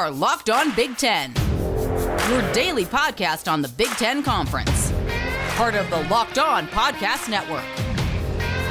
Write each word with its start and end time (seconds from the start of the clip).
are 0.00 0.10
Locked 0.10 0.48
On 0.48 0.74
Big 0.74 0.96
Ten, 0.96 1.34
your 2.30 2.52
daily 2.54 2.86
podcast 2.86 3.52
on 3.52 3.60
the 3.60 3.68
Big 3.68 3.90
Ten 3.98 4.22
Conference, 4.22 4.90
part 5.56 5.74
of 5.74 5.90
the 5.90 6.00
Locked 6.08 6.38
On 6.38 6.66
Podcast 6.68 7.28
Network. 7.28 7.66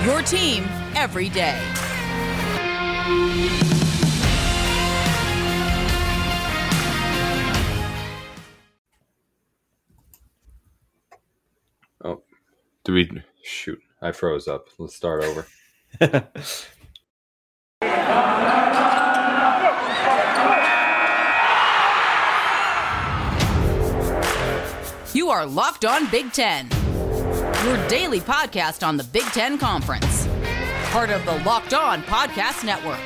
Your 0.03 0.23
team 0.23 0.63
every 0.95 1.29
day. 1.29 1.55
Oh, 12.03 12.23
do 12.83 12.93
we 12.93 13.07
shoot? 13.43 13.79
I 14.01 14.13
froze 14.13 14.47
up. 14.47 14.65
Let's 14.79 14.95
start 14.95 15.23
over. 15.23 15.45
are 25.39 25.45
Locked 25.45 25.85
On 25.85 26.05
Big 26.11 26.33
Ten, 26.33 26.67
your 27.63 27.87
daily 27.87 28.19
podcast 28.19 28.85
on 28.85 28.97
the 28.97 29.05
Big 29.05 29.23
Ten 29.27 29.57
Conference, 29.57 30.27
part 30.91 31.09
of 31.09 31.23
the 31.23 31.41
Locked 31.45 31.73
On 31.73 32.03
Podcast 32.03 32.65
Network. 32.65 32.99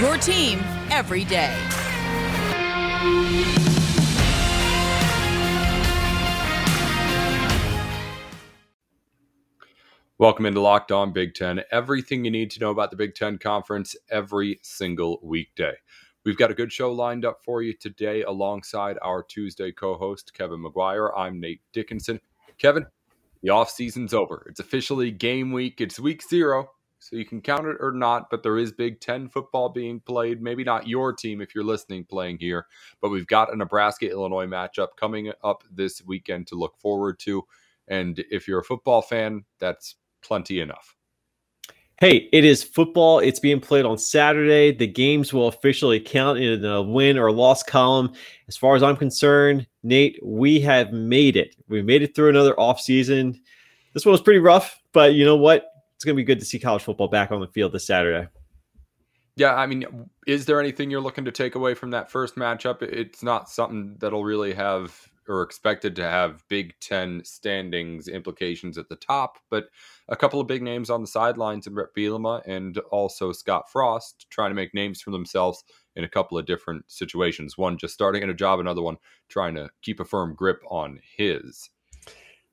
Your 0.00 0.16
team 0.16 0.58
every 0.90 1.24
day. 1.24 1.54
Welcome 10.16 10.46
into 10.46 10.60
Locked 10.62 10.92
On 10.92 11.12
Big 11.12 11.34
Ten. 11.34 11.60
Everything 11.70 12.24
you 12.24 12.30
need 12.30 12.50
to 12.52 12.60
know 12.60 12.70
about 12.70 12.90
the 12.90 12.96
Big 12.96 13.14
Ten 13.14 13.36
Conference 13.36 13.94
every 14.10 14.60
single 14.62 15.20
weekday. 15.22 15.74
We've 16.24 16.36
got 16.36 16.50
a 16.50 16.54
good 16.54 16.72
show 16.72 16.92
lined 16.92 17.24
up 17.24 17.42
for 17.44 17.62
you 17.62 17.72
today 17.72 18.22
alongside 18.22 18.98
our 19.02 19.22
Tuesday 19.22 19.70
co 19.70 19.96
host, 19.96 20.34
Kevin 20.34 20.62
McGuire. 20.62 21.10
I'm 21.16 21.40
Nate 21.40 21.60
Dickinson. 21.72 22.20
Kevin, 22.58 22.86
the 23.42 23.50
off 23.50 23.70
season's 23.70 24.12
over. 24.12 24.44
It's 24.50 24.60
officially 24.60 25.12
game 25.12 25.52
week. 25.52 25.80
It's 25.80 26.00
week 26.00 26.22
zero, 26.28 26.72
so 26.98 27.14
you 27.14 27.24
can 27.24 27.40
count 27.40 27.66
it 27.66 27.76
or 27.80 27.92
not, 27.92 28.30
but 28.30 28.42
there 28.42 28.58
is 28.58 28.72
Big 28.72 29.00
Ten 29.00 29.28
football 29.28 29.68
being 29.68 30.00
played. 30.00 30.42
Maybe 30.42 30.64
not 30.64 30.88
your 30.88 31.12
team 31.12 31.40
if 31.40 31.54
you're 31.54 31.64
listening 31.64 32.04
playing 32.04 32.38
here, 32.40 32.66
but 33.00 33.10
we've 33.10 33.28
got 33.28 33.52
a 33.52 33.56
Nebraska 33.56 34.10
Illinois 34.10 34.46
matchup 34.46 34.88
coming 34.96 35.32
up 35.44 35.62
this 35.70 36.02
weekend 36.04 36.48
to 36.48 36.56
look 36.56 36.76
forward 36.78 37.20
to. 37.20 37.44
And 37.86 38.22
if 38.30 38.48
you're 38.48 38.60
a 38.60 38.64
football 38.64 39.02
fan, 39.02 39.44
that's 39.60 39.94
plenty 40.20 40.60
enough. 40.60 40.97
Hey, 42.00 42.28
it 42.32 42.44
is 42.44 42.62
football. 42.62 43.18
It's 43.18 43.40
being 43.40 43.58
played 43.58 43.84
on 43.84 43.98
Saturday. 43.98 44.70
The 44.70 44.86
games 44.86 45.32
will 45.32 45.48
officially 45.48 45.98
count 45.98 46.38
in 46.38 46.62
the 46.62 46.80
win 46.80 47.18
or 47.18 47.32
loss 47.32 47.64
column. 47.64 48.12
As 48.46 48.56
far 48.56 48.76
as 48.76 48.84
I'm 48.84 48.96
concerned, 48.96 49.66
Nate, 49.82 50.16
we 50.22 50.60
have 50.60 50.92
made 50.92 51.36
it. 51.36 51.56
We 51.66 51.82
made 51.82 52.02
it 52.02 52.14
through 52.14 52.28
another 52.28 52.54
offseason. 52.54 53.40
This 53.94 54.06
one 54.06 54.12
was 54.12 54.20
pretty 54.20 54.38
rough, 54.38 54.80
but 54.92 55.14
you 55.14 55.24
know 55.24 55.34
what? 55.34 55.66
It's 55.96 56.04
going 56.04 56.14
to 56.14 56.20
be 56.20 56.24
good 56.24 56.38
to 56.38 56.44
see 56.44 56.60
college 56.60 56.84
football 56.84 57.08
back 57.08 57.32
on 57.32 57.40
the 57.40 57.48
field 57.48 57.72
this 57.72 57.88
Saturday. 57.88 58.28
Yeah, 59.34 59.56
I 59.56 59.66
mean, 59.66 60.08
is 60.24 60.46
there 60.46 60.60
anything 60.60 60.92
you're 60.92 61.00
looking 61.00 61.24
to 61.24 61.32
take 61.32 61.56
away 61.56 61.74
from 61.74 61.90
that 61.90 62.12
first 62.12 62.36
matchup? 62.36 62.80
It's 62.82 63.24
not 63.24 63.50
something 63.50 63.96
that'll 63.98 64.24
really 64.24 64.54
have 64.54 64.96
or 65.28 65.42
expected 65.42 65.94
to 65.96 66.02
have 66.02 66.42
Big 66.48 66.74
Ten 66.80 67.22
standings 67.24 68.08
implications 68.08 68.78
at 68.78 68.88
the 68.88 68.96
top, 68.96 69.38
but 69.50 69.68
a 70.08 70.16
couple 70.16 70.40
of 70.40 70.46
big 70.46 70.62
names 70.62 70.90
on 70.90 71.00
the 71.00 71.06
sidelines 71.06 71.66
in 71.66 71.74
Brett 71.74 71.94
Bielema 71.96 72.42
and 72.46 72.78
also 72.90 73.32
Scott 73.32 73.70
Frost 73.70 74.26
trying 74.30 74.50
to 74.50 74.54
make 74.54 74.74
names 74.74 75.00
for 75.00 75.10
themselves 75.10 75.64
in 75.96 76.04
a 76.04 76.08
couple 76.08 76.38
of 76.38 76.46
different 76.46 76.84
situations. 76.88 77.58
One 77.58 77.76
just 77.76 77.94
starting 77.94 78.22
at 78.22 78.28
a 78.28 78.34
job, 78.34 78.60
another 78.60 78.82
one 78.82 78.96
trying 79.28 79.54
to 79.56 79.70
keep 79.82 80.00
a 80.00 80.04
firm 80.04 80.34
grip 80.34 80.60
on 80.70 81.00
his. 81.16 81.70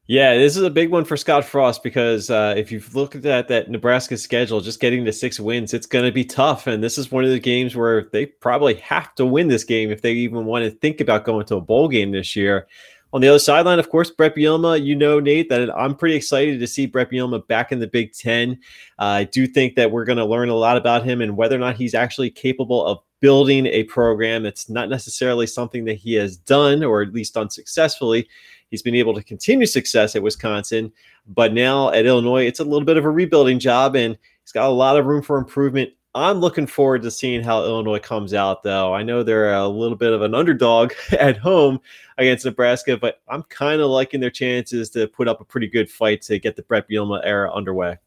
Yeah, 0.07 0.35
this 0.35 0.55
is 0.55 0.61
a 0.61 0.69
big 0.69 0.91
one 0.91 1.03
for 1.03 1.17
Scott 1.17 1.45
Frost 1.45 1.81
because 1.81 2.29
uh, 2.29 2.53
if 2.55 2.71
you've 2.71 2.93
looked 2.93 3.15
at 3.25 3.47
that 3.47 3.71
Nebraska 3.71 4.17
schedule, 4.17 4.61
just 4.61 4.79
getting 4.79 5.03
to 5.03 5.11
six 5.11 5.39
wins, 5.39 5.73
it's 5.73 5.87
going 5.87 6.05
to 6.05 6.11
be 6.11 6.23
tough. 6.23 6.67
And 6.67 6.83
this 6.83 6.99
is 6.99 7.11
one 7.11 7.23
of 7.23 7.31
the 7.31 7.39
games 7.39 7.75
where 7.75 8.07
they 8.11 8.27
probably 8.27 8.75
have 8.75 9.15
to 9.15 9.25
win 9.25 9.47
this 9.47 9.63
game 9.63 9.89
if 9.89 10.03
they 10.03 10.13
even 10.13 10.45
want 10.45 10.63
to 10.63 10.69
think 10.69 11.01
about 11.01 11.25
going 11.25 11.47
to 11.47 11.55
a 11.55 11.61
bowl 11.61 11.87
game 11.87 12.11
this 12.11 12.35
year. 12.35 12.67
On 13.13 13.21
the 13.21 13.29
other 13.29 13.39
sideline, 13.39 13.79
of 13.79 13.89
course, 13.89 14.11
Brett 14.11 14.35
Bielema, 14.35 14.83
you 14.83 14.95
know, 14.95 15.19
Nate, 15.19 15.49
that 15.49 15.75
I'm 15.75 15.95
pretty 15.95 16.15
excited 16.15 16.59
to 16.59 16.67
see 16.67 16.85
Brett 16.85 17.09
Bielema 17.09 17.47
back 17.47 17.71
in 17.71 17.79
the 17.79 17.87
Big 17.87 18.13
Ten. 18.13 18.59
Uh, 18.99 19.03
I 19.03 19.23
do 19.23 19.47
think 19.47 19.75
that 19.75 19.89
we're 19.89 20.05
going 20.05 20.17
to 20.17 20.25
learn 20.25 20.49
a 20.49 20.55
lot 20.55 20.77
about 20.77 21.03
him 21.03 21.21
and 21.21 21.35
whether 21.35 21.55
or 21.55 21.59
not 21.59 21.77
he's 21.77 21.95
actually 21.95 22.29
capable 22.29 22.85
of 22.85 22.99
building 23.21 23.65
a 23.67 23.85
program. 23.85 24.45
It's 24.45 24.69
not 24.69 24.89
necessarily 24.89 25.47
something 25.47 25.85
that 25.85 25.95
he 25.95 26.13
has 26.13 26.37
done 26.37 26.83
or 26.83 27.01
at 27.01 27.13
least 27.13 27.33
done 27.33 27.49
successfully. 27.49 28.27
He's 28.75 28.81
been 28.81 28.95
able 28.95 29.13
to 29.13 29.23
continue 29.23 29.65
success 29.65 30.17
at 30.17 30.21
Wisconsin, 30.21 30.91
but 31.27 31.53
now 31.53 31.91
at 31.91 32.05
Illinois, 32.05 32.45
it's 32.45 32.59
a 32.59 32.63
little 32.65 32.83
bit 32.83 32.97
of 32.97 33.05
a 33.05 33.09
rebuilding 33.09 33.57
job, 33.57 33.95
and 33.95 34.17
he's 34.43 34.51
got 34.51 34.67
a 34.67 34.73
lot 34.73 34.99
of 34.99 35.05
room 35.05 35.21
for 35.21 35.37
improvement. 35.37 35.91
I'm 36.13 36.39
looking 36.39 36.67
forward 36.67 37.03
to 37.03 37.11
seeing 37.11 37.41
how 37.41 37.63
Illinois 37.63 37.99
comes 37.99 38.33
out, 38.33 38.63
though. 38.63 38.93
I 38.93 39.01
know 39.01 39.23
they're 39.23 39.53
a 39.53 39.65
little 39.65 39.95
bit 39.95 40.11
of 40.11 40.23
an 40.23 40.35
underdog 40.35 40.91
at 41.17 41.37
home 41.37 41.79
against 42.17 42.43
Nebraska, 42.43 42.97
but 42.97 43.21
I'm 43.29 43.43
kind 43.43 43.79
of 43.79 43.89
liking 43.89 44.19
their 44.19 44.29
chances 44.29 44.89
to 44.89 45.07
put 45.07 45.29
up 45.29 45.39
a 45.39 45.45
pretty 45.45 45.67
good 45.67 45.89
fight 45.89 46.21
to 46.23 46.37
get 46.37 46.57
the 46.57 46.63
Brett 46.63 46.89
Bielema 46.89 47.21
era 47.23 47.53
underway. 47.53 47.97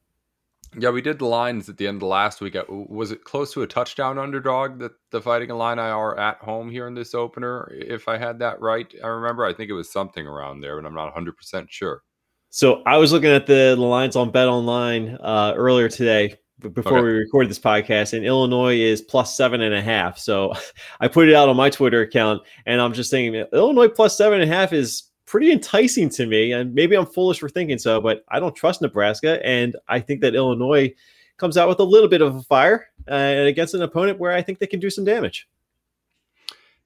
Yeah, 0.78 0.90
we 0.90 1.02
did 1.02 1.18
the 1.18 1.26
lines 1.26 1.68
at 1.68 1.76
the 1.76 1.86
end 1.86 2.02
of 2.02 2.08
last 2.08 2.40
week. 2.40 2.54
Uh, 2.56 2.64
was 2.68 3.10
it 3.10 3.24
close 3.24 3.52
to 3.52 3.62
a 3.62 3.66
touchdown 3.66 4.18
underdog 4.18 4.78
that 4.78 4.92
the 5.10 5.20
Fighting 5.20 5.50
Illini 5.50 5.80
are 5.82 6.18
at 6.18 6.38
home 6.38 6.70
here 6.70 6.86
in 6.86 6.94
this 6.94 7.14
opener? 7.14 7.70
If 7.72 8.08
I 8.08 8.16
had 8.16 8.38
that 8.40 8.60
right, 8.60 8.92
I 9.02 9.08
remember. 9.08 9.44
I 9.44 9.52
think 9.52 9.70
it 9.70 9.74
was 9.74 9.90
something 9.90 10.26
around 10.26 10.60
there, 10.60 10.80
but 10.80 10.86
I'm 10.86 10.94
not 10.94 11.06
100 11.06 11.36
percent 11.36 11.70
sure. 11.70 12.02
So 12.50 12.82
I 12.86 12.96
was 12.96 13.12
looking 13.12 13.30
at 13.30 13.46
the, 13.46 13.74
the 13.76 13.82
lines 13.82 14.16
on 14.16 14.30
Bet 14.30 14.48
Online 14.48 15.18
uh, 15.20 15.52
earlier 15.54 15.88
today 15.88 16.36
before 16.60 16.98
okay. 16.98 17.02
we 17.02 17.10
recorded 17.10 17.50
this 17.50 17.58
podcast, 17.58 18.14
and 18.14 18.24
Illinois 18.24 18.76
is 18.76 19.02
plus 19.02 19.36
seven 19.36 19.60
and 19.60 19.74
a 19.74 19.82
half. 19.82 20.18
So 20.18 20.54
I 21.00 21.08
put 21.08 21.28
it 21.28 21.34
out 21.34 21.48
on 21.48 21.56
my 21.56 21.70
Twitter 21.70 22.00
account, 22.00 22.42
and 22.66 22.80
I'm 22.80 22.92
just 22.92 23.10
thinking 23.10 23.44
Illinois 23.52 23.88
plus 23.88 24.16
seven 24.16 24.40
and 24.40 24.50
a 24.50 24.54
half 24.54 24.72
is 24.72 25.07
pretty 25.28 25.52
enticing 25.52 26.08
to 26.08 26.26
me. 26.26 26.52
And 26.52 26.74
maybe 26.74 26.96
I'm 26.96 27.06
foolish 27.06 27.38
for 27.38 27.48
thinking 27.48 27.78
so, 27.78 28.00
but 28.00 28.24
I 28.28 28.40
don't 28.40 28.56
trust 28.56 28.80
Nebraska. 28.80 29.44
And 29.46 29.76
I 29.86 30.00
think 30.00 30.22
that 30.22 30.34
Illinois 30.34 30.92
comes 31.36 31.56
out 31.56 31.68
with 31.68 31.78
a 31.78 31.84
little 31.84 32.08
bit 32.08 32.22
of 32.22 32.34
a 32.34 32.42
fire 32.42 32.88
uh, 33.08 33.44
against 33.46 33.74
an 33.74 33.82
opponent 33.82 34.18
where 34.18 34.32
I 34.32 34.42
think 34.42 34.58
they 34.58 34.66
can 34.66 34.80
do 34.80 34.90
some 34.90 35.04
damage. 35.04 35.46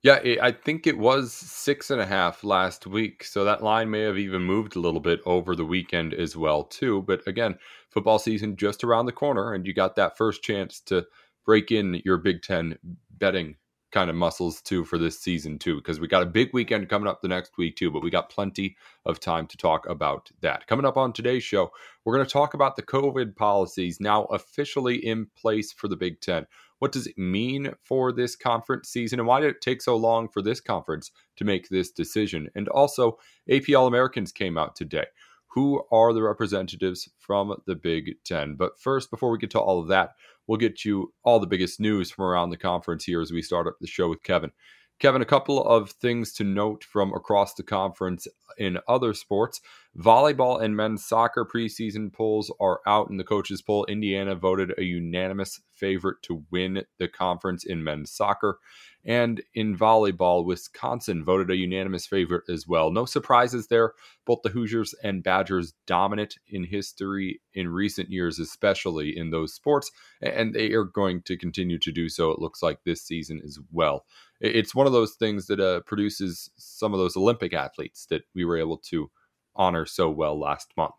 Yeah, 0.03 0.19
I 0.43 0.51
think 0.51 0.89
it 0.89 0.99
was 0.99 1.33
six 1.33 1.91
and 1.91 2.01
a 2.01 2.07
half 2.07 2.43
last 2.43 2.89
week. 2.89 3.23
So 3.23 3.45
that 3.45 3.63
line 3.63 3.89
may 3.89 4.01
have 4.01 4.19
even 4.19 4.43
moved 4.43 4.75
a 4.75 4.81
little 4.81 5.01
bit 5.01 5.21
over 5.25 5.55
the 5.55 5.65
weekend 5.65 6.13
as 6.13 6.37
well, 6.37 6.65
too. 6.65 7.03
But 7.03 7.25
again, 7.29 7.57
football 7.89 8.19
season 8.19 8.57
just 8.57 8.83
around 8.83 9.07
the 9.07 9.13
corner, 9.13 9.55
and 9.55 9.65
you 9.65 9.73
got 9.73 9.95
that 9.95 10.19
first 10.19 10.43
chance 10.43 10.81
to 10.81 11.07
break 11.47 11.71
in 11.71 12.03
your 12.05 12.19
Big 12.19 12.43
Ten 12.43 12.77
betting 13.19 13.55
kind 13.93 14.11
of 14.11 14.17
muscles 14.17 14.61
too 14.63 14.85
for 14.85 14.99
this 14.99 15.21
season 15.21 15.59
too 15.59 15.77
because 15.77 16.01
we 16.01 16.09
got 16.09 16.23
a 16.23 16.27
big 16.27 16.51
weekend 16.53 16.89
coming 16.89 17.07
up 17.07 17.21
the 17.21 17.29
next 17.29 17.57
week 17.59 17.77
too 17.77 17.91
but 17.91 18.03
we 18.03 18.11
got 18.11 18.31
plenty 18.31 18.77
of 19.05 19.21
time 19.21 19.47
to 19.47 19.57
talk 19.57 19.89
about 19.89 20.31
that. 20.41 20.67
Coming 20.67 20.87
up 20.87 20.97
on 20.97 21.13
today's 21.13 21.45
show 21.45 21.71
we're 22.05 22.17
going 22.17 22.27
to 22.27 22.33
talk 22.33 22.55
about 22.55 22.77
the 22.77 22.83
covid 22.83 23.37
policies 23.37 24.01
now 24.01 24.25
officially 24.25 24.97
in 24.97 25.27
place 25.37 25.73
for 25.73 25.89
the 25.89 25.97
big 25.97 26.21
ten. 26.21 26.47
What 26.79 26.91
does 26.91 27.07
it 27.07 27.17
mean 27.17 27.73
for 27.85 28.13
this 28.13 28.35
conference 28.35 28.89
season 28.89 29.21
and 29.21 29.29
why 29.29 29.41
did 29.41 29.51
it 29.51 29.61
take 29.61 29.83
so 29.83 29.97
long 29.97 30.29
for 30.29 30.43
this 30.43 30.61
conference 30.61 31.13
to 31.37 31.45
make 31.45 31.69
this 31.69 31.91
decision? 31.91 32.49
And 32.55 32.69
also 32.69 33.19
ap 33.51 33.65
all 33.77 33.87
americans 33.87 34.33
came 34.33 34.57
out 34.57 34.75
today 34.75 35.07
who 35.55 35.83
are 35.93 36.13
the 36.13 36.23
representatives 36.23 37.09
from 37.19 37.55
the 37.67 37.75
Big 37.75 38.17
Ten. 38.25 38.55
But 38.55 38.81
first, 38.81 39.11
before 39.11 39.31
we 39.31 39.39
get 39.39 39.51
to 39.51 39.61
all 39.61 39.81
of 39.81 39.89
that, 39.89 40.15
we'll 40.47 40.59
get 40.59 40.85
you 40.85 41.13
all 41.25 41.41
the 41.41 41.47
biggest 41.47 41.79
news 41.79 42.11
from 42.11 42.25
around 42.25 42.51
the 42.51 42.57
conference 42.57 43.05
here 43.05 43.21
as 43.21 43.33
we 43.33 43.43
start 43.43 43.67
up 43.67 43.77
the 43.81 43.87
show 43.87 44.09
with 44.09 44.23
Kevin. 44.23 44.53
Kevin, 44.99 45.21
a 45.21 45.27
couple 45.27 45.63
of 45.65 45.91
things 45.91 46.33
to 46.33 46.45
note 46.45 46.85
from 46.85 47.13
across 47.13 47.55
the 47.55 47.63
conference 47.65 48.29
in 48.57 48.79
other 48.87 49.13
sports. 49.15 49.61
Volleyball 49.99 50.63
and 50.63 50.77
men's 50.77 51.05
soccer 51.05 51.45
preseason 51.45 52.13
polls 52.13 52.53
are 52.61 52.81
out 52.87 53.11
in 53.11 53.17
the 53.17 53.25
coaches' 53.25 53.61
poll. 53.61 53.85
Indiana 53.87 54.37
voted 54.37 54.73
a 54.79 54.85
unanimous 54.85 55.61
favorite 55.75 56.23
to 56.23 56.45
win 56.51 56.85
the 56.99 57.09
conference 57.09 57.65
in 57.65 57.83
men's 57.83 58.13
soccer. 58.13 58.59
And 59.05 59.43
in 59.55 59.77
volleyball, 59.77 60.45
Wisconsin 60.45 61.25
voted 61.25 61.51
a 61.51 61.57
unanimous 61.57 62.07
favorite 62.07 62.45
as 62.49 62.69
well. 62.69 62.93
No 62.93 63.05
surprises 63.05 63.67
there. 63.67 63.95
Both 64.25 64.43
the 64.45 64.51
Hoosiers 64.51 64.95
and 65.03 65.25
Badgers 65.25 65.75
dominant 65.87 66.37
in 66.47 66.63
history 66.65 67.41
in 67.53 67.69
recent 67.69 68.11
years, 68.11 68.39
especially 68.39 69.17
in 69.17 69.31
those 69.31 69.55
sports, 69.55 69.91
and 70.21 70.55
they 70.55 70.73
are 70.73 70.85
going 70.85 71.23
to 71.23 71.37
continue 71.37 71.79
to 71.81 71.91
do 71.91 72.09
so, 72.09 72.31
it 72.31 72.39
looks 72.39 72.63
like, 72.63 72.79
this 72.85 73.03
season 73.03 73.41
as 73.45 73.59
well. 73.73 74.05
It's 74.41 74.75
one 74.75 74.87
of 74.87 74.93
those 74.93 75.15
things 75.15 75.47
that 75.47 75.59
uh, 75.59 75.81
produces 75.81 76.51
some 76.57 76.93
of 76.93 77.01
those 77.01 77.17
Olympic 77.17 77.53
athletes 77.53 78.07
that 78.07 78.23
we 78.35 78.45
were 78.45 78.57
able 78.57 78.79
to 78.91 79.11
honor 79.57 79.85
so 79.85 80.11
well 80.11 80.39
last 80.39 80.73
month. 80.77 80.95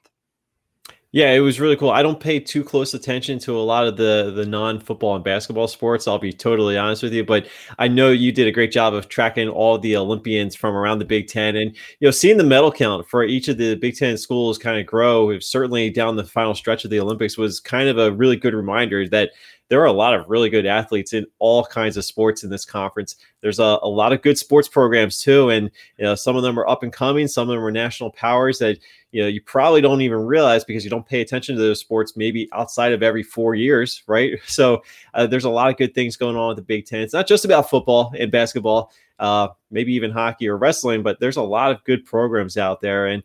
Yeah, 1.15 1.31
it 1.33 1.41
was 1.41 1.59
really 1.59 1.75
cool. 1.75 1.91
I 1.91 2.01
don't 2.01 2.19
pay 2.19 2.39
too 2.39 2.63
close 2.63 2.95
attention 2.95 3.37
to 3.39 3.55
a 3.55 3.61
lot 3.61 3.85
of 3.85 3.97
the 3.97 4.33
the 4.35 4.47
non 4.47 4.79
football 4.79 5.13
and 5.13 5.23
basketball 5.23 5.67
sports. 5.67 6.07
I'll 6.07 6.17
be 6.17 6.33
totally 6.33 6.75
honest 6.75 7.03
with 7.03 7.13
you, 7.13 7.23
but 7.23 7.47
I 7.77 7.87
know 7.87 8.09
you 8.09 8.31
did 8.31 8.47
a 8.47 8.51
great 8.51 8.71
job 8.71 8.95
of 8.95 9.09
tracking 9.09 9.47
all 9.47 9.77
the 9.77 9.95
Olympians 9.95 10.55
from 10.55 10.75
around 10.75 10.97
the 10.97 11.05
Big 11.05 11.27
Ten, 11.27 11.55
and 11.55 11.69
you 11.99 12.07
know, 12.07 12.11
seeing 12.11 12.37
the 12.37 12.43
medal 12.43 12.71
count 12.71 13.07
for 13.07 13.23
each 13.23 13.47
of 13.47 13.57
the 13.59 13.75
Big 13.75 13.95
Ten 13.95 14.17
schools 14.17 14.57
kind 14.57 14.79
of 14.79 14.87
grow. 14.87 15.37
Certainly 15.37 15.91
down 15.91 16.15
the 16.15 16.23
final 16.23 16.55
stretch 16.55 16.83
of 16.83 16.89
the 16.89 16.99
Olympics 16.99 17.37
was 17.37 17.59
kind 17.59 17.87
of 17.89 17.99
a 17.99 18.11
really 18.11 18.35
good 18.35 18.55
reminder 18.55 19.07
that 19.09 19.33
there 19.73 19.81
are 19.81 19.85
a 19.85 19.91
lot 19.91 20.13
of 20.13 20.29
really 20.29 20.51
good 20.51 20.67
athletes 20.67 21.13
in 21.13 21.25
all 21.39 21.65
kinds 21.65 21.97
of 21.97 22.05
sports 22.05 22.43
in 22.43 22.51
this 22.51 22.63
conference. 22.63 23.15
There's 23.41 23.57
a, 23.57 23.79
a 23.81 23.89
lot 23.89 24.13
of 24.13 24.21
good 24.21 24.37
sports 24.37 24.67
programs 24.67 25.19
too, 25.19 25.49
and 25.49 25.71
you 25.97 26.05
know 26.05 26.13
some 26.13 26.35
of 26.35 26.43
them 26.43 26.59
are 26.59 26.67
up 26.67 26.83
and 26.83 26.93
coming. 26.93 27.27
Some 27.27 27.49
of 27.49 27.55
them 27.55 27.65
are 27.65 27.71
national 27.71 28.11
powers 28.11 28.59
that 28.59 28.77
you 29.11 29.23
know 29.23 29.27
you 29.27 29.41
probably 29.41 29.81
don't 29.81 30.01
even 30.01 30.19
realize 30.19 30.63
because 30.63 30.83
you 30.83 30.91
don't 30.91 31.07
pay 31.07 31.21
attention 31.21 31.55
to 31.55 31.61
those 31.63 31.79
sports 31.79 32.15
maybe 32.15 32.47
outside 32.53 32.93
of 32.93 33.01
every 33.01 33.23
four 33.23 33.55
years, 33.55 34.03
right? 34.05 34.33
So 34.45 34.83
uh, 35.15 35.25
there's 35.25 35.45
a 35.45 35.49
lot 35.49 35.71
of 35.71 35.77
good 35.77 35.95
things 35.95 36.17
going 36.17 36.35
on 36.35 36.49
with 36.49 36.57
the 36.57 36.61
Big 36.61 36.85
Ten. 36.85 37.01
It's 37.01 37.13
not 37.13 37.25
just 37.25 37.43
about 37.43 37.67
football 37.67 38.13
and 38.19 38.31
basketball, 38.31 38.91
uh, 39.17 39.47
maybe 39.71 39.91
even 39.95 40.11
hockey 40.11 40.47
or 40.47 40.57
wrestling, 40.57 41.01
but 41.01 41.19
there's 41.19 41.37
a 41.37 41.41
lot 41.41 41.71
of 41.71 41.83
good 41.83 42.05
programs 42.05 42.57
out 42.57 42.79
there 42.79 43.07
and 43.07 43.23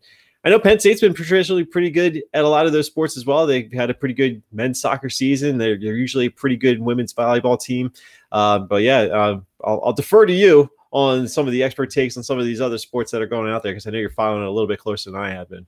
I 0.48 0.50
know 0.50 0.58
Penn 0.58 0.80
State's 0.80 1.02
been 1.02 1.12
traditionally 1.12 1.62
pretty 1.62 1.90
good 1.90 2.22
at 2.32 2.42
a 2.42 2.48
lot 2.48 2.64
of 2.64 2.72
those 2.72 2.86
sports 2.86 3.18
as 3.18 3.26
well. 3.26 3.46
They've 3.46 3.70
had 3.70 3.90
a 3.90 3.94
pretty 3.94 4.14
good 4.14 4.42
men's 4.50 4.80
soccer 4.80 5.10
season. 5.10 5.58
They're, 5.58 5.78
they're 5.78 5.94
usually 5.94 6.24
a 6.24 6.30
pretty 6.30 6.56
good 6.56 6.80
women's 6.80 7.12
volleyball 7.12 7.60
team. 7.60 7.92
Uh, 8.32 8.60
but 8.60 8.80
yeah, 8.80 9.00
uh, 9.00 9.40
I'll, 9.62 9.82
I'll, 9.84 9.92
defer 9.92 10.24
to 10.24 10.32
you 10.32 10.70
on 10.90 11.28
some 11.28 11.46
of 11.46 11.52
the 11.52 11.62
expert 11.62 11.90
takes 11.90 12.16
on 12.16 12.22
some 12.22 12.38
of 12.38 12.46
these 12.46 12.62
other 12.62 12.78
sports 12.78 13.10
that 13.10 13.20
are 13.20 13.26
going 13.26 13.52
out 13.52 13.62
there 13.62 13.72
because 13.72 13.86
I 13.86 13.90
know 13.90 13.98
you're 13.98 14.08
following 14.08 14.42
it 14.42 14.46
a 14.46 14.50
little 14.50 14.66
bit 14.66 14.78
closer 14.78 15.10
than 15.10 15.20
I 15.20 15.32
have 15.32 15.50
been. 15.50 15.66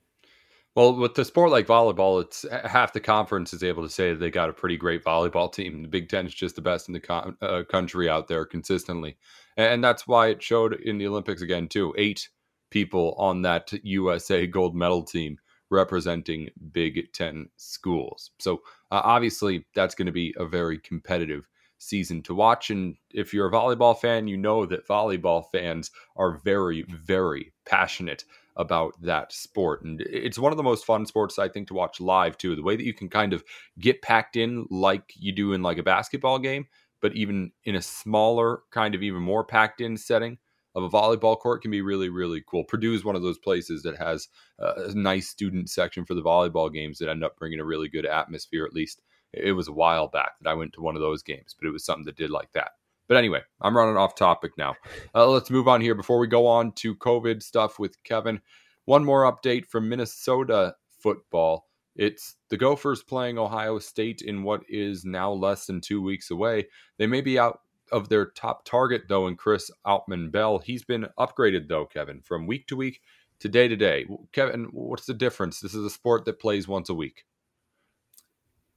Well, 0.75 0.97
with 0.97 1.13
the 1.13 1.27
sport 1.27 1.51
like 1.51 1.67
volleyball, 1.67 2.23
it's 2.23 2.47
half 2.65 2.95
the 2.95 3.01
conference 3.01 3.53
is 3.53 3.63
able 3.63 3.83
to 3.83 3.91
say 3.91 4.15
they 4.15 4.31
got 4.31 4.49
a 4.49 4.55
pretty 4.55 4.79
great 4.79 5.05
volleyball 5.05 5.53
team. 5.53 5.83
The 5.83 5.89
Big 5.89 6.09
Ten 6.09 6.25
is 6.25 6.33
just 6.33 6.57
the 6.57 6.63
best 6.63 6.89
in 6.89 6.95
the 6.95 7.01
con- 7.01 7.37
uh, 7.43 7.65
country 7.69 8.09
out 8.09 8.29
there 8.29 8.47
consistently, 8.47 9.19
and 9.59 9.85
that's 9.85 10.09
why 10.09 10.29
it 10.29 10.43
showed 10.43 10.81
in 10.81 10.97
the 10.97 11.07
Olympics 11.07 11.43
again 11.43 11.69
too. 11.69 11.93
Eight 11.99 12.31
people 12.71 13.15
on 13.19 13.43
that 13.43 13.73
USA 13.85 14.47
gold 14.47 14.75
medal 14.75 15.03
team 15.03 15.39
representing 15.71 16.49
Big 16.73 17.13
Ten 17.13 17.49
schools. 17.57 18.31
So 18.39 18.63
uh, 18.91 19.03
obviously, 19.05 19.67
that's 19.75 19.95
going 19.95 20.07
to 20.07 20.13
be 20.13 20.35
a 20.37 20.47
very 20.47 20.79
competitive 20.79 21.49
season 21.79 22.23
to 22.23 22.35
watch. 22.35 22.71
And 22.71 22.97
if 23.13 23.33
you're 23.33 23.49
a 23.49 23.53
volleyball 23.53 23.99
fan, 23.99 24.29
you 24.29 24.37
know 24.37 24.67
that 24.67 24.87
volleyball 24.87 25.45
fans 25.51 25.91
are 26.17 26.41
very, 26.45 26.83
very 26.83 27.53
passionate 27.65 28.25
about 28.57 29.01
that 29.01 29.33
sport. 29.33 29.83
And 29.83 30.01
it's 30.03 30.39
one 30.39 30.53
of 30.53 30.59
the 30.59 30.63
most 30.63 30.85
fun 30.85 31.07
sports, 31.07 31.39
I 31.39 31.49
think, 31.49 31.69
to 31.69 31.75
watch 31.75 32.01
live, 32.01 32.37
too. 32.37 32.55
The 32.55 32.63
way 32.63 32.77
that 32.77 32.85
you 32.85 32.93
can 32.93 33.09
kind 33.09 33.33
of 33.33 33.43
get 33.79 34.03
packed 34.03 34.37
in 34.37 34.67
like 34.71 35.15
you 35.17 35.33
do 35.33 35.53
in 35.53 35.63
like 35.63 35.79
a 35.79 35.83
basketball 35.83 36.39
game, 36.39 36.67
but 37.01 37.15
even 37.15 37.53
in 37.65 37.77
a 37.77 37.83
smaller, 37.83 38.63
kind 38.71 38.95
of 38.95 39.03
even 39.03 39.23
more 39.23 39.45
packed 39.45 39.81
in 39.81 39.97
setting 39.97 40.37
of 40.75 40.83
a 40.83 40.89
volleyball 40.89 41.39
court 41.39 41.63
can 41.63 41.71
be 41.71 41.83
really, 41.83 42.09
really 42.09 42.43
cool. 42.47 42.65
Purdue 42.65 42.95
is 42.95 43.05
one 43.05 43.17
of 43.17 43.23
those 43.23 43.39
places 43.39 43.83
that 43.83 43.97
has 43.97 44.29
a 44.59 44.95
nice 44.95 45.29
student 45.29 45.69
section 45.71 46.05
for 46.05 46.15
the 46.15 46.23
volleyball 46.23 46.73
games 46.73 46.99
that 46.99 47.09
end 47.09 47.25
up 47.25 47.37
bringing 47.37 47.61
a 47.61 47.65
really 47.65 47.89
good 47.89 48.07
atmosphere. 48.07 48.65
At 48.65 48.75
least 48.75 49.03
it 49.33 49.53
was 49.53 49.69
a 49.69 49.73
while 49.73 50.09
back 50.09 50.33
that 50.41 50.51
I 50.51 50.55
went 50.55 50.73
to 50.75 50.81
one 50.81 50.97
of 50.97 51.03
those 51.03 51.23
games, 51.23 51.55
but 51.59 51.67
it 51.69 51.73
was 51.73 51.85
something 51.85 52.05
that 52.05 52.17
did 52.17 52.31
like 52.31 52.53
that. 52.53 52.73
But 53.09 53.17
anyway, 53.17 53.41
I'm 53.61 53.77
running 53.77 53.97
off 53.97 54.15
topic 54.15 54.53
now. 54.57 54.77
Uh, 55.15 55.29
let's 55.29 55.51
move 55.51 55.67
on 55.67 55.81
here 55.81 55.97
before 55.97 56.21
we 56.21 56.29
go 56.29 56.47
on 56.47 56.73
to 56.77 56.95
COVID 56.95 57.43
stuff 57.43 57.79
with 57.81 58.01
Kevin. 58.05 58.41
One 58.85 59.05
more 59.05 59.31
update 59.31 59.67
from 59.67 59.89
Minnesota 59.89 60.75
football. 61.01 61.67
It's 61.97 62.37
the 62.51 62.57
Gophers 62.57 63.03
playing 63.03 63.37
Ohio 63.37 63.81
State 63.81 64.23
in 64.23 64.45
what 64.45 64.63
is 64.69 65.05
now 65.05 65.33
less 65.33 65.67
than 65.67 65.81
two 65.81 66.01
weeks 66.01 66.31
away. 66.31 66.69
They 66.99 67.09
may 67.09 67.21
be 67.21 67.37
out 67.37 67.61
of 67.93 68.09
their 68.09 68.27
top 68.27 68.65
target, 68.65 69.03
though, 69.09 69.27
in 69.27 69.37
Chris 69.37 69.71
Autman-Bell. 69.87 70.59
He's 70.61 70.85
been 70.85 71.07
upgraded, 71.19 71.69
though, 71.69 71.87
Kevin, 71.87 72.21
from 72.23 72.47
week 72.47 72.67
to 72.69 72.77
week 72.77 73.01
to 73.41 73.49
day 73.49 73.69
to 73.69 73.77
day. 73.77 74.07
Kevin, 74.33 74.69
what's 74.73 75.07
the 75.07 75.15
difference? 75.15 75.61
This 75.61 75.75
is 75.75 75.85
a 75.85 75.91
sport 75.91 76.25
that 76.27 76.41
plays 76.41 76.69
once 76.69 76.89
a 76.89 76.95
week. 76.95 77.25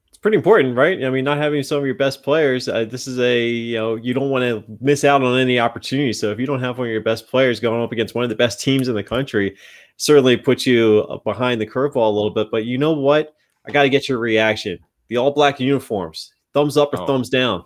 It's 0.10 0.18
pretty 0.18 0.38
important, 0.38 0.76
right? 0.76 1.04
I 1.04 1.10
mean, 1.10 1.26
not 1.26 1.38
having 1.38 1.64
some 1.64 1.80
of 1.80 1.86
your 1.86 1.96
best 1.96 2.24
players. 2.24 2.68
Uh, 2.68 2.86
this 2.86 3.08
is 3.08 3.20
a 3.20 3.48
you 3.48 3.76
know 3.76 3.96
you 3.96 4.14
don't 4.14 4.30
want 4.30 4.44
to 4.44 4.64
miss 4.80 5.04
out 5.04 5.24
on 5.24 5.40
any 5.40 5.60
opportunity. 5.60 6.14
So 6.14 6.32
if 6.32 6.40
you 6.40 6.46
don't 6.46 6.60
have 6.60 6.78
one 6.78 6.88
of 6.88 6.92
your 6.92 7.02
best 7.02 7.28
players 7.28 7.60
going 7.60 7.82
up 7.82 7.92
against 7.92 8.16
one 8.16 8.24
of 8.24 8.30
the 8.30 8.36
best 8.36 8.62
teams 8.62 8.88
in 8.88 8.96
the 8.96 9.04
country, 9.04 9.58
certainly 9.98 10.38
puts 10.38 10.66
you 10.66 11.20
behind 11.24 11.60
the 11.60 11.68
curveball 11.68 12.08
a 12.08 12.14
little 12.14 12.30
bit. 12.30 12.50
But 12.52 12.66
you 12.66 12.78
know 12.78 12.94
what? 12.94 13.36
I 13.66 13.72
got 13.72 13.84
to 13.84 13.90
get 13.90 14.08
your 14.08 14.20
reaction. 14.20 14.78
The 15.08 15.18
all 15.18 15.32
black 15.32 15.60
uniforms. 15.60 16.32
Thumbs 16.54 16.78
up 16.78 16.94
or 16.94 17.02
oh. 17.02 17.08
thumbs 17.08 17.30
down? 17.30 17.64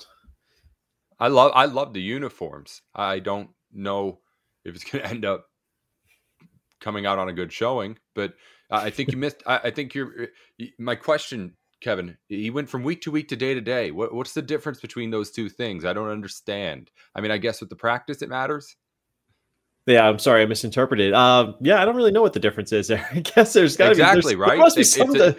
I 1.19 1.27
love 1.27 1.51
I 1.55 1.65
love 1.65 1.93
the 1.93 2.01
uniforms. 2.01 2.81
I 2.93 3.19
don't 3.19 3.49
know 3.71 4.19
if 4.63 4.75
it's 4.75 4.83
going 4.89 5.03
to 5.03 5.09
end 5.09 5.25
up 5.25 5.45
coming 6.79 7.05
out 7.05 7.19
on 7.19 7.29
a 7.29 7.33
good 7.33 7.51
showing, 7.51 7.97
but 8.15 8.33
I 8.69 8.89
think 8.89 9.11
you 9.11 9.17
missed. 9.17 9.43
I, 9.45 9.57
I, 9.65 9.71
think 9.71 9.95
you're. 9.95 10.27
Eh, 10.59 10.67
my 10.77 10.95
question, 10.95 11.55
Kevin. 11.81 12.17
He 12.27 12.49
went 12.49 12.69
from 12.69 12.83
week 12.83 13.01
to 13.03 13.11
week 13.11 13.29
to 13.29 13.35
day 13.35 13.53
to 13.53 13.61
day. 13.61 13.91
What, 13.91 14.13
what's 14.13 14.33
the 14.33 14.41
difference 14.41 14.79
between 14.81 15.09
those 15.09 15.31
two 15.31 15.49
things? 15.49 15.85
I 15.85 15.93
don't 15.93 16.09
understand. 16.09 16.91
I 17.15 17.21
mean, 17.21 17.31
I 17.31 17.37
guess 17.37 17.61
with 17.61 17.69
the 17.69 17.75
practice, 17.75 18.21
it 18.21 18.29
matters. 18.29 18.75
Yeah, 19.87 20.05
I'm 20.05 20.19
sorry, 20.19 20.41
I 20.41 20.45
misinterpreted. 20.45 21.13
Uh, 21.13 21.53
yeah, 21.61 21.81
I 21.81 21.85
don't 21.85 21.95
really 21.95 22.11
know 22.11 22.21
what 22.21 22.33
the 22.33 22.41
difference 22.41 22.73
is 22.73 22.89
there. 22.89 23.07
I 23.11 23.21
guess 23.21 23.53
there's 23.53 23.77
got 23.77 23.85
to 23.85 23.91
exactly 23.91 24.35
be 24.35 24.39
right. 24.39 24.49
There 24.49 24.57
must 24.57 24.75
be 24.75 24.83
something. 24.83 25.21
A, 25.21 25.35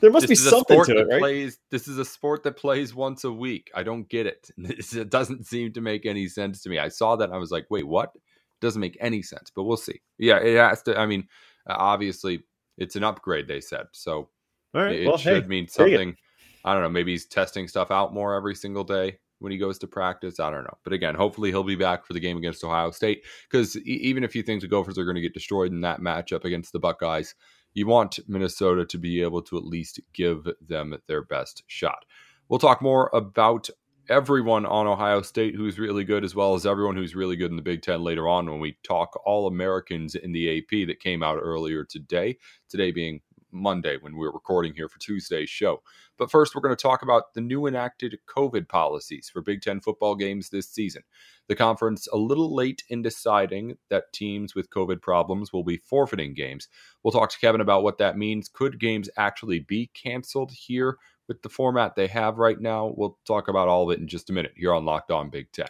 there 0.00 0.12
must 0.12 0.28
be 0.28 0.36
something 0.36 0.84
to 0.84 0.98
it, 0.98 1.08
right? 1.08 1.18
Plays, 1.18 1.58
this 1.70 1.88
is 1.88 1.98
a 1.98 2.04
sport 2.04 2.44
that 2.44 2.56
plays 2.56 2.94
once 2.94 3.24
a 3.24 3.32
week. 3.32 3.68
I 3.74 3.82
don't 3.82 4.08
get 4.08 4.26
it. 4.26 4.48
It 4.56 5.10
doesn't 5.10 5.44
seem 5.44 5.72
to 5.72 5.80
make 5.80 6.06
any 6.06 6.28
sense 6.28 6.62
to 6.62 6.70
me. 6.70 6.78
I 6.78 6.88
saw 6.88 7.16
that 7.16 7.24
and 7.24 7.34
I 7.34 7.38
was 7.38 7.50
like, 7.50 7.66
wait, 7.68 7.86
what? 7.86 8.12
It 8.14 8.60
doesn't 8.60 8.80
make 8.80 8.96
any 9.00 9.22
sense. 9.22 9.50
But 9.54 9.64
we'll 9.64 9.76
see. 9.76 10.00
Yeah, 10.18 10.38
it 10.38 10.56
has 10.56 10.82
to. 10.84 10.96
I 10.96 11.06
mean, 11.06 11.26
obviously, 11.66 12.44
it's 12.78 12.94
an 12.94 13.02
upgrade. 13.02 13.48
They 13.48 13.60
said 13.60 13.86
so. 13.90 14.28
It, 14.72 15.08
well, 15.08 15.16
should 15.16 15.42
hey, 15.42 15.48
mean 15.48 15.66
something. 15.66 16.16
I 16.64 16.74
don't 16.74 16.84
know. 16.84 16.90
Maybe 16.90 17.10
he's 17.10 17.26
testing 17.26 17.66
stuff 17.66 17.90
out 17.90 18.14
more 18.14 18.36
every 18.36 18.54
single 18.54 18.84
day 18.84 19.18
when 19.40 19.52
he 19.52 19.58
goes 19.58 19.78
to 19.78 19.86
practice. 19.86 20.38
I 20.38 20.50
don't 20.50 20.64
know. 20.64 20.78
But 20.84 20.92
again, 20.92 21.14
hopefully 21.14 21.50
he'll 21.50 21.64
be 21.64 21.76
back 21.76 22.06
for 22.06 22.12
the 22.12 22.20
game 22.20 22.36
against 22.36 22.64
Ohio 22.64 22.90
State 22.90 23.24
because 23.50 23.76
even 23.78 24.22
if 24.22 24.34
you 24.34 24.42
think 24.42 24.60
the 24.60 24.68
Gophers 24.68 24.98
are 24.98 25.04
going 25.04 25.16
to 25.16 25.20
get 25.20 25.34
destroyed 25.34 25.72
in 25.72 25.80
that 25.80 26.00
matchup 26.00 26.44
against 26.44 26.72
the 26.72 26.78
Buckeyes, 26.78 27.34
you 27.74 27.86
want 27.86 28.18
Minnesota 28.28 28.84
to 28.86 28.98
be 28.98 29.22
able 29.22 29.42
to 29.42 29.56
at 29.56 29.64
least 29.64 30.00
give 30.12 30.46
them 30.66 30.96
their 31.06 31.22
best 31.22 31.62
shot. 31.66 32.04
We'll 32.48 32.58
talk 32.58 32.82
more 32.82 33.10
about 33.12 33.70
everyone 34.08 34.66
on 34.66 34.88
Ohio 34.88 35.22
State 35.22 35.54
who's 35.54 35.78
really 35.78 36.02
good, 36.02 36.24
as 36.24 36.34
well 36.34 36.54
as 36.54 36.66
everyone 36.66 36.96
who's 36.96 37.14
really 37.14 37.36
good 37.36 37.50
in 37.50 37.56
the 37.56 37.62
Big 37.62 37.80
Ten 37.80 38.02
later 38.02 38.28
on 38.28 38.50
when 38.50 38.58
we 38.58 38.76
talk 38.82 39.20
All 39.24 39.46
Americans 39.46 40.16
in 40.16 40.32
the 40.32 40.58
AP 40.58 40.88
that 40.88 40.98
came 40.98 41.22
out 41.22 41.38
earlier 41.40 41.84
today. 41.84 42.36
Today 42.68 42.90
being 42.90 43.20
Monday 43.52 43.96
when 44.00 44.16
we're 44.16 44.32
recording 44.32 44.74
here 44.74 44.88
for 44.88 44.98
Tuesday's 44.98 45.50
show. 45.50 45.82
But 46.18 46.30
first, 46.30 46.54
we're 46.54 46.60
going 46.60 46.76
to 46.76 46.82
talk 46.82 47.02
about 47.02 47.34
the 47.34 47.40
new 47.40 47.66
enacted 47.66 48.18
COVID 48.26 48.68
policies 48.68 49.30
for 49.32 49.42
Big 49.42 49.62
Ten 49.62 49.80
football 49.80 50.14
games 50.14 50.50
this 50.50 50.68
season. 50.68 51.02
The 51.48 51.56
conference 51.56 52.06
a 52.12 52.16
little 52.16 52.54
late 52.54 52.82
in 52.88 53.02
deciding 53.02 53.76
that 53.88 54.12
teams 54.12 54.54
with 54.54 54.70
COVID 54.70 55.02
problems 55.02 55.52
will 55.52 55.64
be 55.64 55.78
forfeiting 55.78 56.34
games. 56.34 56.68
We'll 57.02 57.12
talk 57.12 57.30
to 57.30 57.38
Kevin 57.38 57.60
about 57.60 57.82
what 57.82 57.98
that 57.98 58.16
means. 58.16 58.48
Could 58.48 58.78
games 58.78 59.08
actually 59.16 59.60
be 59.60 59.90
canceled 59.94 60.52
here 60.52 60.96
with 61.28 61.42
the 61.42 61.48
format 61.48 61.96
they 61.96 62.06
have 62.08 62.38
right 62.38 62.60
now? 62.60 62.92
We'll 62.96 63.18
talk 63.26 63.48
about 63.48 63.68
all 63.68 63.90
of 63.90 63.96
it 63.96 64.00
in 64.00 64.08
just 64.08 64.30
a 64.30 64.32
minute 64.32 64.52
here 64.56 64.74
on 64.74 64.84
Locked 64.84 65.10
On 65.10 65.30
Big 65.30 65.52
Ten 65.52 65.68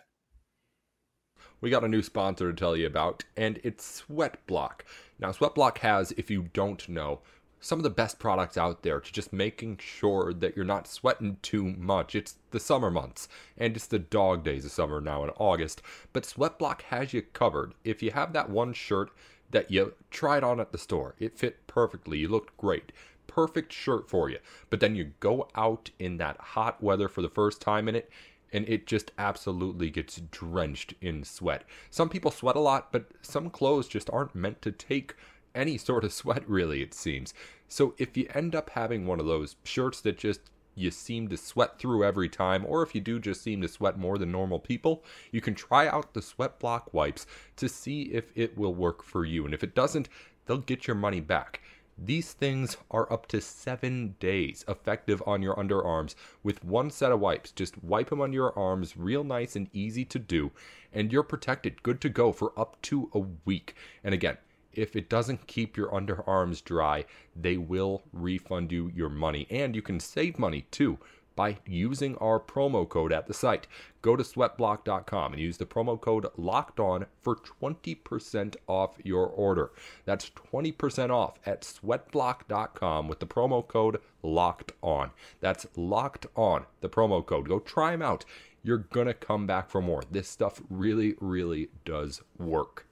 we 1.60 1.70
got 1.70 1.84
a 1.84 1.88
new 1.88 2.02
sponsor 2.02 2.50
to 2.50 2.56
tell 2.56 2.76
you 2.76 2.86
about, 2.86 3.24
and 3.36 3.60
it's 3.62 4.02
Sweatblock. 4.02 4.80
Now, 5.18 5.30
Sweatblock 5.30 5.78
has, 5.78 6.12
if 6.12 6.30
you 6.30 6.48
don't 6.52 6.88
know, 6.88 7.20
some 7.60 7.78
of 7.78 7.82
the 7.82 7.90
best 7.90 8.18
products 8.18 8.56
out 8.56 8.82
there 8.82 9.00
to 9.00 9.12
just 9.12 9.32
making 9.32 9.78
sure 9.78 10.32
that 10.32 10.56
you're 10.56 10.64
not 10.64 10.88
sweating 10.88 11.36
too 11.42 11.64
much. 11.64 12.14
It's 12.14 12.36
the 12.50 12.60
summer 12.60 12.90
months 12.90 13.28
and 13.58 13.76
it's 13.76 13.86
the 13.86 13.98
dog 13.98 14.42
days 14.42 14.64
of 14.64 14.72
summer 14.72 15.00
now 15.00 15.22
in 15.24 15.30
August, 15.30 15.82
but 16.12 16.24
Sweatblock 16.24 16.82
has 16.82 17.12
you 17.12 17.22
covered. 17.22 17.74
If 17.84 18.02
you 18.02 18.12
have 18.12 18.32
that 18.32 18.50
one 18.50 18.72
shirt 18.72 19.10
that 19.50 19.70
you 19.70 19.94
tried 20.10 20.42
on 20.42 20.58
at 20.58 20.72
the 20.72 20.78
store, 20.78 21.14
it 21.18 21.38
fit 21.38 21.66
perfectly, 21.66 22.18
you 22.18 22.28
looked 22.28 22.56
great. 22.56 22.92
Perfect 23.26 23.72
shirt 23.72 24.08
for 24.08 24.28
you. 24.28 24.38
But 24.70 24.80
then 24.80 24.96
you 24.96 25.12
go 25.20 25.48
out 25.54 25.90
in 25.98 26.16
that 26.16 26.40
hot 26.40 26.82
weather 26.82 27.08
for 27.08 27.22
the 27.22 27.28
first 27.28 27.60
time 27.60 27.88
in 27.88 27.94
it 27.94 28.10
and 28.52 28.68
it 28.68 28.86
just 28.86 29.12
absolutely 29.18 29.90
gets 29.90 30.20
drenched 30.30 30.94
in 31.00 31.22
sweat. 31.22 31.62
Some 31.90 32.08
people 32.08 32.30
sweat 32.30 32.56
a 32.56 32.60
lot, 32.60 32.90
but 32.90 33.06
some 33.22 33.50
clothes 33.50 33.86
just 33.86 34.10
aren't 34.10 34.34
meant 34.34 34.60
to 34.62 34.72
take 34.72 35.14
any 35.54 35.78
sort 35.78 36.04
of 36.04 36.12
sweat, 36.12 36.48
really, 36.48 36.82
it 36.82 36.94
seems. 36.94 37.34
So 37.68 37.94
if 37.98 38.16
you 38.16 38.26
end 38.34 38.54
up 38.54 38.70
having 38.70 39.06
one 39.06 39.20
of 39.20 39.26
those 39.26 39.56
shirts 39.64 40.00
that 40.02 40.18
just 40.18 40.40
you 40.74 40.90
seem 40.90 41.28
to 41.28 41.36
sweat 41.36 41.78
through 41.78 42.04
every 42.04 42.28
time, 42.28 42.64
or 42.66 42.82
if 42.82 42.94
you 42.94 43.00
do 43.00 43.18
just 43.18 43.42
seem 43.42 43.60
to 43.62 43.68
sweat 43.68 43.98
more 43.98 44.18
than 44.18 44.32
normal 44.32 44.58
people, 44.58 45.04
you 45.30 45.40
can 45.40 45.54
try 45.54 45.86
out 45.86 46.14
the 46.14 46.22
sweat 46.22 46.58
block 46.58 46.92
wipes 46.94 47.26
to 47.56 47.68
see 47.68 48.02
if 48.02 48.32
it 48.34 48.56
will 48.56 48.74
work 48.74 49.02
for 49.02 49.24
you. 49.24 49.44
And 49.44 49.52
if 49.52 49.62
it 49.62 49.74
doesn't, 49.74 50.08
they'll 50.46 50.58
get 50.58 50.86
your 50.86 50.96
money 50.96 51.20
back. 51.20 51.60
These 52.02 52.32
things 52.32 52.78
are 52.90 53.12
up 53.12 53.26
to 53.26 53.42
seven 53.42 54.14
days 54.20 54.64
effective 54.66 55.22
on 55.26 55.42
your 55.42 55.54
underarms 55.56 56.14
with 56.42 56.64
one 56.64 56.90
set 56.90 57.12
of 57.12 57.20
wipes. 57.20 57.52
Just 57.52 57.82
wipe 57.84 58.08
them 58.08 58.22
on 58.22 58.32
your 58.32 58.58
arms, 58.58 58.96
real 58.96 59.22
nice 59.22 59.54
and 59.54 59.68
easy 59.74 60.06
to 60.06 60.18
do, 60.18 60.50
and 60.94 61.12
you're 61.12 61.22
protected, 61.22 61.82
good 61.82 62.00
to 62.00 62.08
go 62.08 62.32
for 62.32 62.58
up 62.58 62.80
to 62.82 63.10
a 63.12 63.18
week. 63.44 63.74
And 64.02 64.14
again, 64.14 64.38
if 64.80 64.96
it 64.96 65.10
doesn't 65.10 65.46
keep 65.46 65.76
your 65.76 65.90
underarms 65.90 66.64
dry, 66.64 67.04
they 67.36 67.56
will 67.56 68.02
refund 68.12 68.72
you 68.72 68.90
your 68.94 69.10
money. 69.10 69.46
And 69.50 69.76
you 69.76 69.82
can 69.82 70.00
save 70.00 70.38
money 70.38 70.66
too 70.70 70.98
by 71.36 71.58
using 71.66 72.16
our 72.16 72.40
promo 72.40 72.88
code 72.88 73.12
at 73.12 73.26
the 73.26 73.34
site. 73.34 73.66
Go 74.02 74.16
to 74.16 74.22
sweatblock.com 74.22 75.32
and 75.32 75.40
use 75.40 75.58
the 75.58 75.66
promo 75.66 76.00
code 76.00 76.26
locked 76.36 76.80
on 76.80 77.06
for 77.20 77.36
20% 77.36 78.56
off 78.66 78.96
your 79.02 79.26
order. 79.26 79.70
That's 80.04 80.30
20% 80.52 81.10
off 81.10 81.38
at 81.46 81.62
sweatblock.com 81.62 83.08
with 83.08 83.20
the 83.20 83.26
promo 83.26 83.66
code 83.66 84.00
locked 84.22 84.72
on. 84.82 85.12
That's 85.40 85.66
locked 85.76 86.26
on, 86.36 86.66
the 86.80 86.88
promo 86.88 87.24
code. 87.24 87.48
Go 87.48 87.58
try 87.58 87.92
them 87.92 88.02
out. 88.02 88.24
You're 88.62 88.78
going 88.78 89.06
to 89.06 89.14
come 89.14 89.46
back 89.46 89.70
for 89.70 89.80
more. 89.80 90.02
This 90.10 90.28
stuff 90.28 90.60
really, 90.68 91.14
really 91.20 91.68
does 91.84 92.20
work. 92.38 92.86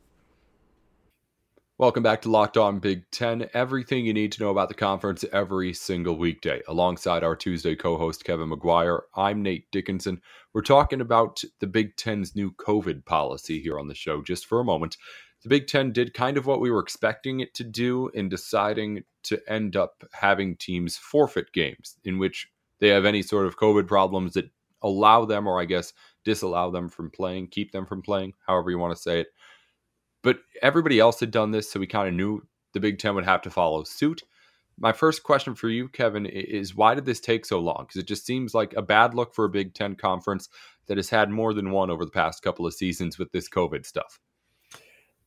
Welcome 1.80 2.02
back 2.02 2.23
to 2.23 2.28
Locked 2.28 2.56
On 2.56 2.80
Big 2.80 3.08
Ten. 3.12 3.49
Everything 3.54 4.04
you 4.04 4.12
need 4.12 4.32
to 4.32 4.42
know 4.42 4.50
about 4.50 4.66
the 4.66 4.75
conference 4.75 5.25
every 5.32 5.73
single 5.73 6.18
weekday. 6.18 6.61
Alongside 6.66 7.23
our 7.23 7.37
Tuesday 7.37 7.76
co 7.76 7.97
host, 7.97 8.25
Kevin 8.25 8.50
McGuire, 8.50 9.02
I'm 9.14 9.44
Nate 9.44 9.70
Dickinson. 9.70 10.20
We're 10.52 10.62
talking 10.62 11.00
about 11.00 11.40
the 11.61 11.68
Big 11.68 11.94
Ten's 11.94 12.35
new 12.35 12.50
COVID 12.50 13.04
policy 13.04 13.61
here 13.61 13.78
on 13.78 13.87
the 13.87 13.94
show 13.94 14.23
just 14.23 14.47
for 14.47 14.58
a 14.58 14.64
moment. 14.64 14.97
The 15.44 15.50
Big 15.50 15.68
Ten 15.68 15.92
did 15.92 16.14
kind 16.14 16.37
of 16.37 16.47
what 16.47 16.61
we 16.61 16.68
were 16.68 16.80
expecting 16.80 17.38
it 17.38 17.54
to 17.54 17.62
do 17.62 18.08
in 18.08 18.28
deciding 18.28 19.04
to 19.23 19.40
end 19.47 19.76
up 19.76 20.02
having 20.11 20.56
teams 20.56 20.97
forfeit 20.97 21.52
games 21.52 21.94
in 22.04 22.18
which 22.18 22.49
they 22.80 22.88
have 22.88 23.04
any 23.04 23.23
sort 23.23 23.47
of 23.47 23.56
COVID 23.56 23.87
problems 23.87 24.35
that 24.35 24.50
allow 24.82 25.25
them, 25.25 25.47
or 25.47 25.61
I 25.61 25.64
guess 25.64 25.92
disallow 26.25 26.73
them 26.73 26.88
from 26.88 27.08
playing, 27.12 27.49
keep 27.49 27.70
them 27.70 27.87
from 27.87 28.02
playing, 28.02 28.35
however 28.49 28.68
you 28.68 28.78
want 28.78 28.97
to 28.97 29.00
say 29.00 29.20
it. 29.20 29.28
But 30.23 30.39
everybody 30.63 30.99
else 30.99 31.21
had 31.21 31.31
done 31.31 31.51
this, 31.51 31.71
so 31.71 31.81
we 31.81 31.87
kind 31.87 32.09
of 32.09 32.15
knew 32.15 32.43
the 32.75 32.81
Big 32.81 32.99
Ten 32.99 33.15
would 33.15 33.25
have 33.25 33.43
to 33.43 33.51
follow 33.51 33.85
suit. 33.85 34.23
My 34.79 34.93
first 34.93 35.23
question 35.23 35.55
for 35.55 35.69
you, 35.69 35.89
Kevin, 35.89 36.27
is 36.27 36.75
why 36.75 36.95
did 36.95 37.05
this 37.05 37.21
take 37.21 37.45
so 37.45 37.59
long? 37.59 37.85
Because 37.87 38.01
it 38.01 38.07
just 38.07 38.27
seems 38.27 38.55
like 38.55 38.75
a 38.75 38.83
bad 38.83 39.15
look 39.15 39.35
for 39.35 39.45
a 39.45 39.51
Big 39.51 39.75
Ten 39.75 39.97
conference 39.97 40.49
that 40.87 40.97
has 40.97 41.11
had 41.11 41.31
more 41.31 41.53
than 41.53 41.71
one 41.71 41.91
over 41.91 42.05
the 42.05 42.11
past 42.11 42.43
couple 42.43 42.67
of 42.67 42.75
seasons 42.75 43.19
with 43.19 43.31
this 43.33 43.49
COVID 43.49 43.85
stuff. 43.85 44.21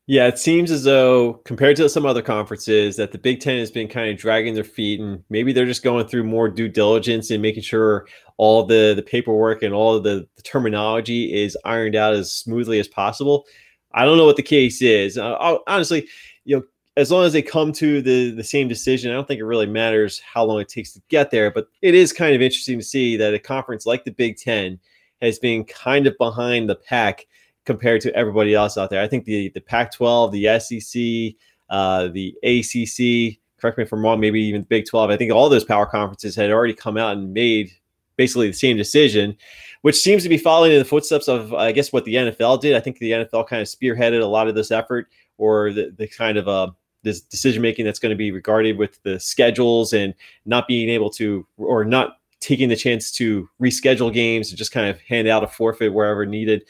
Yeah, 0.08 0.28
it 0.28 0.40
seems 0.40 0.72
as 0.72 0.84
though 0.84 1.36
compared 1.46 1.78
to 1.78 1.88
some 1.88 2.06
other 2.06 2.22
conferences 2.24 2.98
that 2.98 3.12
the 3.12 3.18
Big 3.18 3.40
Ten 3.40 3.60
has 3.60 3.72
been 3.72 3.88
kind 3.88 4.10
of 4.10 4.18
dragging 4.18 4.56
their 4.56 4.64
feet 4.64 5.00
and 5.00 5.24
maybe 5.30 5.54
they're 5.54 5.66
just 5.66 5.84
going 5.84 6.08
through 6.08 6.24
more 6.24 6.50
due 6.50 6.68
diligence 6.68 7.30
and 7.30 7.42
making 7.42 7.64
sure 7.64 8.08
all 8.38 8.66
the 8.66 8.94
the 8.96 9.04
paperwork 9.04 9.62
and 9.62 9.74
all 9.74 10.00
the, 10.00 10.28
the 10.36 10.42
terminology 10.42 11.32
is 11.32 11.58
ironed 11.66 11.96
out 11.96 12.14
as 12.14 12.34
smoothly 12.34 12.80
as 12.80 12.88
possible. 12.88 13.46
I 13.94 14.06
don't 14.06 14.18
know 14.18 14.26
what 14.26 14.38
the 14.38 14.44
case 14.44 14.82
is. 14.82 15.18
Uh, 15.18 15.58
honestly, 15.68 16.08
you 16.46 16.58
know, 16.58 16.64
as 16.98 17.12
long 17.12 17.24
as 17.24 17.34
they 17.34 17.42
come 17.42 17.72
to 17.74 18.02
the 18.02 18.32
the 18.32 18.44
same 18.44 18.68
decision, 18.68 19.12
I 19.12 19.14
don't 19.14 19.28
think 19.28 19.40
it 19.40 19.46
really 19.46 19.68
matters 19.68 20.20
how 20.20 20.44
long 20.44 20.60
it 20.60 20.70
takes 20.70 20.94
to 20.94 21.02
get 21.10 21.32
there. 21.32 21.52
But 21.52 21.68
it 21.82 21.96
is 21.96 22.12
kind 22.14 22.36
of 22.36 22.42
interesting 22.42 22.80
to 22.80 22.86
see 22.86 23.18
that 23.18 23.34
a 23.34 23.40
conference 23.40 23.86
like 23.86 24.04
the 24.04 24.12
Big 24.12 24.38
Ten 24.38 24.80
has 25.22 25.40
been 25.40 25.64
kind 25.64 26.08
of 26.08 26.18
behind 26.18 26.70
the 26.70 26.76
pack 26.76 27.28
compared 27.66 28.02
to 28.02 28.14
everybody 28.16 28.54
else 28.54 28.78
out 28.78 28.90
there. 28.90 29.02
I 29.02 29.08
think 29.08 29.26
the 29.26 29.50
the 29.50 29.62
Pac-12, 29.62 30.32
the 30.32 30.60
SEC, 30.60 31.38
uh, 31.70 32.10
the 32.10 32.36
ACC. 32.44 33.40
Correct 33.58 33.78
me 33.78 33.84
if 33.84 33.94
I'm 33.94 34.04
wrong. 34.04 34.20
Maybe 34.20 34.42
even 34.42 34.62
the 34.62 34.68
Big 34.68 34.86
12. 34.88 35.12
I 35.12 35.18
think 35.18 35.32
all 35.32 35.48
those 35.48 35.64
power 35.64 35.86
conferences 35.86 36.36
had 36.36 36.50
already 36.50 36.74
come 36.74 36.98
out 36.98 37.16
and 37.16 37.32
made 37.34 37.72
basically 38.18 38.48
the 38.48 38.54
same 38.54 38.76
decision, 38.76 39.38
which 39.82 40.00
seems 40.00 40.24
to 40.24 40.30
be 40.30 40.38
following 40.38 40.72
in 40.72 40.80
the 40.80 40.86
footsteps 40.86 41.28
of, 41.28 41.54
I 41.54 41.72
guess, 41.72 41.92
what 41.92 42.06
the 42.06 42.16
NFL 42.16 42.62
did. 42.62 42.76
I 42.76 42.80
think 42.80 43.00
the 43.00 43.12
NFL 43.12 43.48
kind 43.48 43.62
of 43.62 43.68
spearheaded 43.68 44.22
a 44.22 44.26
lot 44.26 44.48
of 44.48 44.56
this 44.56 44.72
effort 44.72 45.08
or 45.38 45.74
the, 45.74 45.94
the 45.98 46.08
kind 46.08 46.38
of 46.38 46.48
uh, 46.48 46.72
this 47.04 47.22
decision 47.22 47.62
making 47.62 47.86
that's 47.86 48.00
going 48.00 48.12
to 48.12 48.16
be 48.16 48.32
regarded 48.32 48.78
with 48.78 49.02
the 49.04 49.20
schedules 49.20 49.94
and 49.94 50.14
not 50.46 50.68
being 50.68 50.90
able 50.90 51.10
to 51.12 51.46
or 51.58 51.84
not 51.84 52.18
taking 52.40 52.70
the 52.70 52.76
chance 52.76 53.12
to 53.12 53.48
reschedule 53.62 54.14
games 54.14 54.50
and 54.50 54.58
just 54.58 54.72
kind 54.72 54.88
of 54.88 55.00
hand 55.02 55.28
out 55.28 55.44
a 55.44 55.48
forfeit 55.48 55.94
wherever 55.94 56.26
needed. 56.26 56.64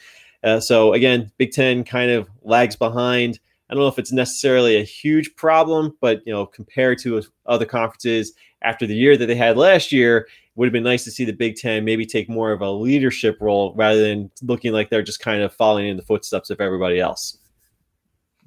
Uh, 0.44 0.60
so 0.60 0.92
again, 0.92 1.30
Big 1.38 1.52
Ten 1.52 1.84
kind 1.84 2.10
of 2.10 2.28
lags 2.42 2.76
behind. 2.76 3.38
I 3.68 3.74
don't 3.74 3.82
know 3.82 3.88
if 3.88 3.98
it's 3.98 4.12
necessarily 4.12 4.76
a 4.76 4.84
huge 4.84 5.34
problem, 5.34 5.96
but 6.00 6.20
you 6.26 6.32
know, 6.32 6.44
compared 6.44 6.98
to 7.00 7.22
other 7.46 7.64
conferences 7.64 8.32
after 8.62 8.86
the 8.86 8.94
year 8.94 9.16
that 9.16 9.26
they 9.26 9.34
had 9.34 9.56
last 9.56 9.92
year, 9.92 10.28
would 10.54 10.66
have 10.66 10.72
been 10.72 10.82
nice 10.82 11.04
to 11.04 11.10
see 11.10 11.24
the 11.24 11.32
Big 11.32 11.56
Ten 11.56 11.84
maybe 11.84 12.04
take 12.04 12.28
more 12.28 12.52
of 12.52 12.60
a 12.60 12.70
leadership 12.70 13.38
role 13.40 13.74
rather 13.76 14.00
than 14.00 14.30
looking 14.42 14.72
like 14.72 14.90
they're 14.90 15.02
just 15.02 15.20
kind 15.20 15.42
of 15.42 15.54
following 15.54 15.88
in 15.88 15.96
the 15.96 16.02
footsteps 16.02 16.50
of 16.50 16.60
everybody 16.60 17.00
else. 17.00 17.38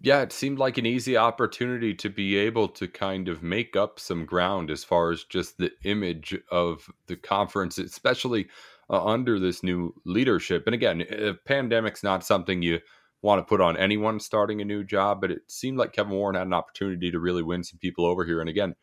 Yeah, 0.02 0.22
it 0.22 0.32
seemed 0.32 0.60
like 0.60 0.78
an 0.78 0.86
easy 0.86 1.18
opportunity 1.18 1.96
to 1.96 2.10
be 2.10 2.38
able 2.38 2.68
to 2.70 2.88
kind 2.88 3.28
of 3.28 3.42
make 3.42 3.76
up 3.76 4.00
some 4.00 4.26
ground 4.26 4.70
as 4.70 4.84
far 4.84 5.12
as 5.12 5.24
just 5.24 5.58
the 5.58 5.72
image 5.84 6.38
of 6.52 6.88
the 7.08 7.16
conference, 7.16 7.80
especially 7.80 8.48
uh, 8.90 9.04
under 9.04 9.40
this 9.40 9.64
new 9.64 9.96
leadership. 10.06 10.64
And 10.68 10.76
again, 10.76 11.02
a 11.02 11.34
pandemic's 11.34 12.04
not 12.04 12.24
something 12.24 12.62
you 12.62 12.82
want 13.24 13.40
to 13.40 13.50
put 13.50 13.62
on 13.62 13.78
anyone 13.78 14.20
starting 14.20 14.62
a 14.62 14.66
new 14.66 14.84
job, 14.84 15.22
but 15.22 15.32
it 15.32 15.40
seemed 15.48 15.80
like 15.80 15.94
Kevin 15.94 16.14
Warren 16.14 16.36
had 16.36 16.46
an 16.46 16.54
opportunity 16.54 17.10
to 17.10 17.20
really 17.20 17.42
win 17.42 17.64
some 17.64 17.80
people 17.80 18.06
over 18.06 18.26
here. 18.26 18.40
And 18.42 18.50
again, 18.50 18.76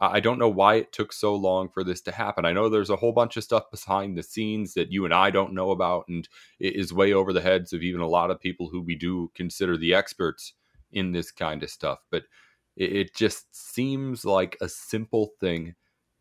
I 0.00 0.20
don't 0.20 0.38
know 0.38 0.48
why 0.48 0.76
it 0.76 0.92
took 0.92 1.12
so 1.12 1.34
long 1.34 1.68
for 1.68 1.82
this 1.82 2.00
to 2.02 2.12
happen. 2.12 2.44
I 2.44 2.52
know 2.52 2.68
there's 2.68 2.90
a 2.90 2.96
whole 2.96 3.12
bunch 3.12 3.36
of 3.36 3.42
stuff 3.42 3.64
behind 3.70 4.16
the 4.16 4.22
scenes 4.22 4.74
that 4.74 4.92
you 4.92 5.04
and 5.04 5.12
I 5.12 5.30
don't 5.30 5.54
know 5.54 5.72
about, 5.72 6.06
and 6.08 6.28
it 6.60 6.76
is 6.76 6.92
way 6.92 7.12
over 7.12 7.32
the 7.32 7.40
heads 7.40 7.72
of 7.72 7.82
even 7.82 8.00
a 8.00 8.08
lot 8.08 8.30
of 8.30 8.40
people 8.40 8.68
who 8.68 8.80
we 8.80 8.94
do 8.94 9.32
consider 9.34 9.76
the 9.76 9.94
experts 9.94 10.54
in 10.92 11.10
this 11.12 11.32
kind 11.32 11.62
of 11.64 11.70
stuff. 11.70 11.98
But 12.10 12.24
it 12.76 13.14
just 13.16 13.46
seems 13.52 14.24
like 14.24 14.56
a 14.60 14.68
simple 14.68 15.30
thing 15.40 15.74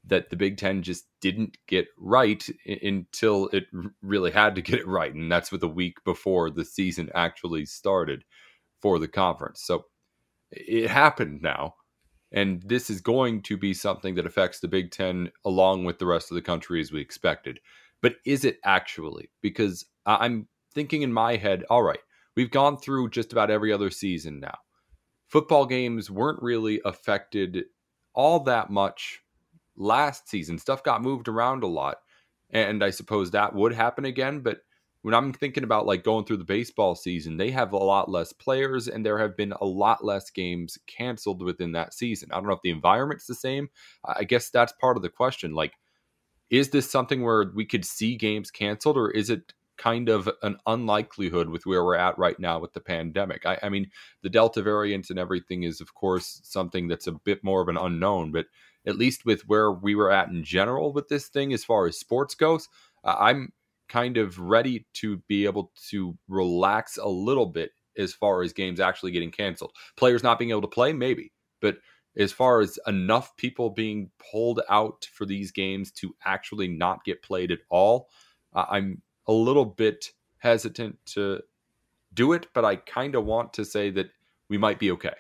that 0.06 0.30
the 0.32 0.36
Big 0.36 0.58
Ten 0.58 0.82
just 0.82 1.06
didn't 1.22 1.58
get 1.68 1.88
right 2.00 2.44
until 2.66 3.48
it 3.50 3.66
really 4.02 4.32
had 4.32 4.56
to 4.56 4.62
get 4.62 4.80
it 4.80 4.88
right. 4.88 5.14
And 5.14 5.32
that's 5.32 5.52
with 5.52 5.62
a 5.62 5.68
week 5.68 5.98
before 6.04 6.50
the 6.50 6.66
season 6.66 7.12
actually 7.14 7.66
started 7.66 8.24
for 8.82 8.98
the 8.98 9.08
conference. 9.08 9.62
So 9.64 9.86
it 10.50 10.90
happened 10.90 11.42
now. 11.44 11.76
And 12.32 12.62
this 12.64 12.90
is 12.90 13.00
going 13.00 13.42
to 13.44 13.56
be 13.56 13.74
something 13.74 14.16
that 14.16 14.26
affects 14.26 14.60
the 14.60 14.68
Big 14.68 14.92
Ten 14.92 15.32
along 15.46 15.86
with 15.86 15.98
the 15.98 16.06
rest 16.06 16.30
of 16.30 16.36
the 16.36 16.42
country 16.42 16.82
as 16.82 16.92
we 16.92 17.00
expected. 17.00 17.60
But 18.02 18.16
is 18.26 18.44
it 18.44 18.60
actually? 18.66 19.30
Because 19.42 19.86
I'm 20.06 20.48
thinking 20.74 21.02
in 21.02 21.14
my 21.14 21.38
head, 21.38 21.64
all 21.70 21.84
right, 21.84 22.00
we've 22.36 22.52
gone 22.52 22.78
through 22.78 23.10
just 23.10 23.32
about 23.32 23.50
every 23.50 23.72
other 23.72 23.90
season 23.90 24.40
now. 24.40 24.58
Football 25.28 25.66
games 25.66 26.12
weren't 26.12 26.42
really 26.42 26.82
affected 26.86 27.64
all 28.14 28.42
that 28.42 28.70
much 28.70 29.20
last 29.76 30.30
season. 30.30 30.58
Stuff 30.58 30.84
got 30.84 31.02
moved 31.02 31.28
around 31.28 31.64
a 31.64 31.68
lot. 31.68 31.98
And 32.50 32.84
I 32.84 32.92
suppose 32.92 33.32
that 33.32 33.54
would 33.56 33.74
happen 33.74 34.06
again. 34.06 34.42
But 34.42 34.62
when 35.08 35.14
I'm 35.14 35.32
thinking 35.32 35.64
about 35.64 35.86
like 35.86 36.04
going 36.04 36.26
through 36.26 36.36
the 36.36 36.44
baseball 36.44 36.94
season, 36.94 37.38
they 37.38 37.50
have 37.52 37.72
a 37.72 37.78
lot 37.78 38.12
less 38.12 38.34
players 38.34 38.90
and 38.90 39.06
there 39.06 39.18
have 39.20 39.38
been 39.38 39.54
a 39.54 39.66
lot 39.66 40.04
less 40.04 40.30
games 40.30 40.78
canceled 40.86 41.42
within 41.42 41.72
that 41.72 41.94
season. 41.94 42.28
I 42.30 42.36
don't 42.36 42.48
know 42.48 42.56
if 42.56 42.62
the 42.62 42.72
environment's 42.72 43.26
the 43.26 43.34
same. 43.34 43.70
I 44.04 44.26
guess 44.26 44.50
that's 44.50 44.74
part 44.74 44.98
of 44.98 45.04
the 45.04 45.10
question. 45.10 45.54
Like, 45.54 45.76
is 46.50 46.72
this 46.72 46.92
something 46.92 47.24
where 47.24 47.50
we 47.56 47.64
could 47.64 47.86
see 47.86 48.18
games 48.18 48.52
canceled 48.52 48.98
or 48.98 49.10
is 49.10 49.30
it 49.30 49.54
kind 49.78 50.10
of 50.10 50.30
an 50.44 50.58
unlikelihood 50.68 51.48
with 51.48 51.66
where 51.66 51.86
we're 51.86 51.96
at 51.96 52.20
right 52.20 52.38
now 52.38 52.60
with 52.60 52.74
the 52.74 52.82
pandemic? 52.82 53.46
I, 53.46 53.60
I 53.64 53.70
mean, 53.70 53.90
the 54.24 54.30
Delta 54.30 54.62
variant 54.62 55.10
and 55.10 55.18
everything 55.18 55.64
is, 55.64 55.80
of 55.80 55.94
course, 55.94 56.42
something 56.44 56.90
that's 56.90 57.08
a 57.08 57.14
bit 57.14 57.46
more 57.46 57.62
of 57.62 57.70
an 57.70 57.78
unknown, 57.78 58.34
but 58.34 58.48
at 58.86 58.98
least 58.98 59.26
with 59.26 59.44
where 59.48 59.72
we 59.72 59.96
were 59.96 60.12
at 60.12 60.28
in 60.28 60.44
general 60.44 60.92
with 60.92 61.08
this 61.08 61.30
thing 61.30 61.54
as 61.54 61.64
far 61.64 61.88
as 61.88 61.98
sports 61.98 62.36
goes, 62.36 62.68
I'm 63.06 63.54
kind 63.90 64.18
of 64.18 64.40
ready 64.40 64.86
to 64.96 65.18
be 65.28 65.46
able 65.46 65.72
to 65.90 66.18
relax 66.28 66.98
a 66.98 67.08
little 67.08 67.46
bit 67.46 67.72
as 67.98 68.14
far 68.14 68.44
as 68.44 68.54
games 68.54 68.80
actually 68.80 69.12
getting 69.12 69.32
canceled. 69.32 69.72
Players 69.96 70.24
not 70.24 70.38
being 70.38 70.52
able 70.52 70.62
to 70.62 70.68
play, 70.68 70.94
maybe, 70.94 71.32
but 71.62 71.78
as 72.18 72.32
far 72.32 72.62
as 72.62 72.80
enough 72.88 73.36
people 73.38 73.70
being 73.70 74.10
pulled 74.32 74.62
out 74.70 75.08
for 75.14 75.26
these 75.26 75.52
games 75.52 75.92
to 75.92 76.16
actually 76.26 76.68
not 76.68 77.04
get 77.04 77.24
played 77.24 77.52
at 77.52 77.60
all, 77.70 78.10
I'm 78.54 79.02
a 79.28 79.34
little 79.34 79.66
bit 79.66 80.12
hesitant 80.40 80.98
to 81.08 81.42
do 82.14 82.34
it, 82.34 82.48
but 82.54 82.66
I 82.66 82.78
kind 82.78 83.16
of 83.16 83.26
want 83.26 83.54
to 83.54 83.66
say 83.66 83.90
that 83.92 84.08
we 84.50 84.58
might 84.58 84.80
be 84.80 84.92
okay. 84.92 85.16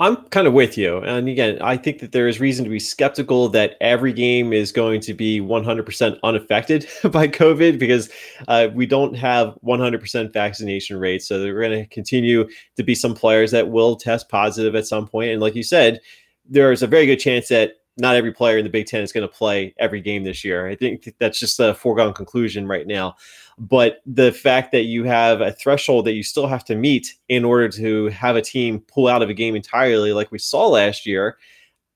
I'm 0.00 0.16
kind 0.28 0.48
of 0.48 0.52
with 0.52 0.76
you. 0.76 0.98
And 0.98 1.28
again, 1.28 1.58
I 1.62 1.76
think 1.76 2.00
that 2.00 2.10
there 2.10 2.26
is 2.26 2.40
reason 2.40 2.64
to 2.64 2.70
be 2.70 2.80
skeptical 2.80 3.48
that 3.50 3.76
every 3.80 4.12
game 4.12 4.52
is 4.52 4.72
going 4.72 5.00
to 5.02 5.14
be 5.14 5.40
100% 5.40 6.18
unaffected 6.24 6.88
by 7.12 7.28
COVID 7.28 7.78
because 7.78 8.10
uh, 8.48 8.68
we 8.74 8.86
don't 8.86 9.14
have 9.14 9.56
100% 9.64 10.32
vaccination 10.32 10.98
rates. 10.98 11.28
So 11.28 11.38
there 11.38 11.56
are 11.56 11.60
going 11.60 11.78
to 11.78 11.86
continue 11.86 12.48
to 12.76 12.82
be 12.82 12.96
some 12.96 13.14
players 13.14 13.52
that 13.52 13.68
will 13.68 13.94
test 13.94 14.28
positive 14.28 14.74
at 14.74 14.86
some 14.86 15.06
point. 15.06 15.30
And 15.30 15.40
like 15.40 15.54
you 15.54 15.62
said, 15.62 16.00
there's 16.44 16.82
a 16.82 16.88
very 16.88 17.06
good 17.06 17.20
chance 17.20 17.48
that 17.48 17.74
not 17.96 18.16
every 18.16 18.32
player 18.32 18.58
in 18.58 18.64
the 18.64 18.70
Big 18.70 18.86
Ten 18.86 19.02
is 19.02 19.12
going 19.12 19.26
to 19.26 19.32
play 19.32 19.72
every 19.78 20.00
game 20.00 20.24
this 20.24 20.44
year. 20.44 20.66
I 20.66 20.74
think 20.74 21.14
that's 21.20 21.38
just 21.38 21.60
a 21.60 21.74
foregone 21.74 22.12
conclusion 22.12 22.66
right 22.66 22.86
now. 22.86 23.14
But 23.58 24.02
the 24.04 24.32
fact 24.32 24.72
that 24.72 24.84
you 24.84 25.04
have 25.04 25.40
a 25.40 25.52
threshold 25.52 26.06
that 26.06 26.14
you 26.14 26.22
still 26.22 26.46
have 26.46 26.64
to 26.66 26.74
meet 26.74 27.14
in 27.28 27.44
order 27.44 27.68
to 27.70 28.06
have 28.08 28.36
a 28.36 28.42
team 28.42 28.80
pull 28.80 29.06
out 29.06 29.22
of 29.22 29.30
a 29.30 29.34
game 29.34 29.54
entirely, 29.54 30.12
like 30.12 30.32
we 30.32 30.38
saw 30.38 30.66
last 30.68 31.06
year, 31.06 31.38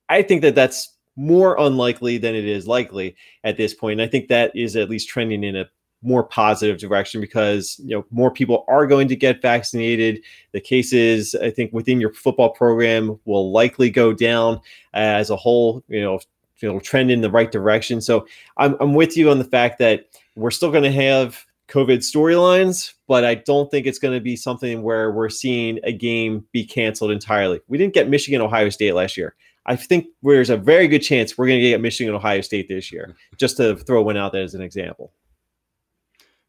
I 0.09 0.23
think 0.23 0.43
that 0.43 0.55
that's 0.55 0.95
more 1.17 1.57
unlikely 1.59 2.17
than 2.19 2.35
it 2.35 2.45
is 2.45 2.69
likely 2.69 3.17
at 3.43 3.57
this 3.57 3.75
point. 3.75 4.01
And 4.01 4.09
I 4.09 4.11
think 4.11 4.29
that 4.29 4.55
is 4.55 4.77
at 4.77 4.89
least 4.89 5.09
trending 5.09 5.43
in 5.43 5.57
a 5.57 5.69
more 6.03 6.23
positive 6.23 6.79
direction 6.79 7.21
because 7.21 7.81
you 7.85 7.97
know 7.97 8.05
more 8.11 8.31
people 8.31 8.65
are 8.69 8.87
going 8.87 9.09
to 9.09 9.17
get 9.17 9.43
vaccinated. 9.43 10.23
The 10.53 10.61
cases, 10.61 11.35
I 11.35 11.51
think, 11.51 11.73
within 11.73 12.01
your 12.01 12.13
football 12.13 12.51
program 12.51 13.19
will 13.25 13.51
likely 13.51 13.91
go 13.91 14.13
down 14.13 14.61
as 14.95 15.31
a 15.31 15.37
whole. 15.37 15.83
You 15.89 16.03
know, 16.03 16.21
it'll 16.61 16.81
trend 16.81 17.11
in 17.11 17.21
the 17.21 17.31
right 17.31 17.51
direction. 17.51 18.01
So 18.01 18.27
I'm 18.57 18.77
I'm 18.81 18.95
with 18.95 19.17
you 19.17 19.31
on 19.31 19.39
the 19.39 19.45
fact 19.45 19.79
that 19.81 20.07
we're 20.37 20.53
still 20.53 20.71
going 20.71 20.85
to 20.85 20.93
have 20.93 21.45
COVID 21.69 21.99
storylines, 21.99 22.95
but 23.07 23.25
I 23.25 23.35
don't 23.35 23.71
think 23.71 23.87
it's 23.87 23.99
going 23.99 24.15
to 24.15 24.23
be 24.23 24.37
something 24.37 24.83
where 24.83 25.13
we're 25.13 25.29
seeing 25.29 25.79
a 25.85 25.93
game 25.93 26.47
be 26.53 26.65
canceled 26.65 27.11
entirely. 27.11 27.61
We 27.69 27.79
didn't 27.79 27.95
get 27.95 28.09
Michigan 28.09 28.41
Ohio 28.41 28.71
State 28.71 28.95
last 28.95 29.17
year. 29.17 29.35
I 29.67 29.77
think 29.77 30.07
there's 30.23 30.49
a 30.49 30.57
very 30.57 30.89
good 30.89 31.01
chance 31.01 31.37
we're 31.37 31.47
going 31.47 31.61
to 31.61 31.69
get 31.69 31.81
Michigan 31.83 32.15
Ohio 32.15 32.41
State 32.41 32.69
this 32.69 32.91
year, 32.91 33.15
just 33.37 33.59
to 33.59 33.77
throw 33.77 34.03
one 34.03 34.17
out 34.17 34.33
there 34.33 34.43
as 34.43 34.55
an 34.55 34.63
example. 34.63 35.13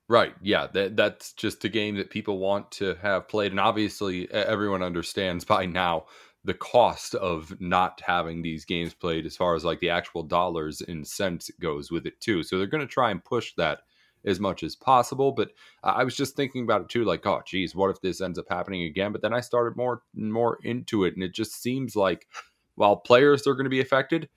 Right. 0.08 0.34
Yeah. 0.42 0.68
That 0.74 0.96
that's 0.96 1.34
just 1.34 1.66
a 1.66 1.70
game 1.70 1.96
that 1.98 2.10
people 2.10 2.40
want 2.40 2.72
to 2.74 2.96
have 3.02 3.28
played, 3.28 3.52
and 3.52 3.60
obviously 3.60 4.32
everyone 4.32 4.82
understands 4.82 5.46
by 5.46 5.66
now 5.66 6.06
the 6.46 6.54
cost 6.54 7.14
of 7.16 7.54
not 7.60 8.02
having 8.04 8.42
these 8.42 8.64
games 8.66 8.94
played, 8.94 9.26
as 9.26 9.36
far 9.36 9.56
as 9.56 9.66
like 9.66 9.80
the 9.82 9.90
actual 9.90 10.24
dollars 10.24 10.82
and 10.82 11.06
cents 11.06 11.52
goes 11.60 11.92
with 11.92 12.06
it 12.08 12.20
too. 12.22 12.42
So 12.42 12.58
they're 12.58 12.66
going 12.66 12.88
to 12.88 12.92
try 12.92 13.12
and 13.12 13.24
push 13.24 13.54
that 13.58 13.82
as 14.26 14.40
much 14.40 14.64
as 14.64 14.76
possible. 14.76 15.32
But 15.32 15.52
I 15.84 16.04
was 16.04 16.16
just 16.16 16.36
thinking 16.36 16.64
about 16.64 16.82
it 16.82 16.90
too, 16.90 17.06
like, 17.06 17.26
oh, 17.26 17.42
geez, 17.46 17.76
what 17.76 17.90
if 17.90 18.02
this 18.02 18.22
ends 18.22 18.40
up 18.40 18.46
happening 18.50 18.84
again? 18.84 19.12
But 19.12 19.22
then 19.22 19.34
I 19.34 19.40
started 19.40 19.78
more 19.78 20.02
and 20.16 20.32
more 20.32 20.60
into 20.64 21.06
it, 21.06 21.16
and 21.16 21.24
it 21.24 21.34
just 21.34 21.62
seems 21.62 21.96
like 21.96 22.28
while 22.76 22.98
players 22.98 23.46
are 23.48 23.54
going 23.54 23.66
to 23.66 23.70
be 23.70 23.82
affected, 23.82 24.30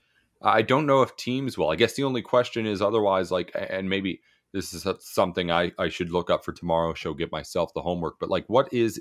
I 0.42 0.62
don't 0.62 0.86
know 0.86 1.02
if 1.02 1.16
teams 1.16 1.56
will. 1.56 1.70
I 1.70 1.76
guess 1.76 1.94
the 1.94 2.04
only 2.04 2.22
question 2.22 2.66
is 2.66 2.82
otherwise, 2.82 3.30
like, 3.30 3.52
and 3.54 3.88
maybe 3.88 4.20
this 4.52 4.72
is 4.72 4.86
something 5.00 5.50
I, 5.50 5.72
I 5.78 5.88
should 5.88 6.10
look 6.10 6.30
up 6.30 6.44
for 6.44 6.52
tomorrow 6.52 6.94
show 6.94 7.14
get 7.14 7.32
myself 7.32 7.72
the 7.74 7.82
homework 7.82 8.18
but 8.20 8.30
like 8.30 8.44
what 8.48 8.72
is 8.72 9.00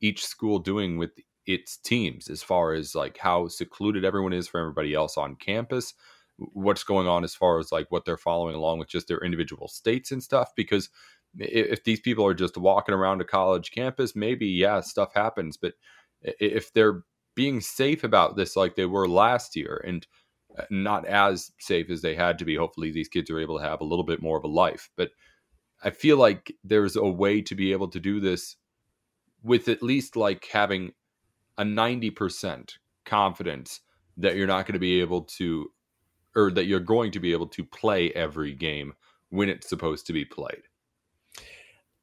each 0.00 0.24
school 0.24 0.58
doing 0.58 0.96
with 0.96 1.10
its 1.46 1.76
teams 1.76 2.28
as 2.28 2.42
far 2.42 2.72
as 2.72 2.94
like 2.94 3.18
how 3.18 3.48
secluded 3.48 4.04
everyone 4.04 4.32
is 4.32 4.48
from 4.48 4.60
everybody 4.60 4.94
else 4.94 5.18
on 5.18 5.36
campus 5.36 5.94
what's 6.52 6.84
going 6.84 7.08
on 7.08 7.24
as 7.24 7.34
far 7.34 7.58
as 7.58 7.72
like 7.72 7.86
what 7.90 8.04
they're 8.04 8.16
following 8.16 8.54
along 8.54 8.78
with 8.78 8.88
just 8.88 9.08
their 9.08 9.24
individual 9.24 9.68
states 9.68 10.12
and 10.12 10.22
stuff 10.22 10.50
because 10.56 10.88
if 11.38 11.82
these 11.84 12.00
people 12.00 12.26
are 12.26 12.34
just 12.34 12.56
walking 12.56 12.94
around 12.94 13.20
a 13.20 13.24
college 13.24 13.70
campus 13.70 14.14
maybe 14.14 14.46
yeah 14.46 14.80
stuff 14.80 15.12
happens 15.14 15.56
but 15.56 15.74
if 16.22 16.72
they're 16.72 17.02
being 17.34 17.60
safe 17.60 18.04
about 18.04 18.36
this 18.36 18.56
like 18.56 18.76
they 18.76 18.86
were 18.86 19.08
last 19.08 19.56
year 19.56 19.82
and 19.86 20.06
uh, 20.58 20.64
not 20.70 21.06
as 21.06 21.50
safe 21.58 21.88
as 21.88 22.02
they 22.02 22.14
had 22.14 22.38
to 22.38 22.44
be. 22.44 22.56
Hopefully, 22.56 22.90
these 22.90 23.08
kids 23.08 23.30
are 23.30 23.40
able 23.40 23.58
to 23.58 23.64
have 23.64 23.80
a 23.80 23.84
little 23.84 24.04
bit 24.04 24.20
more 24.20 24.36
of 24.36 24.44
a 24.44 24.48
life. 24.48 24.90
But 24.96 25.10
I 25.82 25.90
feel 25.90 26.16
like 26.16 26.52
there's 26.62 26.96
a 26.96 27.04
way 27.04 27.40
to 27.42 27.54
be 27.54 27.72
able 27.72 27.88
to 27.88 28.00
do 28.00 28.20
this 28.20 28.56
with 29.42 29.68
at 29.68 29.82
least 29.82 30.14
like 30.14 30.46
having 30.52 30.92
a 31.58 31.64
90% 31.64 32.74
confidence 33.04 33.80
that 34.16 34.36
you're 34.36 34.46
not 34.46 34.66
going 34.66 34.74
to 34.74 34.78
be 34.78 35.00
able 35.00 35.22
to, 35.22 35.70
or 36.34 36.50
that 36.52 36.66
you're 36.66 36.80
going 36.80 37.12
to 37.12 37.20
be 37.20 37.32
able 37.32 37.48
to 37.48 37.64
play 37.64 38.10
every 38.12 38.54
game 38.54 38.92
when 39.30 39.48
it's 39.48 39.68
supposed 39.68 40.06
to 40.06 40.12
be 40.12 40.24
played. 40.24 40.62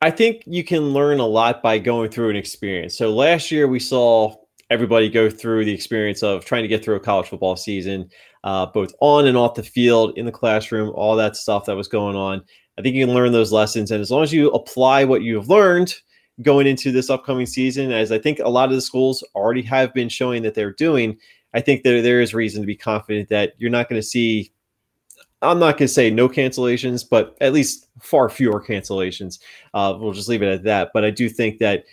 I 0.02 0.12
think 0.12 0.44
you 0.46 0.64
can 0.64 0.94
learn 0.94 1.20
a 1.20 1.26
lot 1.26 1.62
by 1.62 1.78
going 1.78 2.10
through 2.10 2.30
an 2.30 2.36
experience. 2.36 2.98
So 2.98 3.14
last 3.14 3.52
year 3.52 3.68
we 3.68 3.80
saw 3.80 4.36
everybody 4.70 5.10
go 5.10 5.30
through 5.30 5.66
the 5.66 5.74
experience 5.74 6.24
of 6.24 6.46
trying 6.46 6.62
to 6.62 6.68
get 6.68 6.84
through 6.84 6.96
a 6.96 7.00
college 7.00 7.28
football 7.28 7.56
season, 7.56 8.10
uh, 8.44 8.68
both 8.68 8.94
on 9.02 9.28
and 9.28 9.36
off 9.36 9.56
the 9.56 9.64
field, 9.64 10.18
in 10.18 10.26
the 10.26 10.32
classroom, 10.32 10.92
all 10.96 11.16
that 11.16 11.36
stuff 11.36 11.66
that 11.66 11.76
was 11.76 11.88
going 11.88 12.16
on. 12.16 12.42
I 12.78 12.82
think 12.82 12.96
you 12.96 13.06
can 13.06 13.14
learn 13.14 13.34
those 13.34 13.52
lessons. 13.52 13.92
And 13.92 14.00
as 14.00 14.10
long 14.10 14.24
as 14.24 14.32
you 14.32 14.50
apply 14.52 15.04
what 15.04 15.22
you've 15.22 15.50
learned 15.50 15.94
going 16.42 16.66
into 16.66 16.92
this 16.94 17.10
upcoming 17.10 17.46
season, 17.46 17.92
as 17.92 18.12
I 18.12 18.20
think 18.20 18.40
a 18.40 18.48
lot 18.48 18.70
of 18.70 18.76
the 18.76 18.82
schools 18.82 19.22
already 19.36 19.64
have 19.64 19.94
been 19.94 20.08
showing 20.08 20.44
that 20.44 20.56
they're 20.56 20.72
doing, 20.72 21.18
I 21.54 21.62
think 21.62 21.84
that 21.84 22.02
there 22.04 22.22
is 22.22 22.34
reason 22.34 22.62
to 22.62 22.68
be 22.68 22.76
confident 22.76 23.30
that 23.30 23.54
you're 23.58 23.72
not 23.72 23.90
going 23.90 24.02
to 24.02 24.08
see. 24.08 24.52
I'm 25.42 25.60
not 25.60 25.78
going 25.78 25.88
to 25.88 25.94
say 25.94 26.10
no 26.10 26.28
cancellations, 26.28 27.08
but 27.10 27.38
at 27.40 27.54
least 27.54 27.88
far 28.02 28.30
fewer 28.30 28.62
cancellations. 28.62 29.40
Uh, 29.74 29.96
we'll 29.98 30.12
just 30.12 30.28
leave 30.28 30.42
it 30.42 30.52
at 30.52 30.64
that. 30.64 30.92
But 30.94 31.06
I 31.06 31.12
do 31.12 31.30
think 31.30 31.60
that 31.60 31.86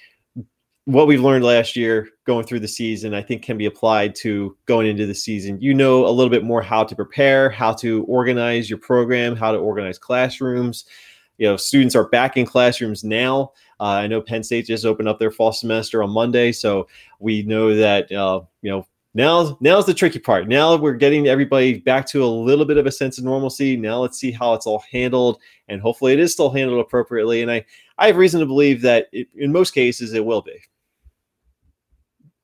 what 0.87 1.09
we've 1.09 1.21
learned 1.21 1.45
last 1.45 1.75
year 1.75 2.09
going 2.27 2.47
through 2.47 2.61
the 2.61 2.69
season, 2.69 3.13
I 3.13 3.21
think 3.21 3.43
can 3.43 3.59
be 3.59 3.67
applied 3.67 4.15
to 4.17 4.57
going 4.67 4.87
into 4.87 5.05
the 5.05 5.15
season. 5.15 5.61
You 5.61 5.75
know 5.75 6.07
a 6.07 6.11
little 6.11 6.31
bit 6.31 6.45
more 6.45 6.63
how 6.63 6.85
to 6.85 6.95
prepare, 6.95 7.51
how 7.51 7.73
to 7.75 8.05
organize 8.05 8.71
your 8.71 8.79
program, 8.79 9.37
how 9.37 9.53
to 9.53 9.59
organize 9.59 9.99
classrooms. 9.99 10.85
You 11.39 11.49
know, 11.49 11.57
students 11.57 11.95
are 11.97 12.09
back 12.09 12.37
in 12.37 12.47
classrooms 12.47 13.05
now. 13.05 13.53
Uh, 13.81 13.85
I 13.85 14.07
know 14.07 14.23
Penn 14.23 14.43
State 14.43 14.67
just 14.67 14.87
opened 14.87 15.09
up 15.09 15.19
their 15.19 15.33
fall 15.33 15.53
semester 15.53 16.03
on 16.03 16.11
Monday, 16.11 16.53
so 16.53 16.87
we 17.19 17.43
know 17.43 17.75
that 17.75 18.11
uh, 18.13 18.41
you 18.63 18.71
know 18.71 18.87
now 19.17 19.57
now's 19.61 19.87
the 19.87 19.95
tricky 19.95 20.19
part. 20.19 20.47
Now 20.47 20.77
we're 20.77 20.93
getting 20.93 21.27
everybody 21.27 21.79
back 21.79 22.07
to 22.09 22.23
a 22.23 22.27
little 22.27 22.67
bit 22.67 22.77
of 22.77 22.85
a 22.85 22.93
sense 22.93 23.17
of 23.17 23.25
normalcy. 23.25 23.75
Now 23.75 24.01
let's 24.01 24.19
see 24.19 24.31
how 24.31 24.53
it's 24.53 24.67
all 24.67 24.85
handled, 24.93 25.41
and 25.69 25.81
hopefully 25.81 26.13
it 26.13 26.21
is 26.21 26.35
still 26.35 26.51
handled 26.51 26.81
appropriately. 26.81 27.41
And 27.41 27.51
I 27.51 27.65
I 27.97 28.09
have 28.09 28.19
reason 28.19 28.41
to 28.41 28.47
believe 28.47 28.83
that 28.83 29.07
it, 29.13 29.29
in 29.35 29.53
most 29.53 29.73
cases 29.73 30.13
it 30.13 30.27
will 30.27 30.43
be. 30.43 30.61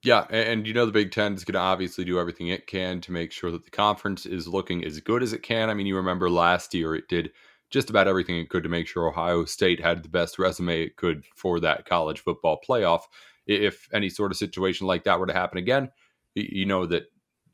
Yeah, 0.03 0.25
and, 0.31 0.49
and, 0.49 0.67
you 0.67 0.73
know 0.73 0.87
the 0.87 0.93
Big 0.93 1.13
Ten 1.13 1.35
is 1.35 1.45
going 1.45 1.53
to 1.53 1.61
obviously 1.61 2.05
do 2.05 2.19
everything 2.19 2.49
it 2.49 2.67
can 2.67 3.01
to 3.03 3.13
make 3.13 3.31
sure 3.31 3.51
that 3.51 3.65
the 3.65 3.71
conference 3.71 4.25
is 4.25 4.49
looking 4.49 4.85
as 4.85 4.99
good 4.99 5.23
as 5.23 5.33
it 5.33 5.43
can. 5.43 5.69
I 5.69 5.75
mean, 5.75 5.87
you 5.87 5.95
remember 5.95 6.29
last 6.29 6.75
year 6.75 6.97
it 6.97 7.09
did 7.09 7.33
just 7.71 7.91
about 7.91 8.09
everything 8.09 8.39
it 8.39 8.49
could 8.49 8.63
to 8.63 8.69
make 8.69 8.87
sure 8.87 9.07
Ohio 9.07 9.45
State 9.45 9.79
had 9.79 10.03
the 10.03 10.09
best 10.09 10.39
resume 10.39 10.83
it 10.83 10.97
could 10.97 11.23
for 11.37 11.61
that 11.61 11.85
college 11.85 12.21
football 12.21 12.59
playoff. 12.67 13.03
If 13.47 13.89
any 13.93 14.09
sort 14.09 14.33
of 14.33 14.39
situation 14.39 14.87
like 14.87 15.05
that 15.05 15.21
were 15.21 15.27
to 15.27 15.33
happen 15.33 15.59
again, 15.59 15.91
you 16.35 16.67
know 16.67 16.87
that 16.87 17.05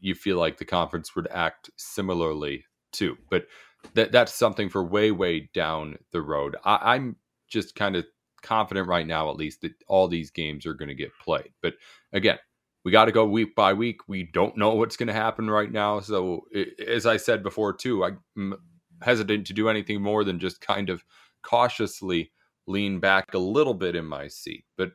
you 0.00 0.14
feel 0.14 0.38
like 0.38 0.58
the 0.58 0.64
conference 0.64 1.14
would 1.16 1.28
act 1.28 1.70
similarly 1.76 2.64
too. 2.92 3.16
But 3.30 3.46
that 3.94 4.12
that's 4.12 4.34
something 4.34 4.68
for 4.68 4.84
way 4.84 5.10
way 5.10 5.50
down 5.54 5.98
the 6.12 6.22
road. 6.22 6.56
I, 6.64 6.94
I'm 6.94 7.16
just 7.48 7.74
kind 7.74 7.96
of 7.96 8.04
confident 8.42 8.88
right 8.88 9.06
now, 9.06 9.30
at 9.30 9.36
least, 9.36 9.62
that 9.62 9.72
all 9.86 10.08
these 10.08 10.30
games 10.30 10.66
are 10.66 10.74
going 10.74 10.88
to 10.88 10.94
get 10.94 11.10
played. 11.22 11.52
But 11.62 11.74
again, 12.12 12.38
we 12.84 12.92
got 12.92 13.06
to 13.06 13.12
go 13.12 13.26
week 13.26 13.54
by 13.54 13.72
week. 13.72 14.08
We 14.08 14.24
don't 14.24 14.56
know 14.56 14.74
what's 14.74 14.96
going 14.96 15.08
to 15.08 15.12
happen 15.12 15.50
right 15.50 15.70
now. 15.70 16.00
So, 16.00 16.42
as 16.86 17.06
I 17.06 17.16
said 17.16 17.42
before, 17.42 17.72
too, 17.72 18.04
I'm 18.04 18.54
hesitant 19.02 19.46
to 19.48 19.52
do 19.52 19.68
anything 19.68 20.00
more 20.02 20.24
than 20.24 20.38
just 20.38 20.60
kind 20.60 20.90
of 20.90 21.04
cautiously 21.42 22.32
lean 22.66 23.00
back 23.00 23.34
a 23.34 23.38
little 23.38 23.74
bit 23.74 23.96
in 23.96 24.04
my 24.04 24.28
seat. 24.28 24.64
But 24.76 24.92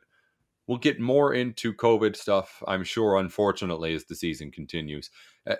we'll 0.66 0.78
get 0.78 1.00
more 1.00 1.34
into 1.34 1.72
COVID 1.72 2.16
stuff, 2.16 2.62
I'm 2.66 2.84
sure, 2.84 3.16
unfortunately, 3.16 3.94
as 3.94 4.04
the 4.04 4.14
season 4.14 4.50
continues. 4.50 5.10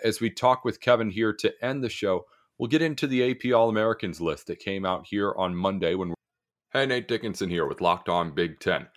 As 0.03 0.19
we 0.19 0.29
talk 0.29 0.65
with 0.65 0.81
Kevin 0.81 1.09
here 1.09 1.33
to 1.33 1.53
end 1.61 1.83
the 1.83 1.89
show, 1.89 2.25
we'll 2.57 2.69
get 2.69 2.81
into 2.81 3.07
the 3.07 3.31
AP 3.31 3.53
All 3.53 3.69
Americans 3.69 4.21
list 4.21 4.47
that 4.47 4.59
came 4.59 4.85
out 4.85 5.05
here 5.07 5.33
on 5.37 5.55
Monday 5.55 5.95
when 5.95 6.13
Hey, 6.75 6.85
Nate 6.85 7.07
Dickinson 7.07 7.49
here 7.49 7.65
with 7.65 7.79
Locked 7.79 8.09
On 8.09 8.31
Big 8.31 8.59
Ten. 8.59 8.87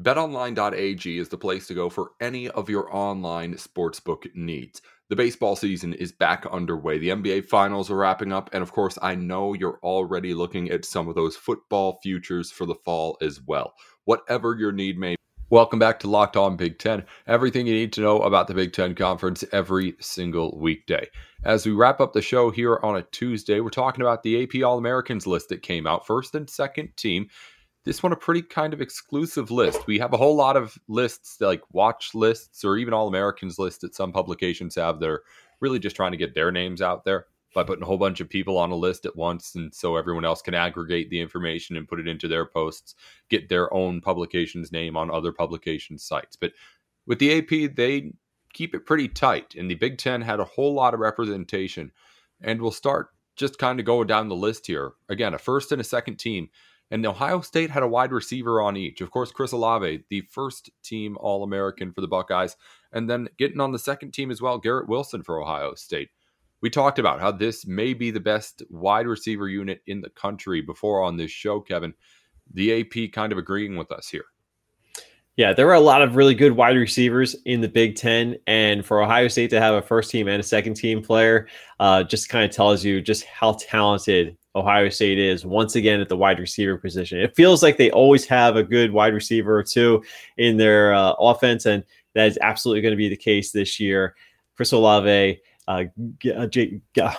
BetOnline.ag 0.00 1.18
is 1.18 1.28
the 1.28 1.38
place 1.38 1.68
to 1.68 1.74
go 1.74 1.88
for 1.88 2.10
any 2.20 2.48
of 2.48 2.68
your 2.68 2.92
online 2.92 3.54
sportsbook 3.54 4.26
needs. 4.34 4.82
The 5.08 5.14
baseball 5.14 5.54
season 5.54 5.94
is 5.94 6.10
back 6.10 6.46
underway. 6.46 6.98
The 6.98 7.10
NBA 7.10 7.46
finals 7.46 7.90
are 7.90 7.96
wrapping 7.96 8.32
up. 8.32 8.50
And 8.52 8.62
of 8.62 8.72
course, 8.72 8.98
I 9.02 9.14
know 9.14 9.54
you're 9.54 9.78
already 9.84 10.34
looking 10.34 10.70
at 10.70 10.84
some 10.84 11.06
of 11.08 11.14
those 11.14 11.36
football 11.36 12.00
futures 12.02 12.50
for 12.50 12.66
the 12.66 12.74
fall 12.74 13.16
as 13.22 13.40
well. 13.40 13.74
Whatever 14.04 14.56
your 14.56 14.72
need 14.72 14.98
may 14.98 15.14
be. 15.14 15.27
Welcome 15.50 15.78
back 15.78 15.98
to 16.00 16.10
Locked 16.10 16.36
On 16.36 16.58
Big 16.58 16.78
Ten. 16.78 17.06
Everything 17.26 17.66
you 17.66 17.72
need 17.72 17.94
to 17.94 18.02
know 18.02 18.18
about 18.18 18.48
the 18.48 18.54
Big 18.54 18.74
Ten 18.74 18.94
Conference 18.94 19.42
every 19.50 19.96
single 19.98 20.54
weekday. 20.58 21.08
As 21.42 21.64
we 21.64 21.72
wrap 21.72 22.02
up 22.02 22.12
the 22.12 22.20
show 22.20 22.50
here 22.50 22.78
on 22.82 22.96
a 22.96 23.02
Tuesday, 23.04 23.60
we're 23.60 23.70
talking 23.70 24.02
about 24.02 24.22
the 24.22 24.42
AP 24.42 24.62
All 24.62 24.76
Americans 24.76 25.26
list 25.26 25.48
that 25.48 25.62
came 25.62 25.86
out, 25.86 26.06
first 26.06 26.34
and 26.34 26.50
second 26.50 26.94
team. 26.98 27.30
This 27.86 28.02
one, 28.02 28.12
a 28.12 28.16
pretty 28.16 28.42
kind 28.42 28.74
of 28.74 28.82
exclusive 28.82 29.50
list. 29.50 29.86
We 29.86 29.98
have 29.98 30.12
a 30.12 30.18
whole 30.18 30.36
lot 30.36 30.58
of 30.58 30.76
lists, 30.86 31.40
like 31.40 31.62
watch 31.72 32.10
lists 32.14 32.62
or 32.62 32.76
even 32.76 32.92
All 32.92 33.08
Americans 33.08 33.58
lists 33.58 33.80
that 33.80 33.94
some 33.94 34.12
publications 34.12 34.74
have. 34.74 35.00
They're 35.00 35.22
really 35.62 35.78
just 35.78 35.96
trying 35.96 36.12
to 36.12 36.18
get 36.18 36.34
their 36.34 36.52
names 36.52 36.82
out 36.82 37.06
there 37.06 37.24
by 37.54 37.64
putting 37.64 37.82
a 37.82 37.86
whole 37.86 37.98
bunch 37.98 38.20
of 38.20 38.28
people 38.28 38.58
on 38.58 38.70
a 38.70 38.76
list 38.76 39.06
at 39.06 39.16
once 39.16 39.54
and 39.54 39.74
so 39.74 39.96
everyone 39.96 40.24
else 40.24 40.42
can 40.42 40.54
aggregate 40.54 41.10
the 41.10 41.20
information 41.20 41.76
and 41.76 41.88
put 41.88 42.00
it 42.00 42.08
into 42.08 42.28
their 42.28 42.44
posts 42.44 42.94
get 43.30 43.48
their 43.48 43.72
own 43.72 44.00
publication's 44.00 44.70
name 44.70 44.96
on 44.96 45.10
other 45.10 45.32
publication 45.32 45.98
sites 45.98 46.36
but 46.36 46.52
with 47.06 47.18
the 47.18 47.38
ap 47.38 47.74
they 47.74 48.12
keep 48.52 48.74
it 48.74 48.86
pretty 48.86 49.08
tight. 49.08 49.54
And 49.54 49.70
the 49.70 49.74
Big 49.74 49.98
Ten 49.98 50.22
had 50.22 50.40
a 50.40 50.44
whole 50.44 50.74
lot 50.74 50.94
of 50.94 51.00
representation. 51.00 51.92
And 52.40 52.60
we'll 52.60 52.70
start 52.70 53.08
just 53.36 53.58
kind 53.58 53.78
of 53.78 53.86
going 53.86 54.06
down 54.06 54.28
the 54.28 54.34
list 54.34 54.66
here. 54.66 54.92
Again, 55.08 55.34
a 55.34 55.38
first 55.38 55.72
and 55.72 55.80
a 55.80 55.84
second 55.84 56.16
team. 56.16 56.50
And 56.90 57.04
Ohio 57.04 57.40
State 57.42 57.70
had 57.70 57.82
a 57.82 57.88
wide 57.88 58.12
receiver 58.12 58.62
on 58.62 58.76
each. 58.76 59.00
Of 59.00 59.10
course, 59.10 59.30
Chris 59.30 59.52
Olave, 59.52 60.04
the 60.08 60.22
first 60.22 60.70
team 60.82 61.16
All 61.20 61.44
American 61.44 61.92
for 61.92 62.00
the 62.00 62.08
Buckeyes. 62.08 62.56
And 62.92 63.08
then 63.08 63.28
getting 63.38 63.60
on 63.60 63.72
the 63.72 63.78
second 63.78 64.12
team 64.12 64.30
as 64.30 64.40
well, 64.40 64.58
Garrett 64.58 64.88
Wilson 64.88 65.22
for 65.22 65.40
Ohio 65.40 65.74
State. 65.74 66.08
We 66.60 66.70
talked 66.70 66.98
about 66.98 67.20
how 67.20 67.30
this 67.30 67.66
may 67.66 67.94
be 67.94 68.10
the 68.10 68.20
best 68.20 68.62
wide 68.70 69.06
receiver 69.06 69.48
unit 69.48 69.80
in 69.86 70.00
the 70.00 70.10
country 70.10 70.60
before 70.60 71.02
on 71.02 71.16
this 71.16 71.30
show, 71.30 71.60
Kevin. 71.60 71.94
The 72.54 72.80
AP 72.80 73.12
kind 73.12 73.32
of 73.32 73.38
agreeing 73.38 73.76
with 73.76 73.92
us 73.92 74.08
here. 74.08 74.24
Yeah, 75.38 75.52
there 75.52 75.66
were 75.66 75.74
a 75.74 75.80
lot 75.80 76.02
of 76.02 76.16
really 76.16 76.34
good 76.34 76.50
wide 76.50 76.76
receivers 76.76 77.36
in 77.44 77.60
the 77.60 77.68
Big 77.68 77.94
Ten, 77.94 78.36
and 78.48 78.84
for 78.84 79.00
Ohio 79.00 79.28
State 79.28 79.50
to 79.50 79.60
have 79.60 79.74
a 79.74 79.82
first 79.82 80.10
team 80.10 80.26
and 80.26 80.40
a 80.40 80.42
second 80.42 80.74
team 80.74 81.00
player, 81.00 81.46
uh, 81.78 82.02
just 82.02 82.28
kind 82.28 82.44
of 82.44 82.50
tells 82.50 82.84
you 82.84 83.00
just 83.00 83.24
how 83.24 83.52
talented 83.52 84.36
Ohio 84.56 84.88
State 84.88 85.16
is 85.16 85.46
once 85.46 85.76
again 85.76 86.00
at 86.00 86.08
the 86.08 86.16
wide 86.16 86.40
receiver 86.40 86.76
position. 86.76 87.20
It 87.20 87.36
feels 87.36 87.62
like 87.62 87.76
they 87.76 87.92
always 87.92 88.26
have 88.26 88.56
a 88.56 88.64
good 88.64 88.90
wide 88.90 89.14
receiver 89.14 89.56
or 89.56 89.62
two 89.62 90.02
in 90.38 90.56
their 90.56 90.92
uh, 90.92 91.12
offense, 91.12 91.66
and 91.66 91.84
that 92.14 92.26
is 92.26 92.38
absolutely 92.42 92.80
going 92.80 92.90
to 92.90 92.96
be 92.96 93.08
the 93.08 93.16
case 93.16 93.52
this 93.52 93.78
year. 93.78 94.16
Chris 94.56 94.72
Olave, 94.72 95.40
uh, 95.68 95.84
uh, 96.34 96.46
J- 96.46 96.80
uh, 97.00 97.14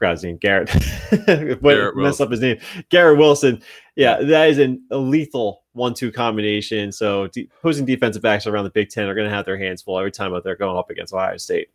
his 0.00 0.24
name, 0.24 0.36
Garrett. 0.36 0.68
Garrett 1.26 1.96
mess 1.96 2.20
up 2.20 2.30
his 2.30 2.40
name. 2.40 2.58
Garrett 2.90 3.18
Wilson. 3.18 3.62
Yeah, 3.96 4.20
that 4.22 4.50
is 4.50 4.58
an, 4.58 4.84
a 4.90 4.98
lethal 4.98 5.62
one-two 5.72 6.12
combination. 6.12 6.92
So 6.92 7.28
de- 7.28 7.48
opposing 7.58 7.86
defensive 7.86 8.22
backs 8.22 8.46
around 8.46 8.64
the 8.64 8.70
Big 8.70 8.90
Ten 8.90 9.08
are 9.08 9.14
going 9.14 9.28
to 9.28 9.34
have 9.34 9.46
their 9.46 9.58
hands 9.58 9.82
full 9.82 9.98
every 9.98 10.12
time 10.12 10.34
out 10.34 10.44
there 10.44 10.56
going 10.56 10.76
up 10.76 10.90
against 10.90 11.14
Ohio 11.14 11.36
State. 11.38 11.68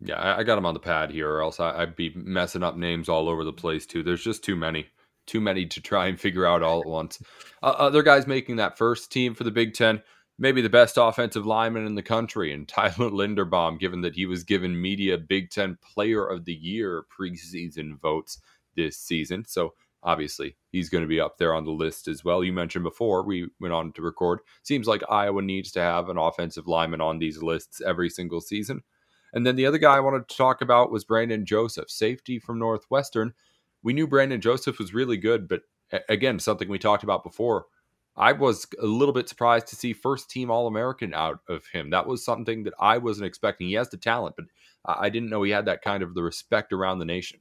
Yeah, 0.00 0.14
I, 0.14 0.38
I 0.38 0.42
got 0.42 0.56
him 0.56 0.66
on 0.66 0.74
the 0.74 0.80
pad 0.80 1.10
here, 1.10 1.30
or 1.30 1.42
else 1.42 1.60
I, 1.60 1.80
would 1.80 1.96
be 1.96 2.12
messing 2.14 2.62
up 2.62 2.76
names 2.76 3.08
all 3.08 3.28
over 3.28 3.44
the 3.44 3.52
place 3.52 3.84
too. 3.84 4.02
There's 4.02 4.24
just 4.24 4.42
too 4.42 4.56
many, 4.56 4.86
too 5.26 5.40
many 5.40 5.66
to 5.66 5.80
try 5.80 6.06
and 6.06 6.18
figure 6.18 6.46
out 6.46 6.62
all 6.62 6.80
at 6.80 6.86
once. 6.86 7.22
Uh, 7.62 7.74
other 7.76 8.02
guys 8.02 8.26
making 8.26 8.56
that 8.56 8.78
first 8.78 9.12
team 9.12 9.34
for 9.34 9.44
the 9.44 9.50
Big 9.50 9.74
Ten 9.74 10.02
maybe 10.40 10.62
the 10.62 10.70
best 10.70 10.96
offensive 10.98 11.46
lineman 11.46 11.86
in 11.86 11.94
the 11.94 12.02
country, 12.02 12.52
and 12.52 12.66
Tyler 12.66 12.90
Linderbaum, 13.10 13.78
given 13.78 14.00
that 14.00 14.16
he 14.16 14.26
was 14.26 14.42
given 14.42 14.80
media 14.80 15.16
Big 15.16 15.50
Ten 15.50 15.78
Player 15.80 16.26
of 16.26 16.46
the 16.46 16.54
Year 16.54 17.04
preseason 17.16 18.00
votes 18.00 18.40
this 18.74 18.98
season. 18.98 19.44
So 19.44 19.74
obviously 20.02 20.56
he's 20.72 20.88
going 20.88 21.04
to 21.04 21.08
be 21.08 21.20
up 21.20 21.36
there 21.36 21.54
on 21.54 21.64
the 21.64 21.70
list 21.70 22.08
as 22.08 22.24
well. 22.24 22.42
You 22.42 22.52
mentioned 22.52 22.84
before 22.84 23.22
we 23.22 23.48
went 23.60 23.74
on 23.74 23.92
to 23.92 24.02
record. 24.02 24.40
Seems 24.62 24.86
like 24.86 25.02
Iowa 25.10 25.42
needs 25.42 25.70
to 25.72 25.80
have 25.80 26.08
an 26.08 26.16
offensive 26.16 26.66
lineman 26.66 27.02
on 27.02 27.18
these 27.18 27.42
lists 27.42 27.82
every 27.84 28.08
single 28.08 28.40
season. 28.40 28.82
And 29.32 29.46
then 29.46 29.56
the 29.56 29.66
other 29.66 29.78
guy 29.78 29.96
I 29.96 30.00
wanted 30.00 30.26
to 30.28 30.36
talk 30.36 30.62
about 30.62 30.90
was 30.90 31.04
Brandon 31.04 31.44
Joseph, 31.44 31.90
safety 31.90 32.38
from 32.38 32.58
Northwestern. 32.58 33.34
We 33.82 33.92
knew 33.92 34.06
Brandon 34.06 34.40
Joseph 34.40 34.78
was 34.78 34.94
really 34.94 35.18
good, 35.18 35.46
but 35.46 35.62
again, 36.08 36.38
something 36.38 36.68
we 36.68 36.78
talked 36.78 37.04
about 37.04 37.22
before. 37.22 37.66
I 38.20 38.32
was 38.32 38.66
a 38.80 38.86
little 38.86 39.14
bit 39.14 39.30
surprised 39.30 39.66
to 39.68 39.76
see 39.76 39.94
first 39.94 40.28
team 40.28 40.50
All 40.50 40.66
American 40.66 41.14
out 41.14 41.40
of 41.48 41.66
him. 41.72 41.88
That 41.88 42.06
was 42.06 42.22
something 42.22 42.62
that 42.64 42.74
I 42.78 42.98
wasn't 42.98 43.26
expecting. 43.26 43.68
He 43.68 43.74
has 43.74 43.88
the 43.88 43.96
talent, 43.96 44.36
but 44.36 44.44
I 44.84 45.08
didn't 45.08 45.30
know 45.30 45.42
he 45.42 45.50
had 45.50 45.64
that 45.64 45.80
kind 45.80 46.02
of 46.02 46.14
the 46.14 46.22
respect 46.22 46.74
around 46.74 46.98
the 46.98 47.06
nation. 47.06 47.40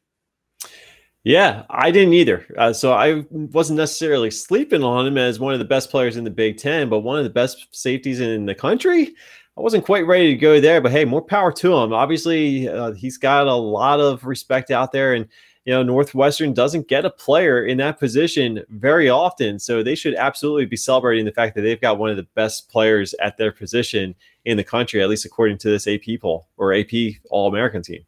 Yeah, 1.26 1.64
I 1.70 1.92
didn't 1.92 2.14
either. 2.14 2.46
Uh, 2.58 2.72
so 2.72 2.94
I 2.94 3.26
wasn't 3.32 3.78
necessarily 3.78 4.32
sleeping 4.32 4.82
on 4.82 5.06
him 5.06 5.18
as 5.18 5.38
one 5.38 5.52
of 5.52 5.60
the 5.60 5.66
best 5.66 5.92
players 5.92 6.16
in 6.16 6.24
the 6.24 6.30
Big 6.30 6.58
Ten, 6.58 6.88
but 6.88 7.00
one 7.00 7.18
of 7.18 7.26
the 7.26 7.30
best 7.30 7.68
safeties 7.76 8.22
in 8.22 8.46
the 8.46 8.56
country. 8.56 9.14
I 9.58 9.62
wasn't 9.62 9.84
quite 9.86 10.08
ready 10.08 10.30
to 10.30 10.40
go 10.40 10.62
there, 10.62 10.80
but 10.80 10.94
hey, 10.94 11.04
more 11.04 11.22
power 11.22 11.52
to 11.52 11.74
him. 11.76 11.92
Obviously, 11.92 12.70
uh, 12.70 12.94
he's 12.94 13.18
got 13.18 13.48
a 13.48 13.54
lot 13.54 14.00
of 14.00 14.24
respect 14.24 14.72
out 14.72 14.94
there, 14.94 15.14
and 15.14 15.28
you 15.66 15.74
know, 15.74 15.84
Northwestern 15.84 16.54
doesn't 16.54 16.88
get 16.88 17.06
a 17.06 17.10
player 17.10 17.64
in 17.64 17.78
that 17.78 18.00
position 18.00 18.64
very 18.70 19.10
often. 19.10 19.60
So 19.60 19.84
they 19.84 19.96
should 19.96 20.16
absolutely 20.16 20.66
be 20.66 20.78
celebrating 20.78 21.26
the 21.26 21.32
fact 21.32 21.56
that 21.56 21.62
they've 21.62 21.80
got 21.80 21.98
one 21.98 22.10
of 22.10 22.18
the 22.18 22.28
best 22.34 22.70
players 22.70 23.14
at 23.22 23.38
their 23.38 23.52
position 23.52 24.16
in 24.46 24.58
the 24.58 24.64
country, 24.64 25.02
at 25.02 25.10
least 25.10 25.26
according 25.26 25.58
to 25.60 25.70
this 25.70 25.88
AP 25.88 26.22
poll 26.22 26.48
or 26.58 26.74
AP 26.74 26.92
All 27.30 27.48
American 27.48 27.82
team. 27.82 28.06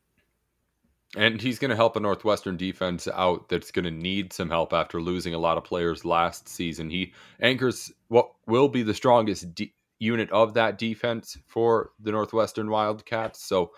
And 1.17 1.41
he's 1.41 1.59
going 1.59 1.69
to 1.69 1.75
help 1.75 1.97
a 1.97 1.99
Northwestern 1.99 2.55
defense 2.55 3.05
out 3.13 3.49
that's 3.49 3.69
going 3.69 3.83
to 3.83 3.91
need 3.91 4.31
some 4.31 4.49
help 4.49 4.71
after 4.71 5.01
losing 5.01 5.33
a 5.33 5.39
lot 5.39 5.57
of 5.57 5.65
players 5.65 6.05
last 6.05 6.47
season. 6.47 6.89
He 6.89 7.13
anchors 7.41 7.91
what 8.07 8.31
will 8.47 8.69
be 8.69 8.81
the 8.81 8.93
strongest 8.93 9.53
de- 9.53 9.73
unit 9.99 10.31
of 10.31 10.53
that 10.53 10.77
defense 10.77 11.37
for 11.47 11.91
the 11.99 12.11
Northwestern 12.11 12.69
Wildcats. 12.69 13.43
So 13.43 13.71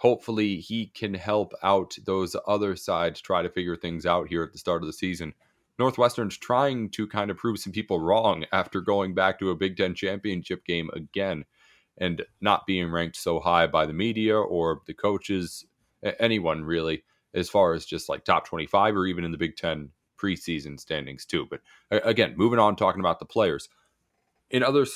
hopefully 0.00 0.56
he 0.56 0.86
can 0.86 1.12
help 1.12 1.52
out 1.62 1.94
those 2.06 2.34
other 2.46 2.74
sides 2.74 3.20
try 3.20 3.42
to 3.42 3.50
figure 3.50 3.76
things 3.76 4.06
out 4.06 4.28
here 4.28 4.42
at 4.42 4.50
the 4.50 4.58
start 4.58 4.82
of 4.82 4.86
the 4.86 4.94
season. 4.94 5.34
Northwestern's 5.78 6.38
trying 6.38 6.88
to 6.90 7.06
kind 7.06 7.30
of 7.30 7.36
prove 7.36 7.58
some 7.58 7.72
people 7.72 8.00
wrong 8.00 8.46
after 8.50 8.80
going 8.80 9.12
back 9.12 9.38
to 9.38 9.50
a 9.50 9.54
Big 9.54 9.76
Ten 9.76 9.94
championship 9.94 10.64
game 10.64 10.88
again 10.94 11.44
and 11.98 12.24
not 12.40 12.66
being 12.66 12.90
ranked 12.90 13.16
so 13.16 13.40
high 13.40 13.66
by 13.66 13.84
the 13.84 13.92
media 13.92 14.38
or 14.38 14.80
the 14.86 14.94
coaches, 14.94 15.66
anyone 16.18 16.64
really, 16.64 17.02
as 17.34 17.50
far 17.50 17.74
as 17.74 17.84
just 17.84 18.08
like 18.08 18.24
top 18.24 18.46
25 18.46 18.96
or 18.96 19.04
even 19.04 19.22
in 19.22 19.32
the 19.32 19.38
Big 19.38 19.56
Ten 19.56 19.90
preseason 20.16 20.80
standings 20.80 21.26
too. 21.26 21.46
But 21.50 21.60
again, 21.90 22.34
moving 22.38 22.58
on, 22.58 22.74
talking 22.74 23.00
about 23.00 23.18
the 23.18 23.26
players. 23.26 23.68
In 24.50 24.62
other 24.62 24.86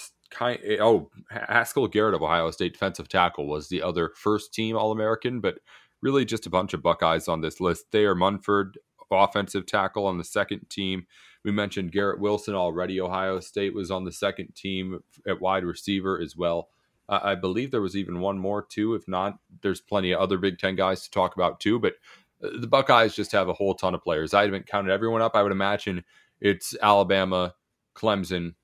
oh 0.40 1.11
Haskell 1.31 1.88
Garrett 1.88 2.14
of 2.14 2.23
Ohio 2.23 2.51
State 2.51 2.73
defensive 2.73 3.09
tackle 3.09 3.47
was 3.47 3.68
the 3.68 3.83
other 3.83 4.12
first 4.16 4.53
team 4.55 4.77
All 4.77 4.92
American, 4.92 5.40
but 5.40 5.59
really 6.03 6.25
just 6.25 6.47
a 6.47 6.51
bunch 6.51 6.75
of 6.75 6.83
Buckeyes 6.83 7.29
on 7.29 7.40
this 7.40 7.61
list. 7.61 7.87
Thayer 7.90 8.14
Munford, 8.14 8.79
offensive 9.11 9.66
tackle 9.66 10.07
on 10.07 10.18
the 10.18 10.25
second 10.25 10.68
team. 10.68 11.07
We 11.44 11.53
mentioned 11.53 11.92
Garrett 11.92 12.20
Wilson 12.20 12.55
already. 12.55 13.01
Ohio 13.01 13.40
State 13.40 13.75
was 13.75 13.90
on 13.90 14.05
the 14.05 14.12
second 14.12 14.55
team 14.55 15.01
at 15.27 15.40
wide 15.40 15.64
receiver 15.64 16.20
as 16.20 16.37
well. 16.37 16.68
Uh, 17.09 17.20
I 17.23 17.35
believe 17.35 17.70
there 17.70 17.83
was 17.83 17.97
even 17.97 18.20
one 18.20 18.38
more 18.38 18.62
too. 18.62 18.94
If 18.94 19.07
not, 19.09 19.38
there's 19.62 19.81
plenty 19.81 20.12
of 20.12 20.20
other 20.20 20.38
Big 20.38 20.59
Ten 20.59 20.75
guys 20.75 21.03
to 21.03 21.11
talk 21.11 21.35
about 21.35 21.61
too. 21.61 21.79
But 21.79 21.94
uh, 22.42 22.59
the 22.61 22.66
Buckeyes 22.66 23.14
just 23.14 23.33
have 23.33 23.49
a 23.49 23.53
whole 23.53 23.75
ton 23.75 23.94
of 23.94 24.03
players. 24.03 24.33
I 24.33 24.44
haven't 24.44 24.66
counted 24.66 24.92
everyone 24.92 25.23
up. 25.23 25.35
I 25.35 25.42
would 25.42 25.53
imagine 25.53 26.03
it's 26.40 26.75
Alabama, 26.83 27.55
Clemson, 27.94 28.55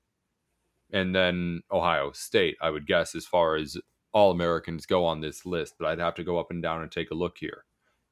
and 0.91 1.15
then 1.15 1.61
Ohio 1.71 2.11
State, 2.11 2.57
I 2.61 2.69
would 2.69 2.87
guess, 2.87 3.15
as 3.15 3.25
far 3.25 3.55
as 3.55 3.77
all 4.13 4.31
Americans 4.31 4.85
go 4.85 5.05
on 5.05 5.21
this 5.21 5.45
list. 5.45 5.75
But 5.79 5.87
I'd 5.87 5.99
have 5.99 6.15
to 6.15 6.23
go 6.23 6.39
up 6.39 6.51
and 6.51 6.61
down 6.61 6.81
and 6.81 6.91
take 6.91 7.11
a 7.11 7.15
look 7.15 7.37
here. 7.37 7.65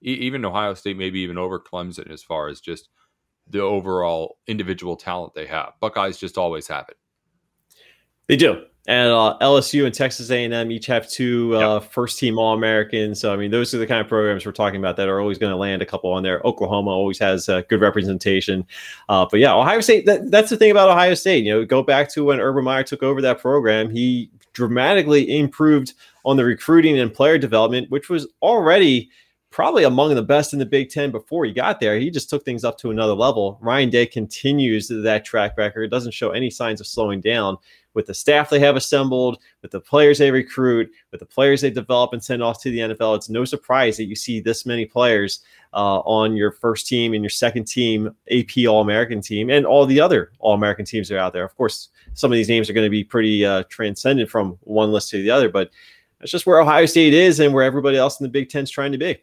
E- 0.04 0.14
even 0.14 0.46
Ohio 0.46 0.74
State, 0.74 0.98
maybe 0.98 1.20
even 1.20 1.38
over 1.38 1.60
Clemson, 1.60 2.10
as 2.12 2.24
far 2.24 2.48
as 2.48 2.62
just 2.62 2.90
the 3.48 3.62
overall 3.62 4.38
individual 4.48 4.96
talent 4.96 5.34
they 5.34 5.48
have. 5.48 5.74
Buckeyes 5.82 6.18
just 6.18 6.38
always 6.38 6.68
have 6.68 6.86
it. 6.90 6.98
They 8.28 8.36
do 8.38 8.64
and 8.90 9.10
uh, 9.10 9.38
LSU 9.40 9.86
and 9.86 9.94
Texas 9.94 10.32
A&M 10.32 10.72
each 10.72 10.88
have 10.88 11.08
two 11.08 11.56
uh, 11.56 11.76
yep. 11.76 11.92
first 11.92 12.18
team 12.18 12.40
All 12.40 12.56
Americans. 12.56 13.20
So 13.20 13.32
I 13.32 13.36
mean, 13.36 13.52
those 13.52 13.72
are 13.76 13.78
the 13.78 13.86
kind 13.86 14.02
of 14.02 14.08
programs 14.08 14.48
we're 14.48 14.52
talking 14.52 14.80
about 14.80 14.98
that 14.98 15.08
are 15.08 15.22
always 15.22 15.38
going 15.38 15.52
to 15.52 15.58
land 15.58 15.84
a 15.84 15.86
couple 15.86 16.12
on 16.12 16.24
there. 16.24 16.42
Oklahoma 16.44 16.90
always 16.90 17.20
has 17.20 17.48
uh, 17.48 17.62
good 17.70 17.82
representation, 17.82 18.66
uh, 19.08 19.28
but 19.30 19.40
yeah, 19.40 19.54
Ohio 19.54 19.80
State. 19.82 20.08
That, 20.08 20.32
that's 20.32 20.50
the 20.50 20.58
thing 20.58 20.72
about 20.72 20.90
Ohio 20.90 21.14
State. 21.14 21.46
You 21.46 21.54
know, 21.54 21.66
go 21.66 21.84
back 21.84 22.12
to 22.14 22.26
when 22.26 22.40
Urban 22.40 22.64
Meyer 22.64 22.82
took 22.82 23.04
over 23.04 23.22
that 23.22 23.38
program. 23.38 23.92
He 23.92 24.32
dramatically 24.54 25.38
improved 25.38 25.94
on 26.26 26.36
the 26.36 26.44
recruiting 26.44 26.98
and 26.98 27.14
player 27.14 27.38
development, 27.38 27.92
which 27.92 28.10
was 28.10 28.28
already 28.42 29.12
probably 29.52 29.84
among 29.84 30.16
the 30.16 30.24
best 30.24 30.54
in 30.54 30.58
the 30.58 30.66
Big 30.66 30.90
Ten 30.90 31.12
before 31.12 31.46
he 31.46 31.52
got 31.52 31.80
there. 31.80 32.00
He 32.00 32.10
just 32.10 32.30
took 32.30 32.44
things 32.44 32.64
up 32.64 32.80
to 32.80 32.90
another 32.90 33.14
level. 33.14 33.60
Ryan 33.62 33.92
Day 33.92 34.08
continues 34.08 34.88
that 34.88 35.26
track 35.26 35.58
record. 35.60 35.84
It 35.84 35.90
doesn't 35.90 36.14
show 36.14 36.32
any 36.32 36.50
signs 36.50 36.82
of 36.82 36.88
slowing 36.88 37.22
down 37.22 37.58
with 37.94 38.06
the 38.06 38.14
staff 38.14 38.50
they 38.50 38.60
have 38.60 38.76
assembled, 38.76 39.40
with 39.62 39.72
the 39.72 39.80
players 39.80 40.18
they 40.18 40.32
recruit, 40.32 40.90
with 41.12 41.20
the 41.20 41.26
players 41.26 41.62
they 41.62 41.70
develop 41.70 42.14
and 42.14 42.24
send 42.24 42.44
off 42.44 42.62
to 42.62 42.72
the 42.72 42.80
NFL. 42.80 43.16
It's 43.16 43.30
no 43.30 43.46
surprise 43.46 43.98
that 43.98 44.06
you 44.06 44.16
see 44.16 44.40
this 44.40 44.66
many 44.66 44.86
players 44.86 45.42
uh, 45.74 46.00
on 46.00 46.36
your 46.36 46.52
first 46.52 46.88
team 46.88 47.14
and 47.14 47.24
your 47.24 47.30
second 47.30 47.66
team 47.66 48.16
AP 48.32 48.68
All 48.68 48.82
American 48.82 49.22
team 49.22 49.50
and 49.50 49.66
all 49.66 49.86
the 49.86 50.00
other 50.00 50.32
All 50.40 50.54
American 50.54 50.86
teams 50.86 51.10
that 51.10 51.16
are 51.16 51.20
out 51.20 51.34
there. 51.34 51.44
Of 51.46 51.56
course, 51.56 51.90
some 52.14 52.32
of 52.32 52.36
these 52.36 52.50
names 52.50 52.70
are 52.70 52.74
going 52.74 52.86
to 52.86 52.92
be 52.92 53.04
pretty 53.04 53.46
uh, 53.46 53.64
transcendent 53.70 54.30
from 54.30 54.58
one 54.62 54.92
list 54.92 55.10
to 55.12 55.22
the 55.22 55.32
other, 55.32 55.50
but 55.50 55.70
that's 56.20 56.32
just 56.32 56.46
where 56.46 56.60
Ohio 56.60 56.86
State 56.86 57.14
is 57.14 57.40
and 57.40 57.54
where 57.54 57.64
everybody 57.64 57.98
else 57.98 58.20
in 58.20 58.24
the 58.24 58.30
Big 58.30 58.50
Ten 58.50 58.64
is 58.64 58.72
trying 58.72 58.92
to 58.92 58.98
be. 58.98 59.18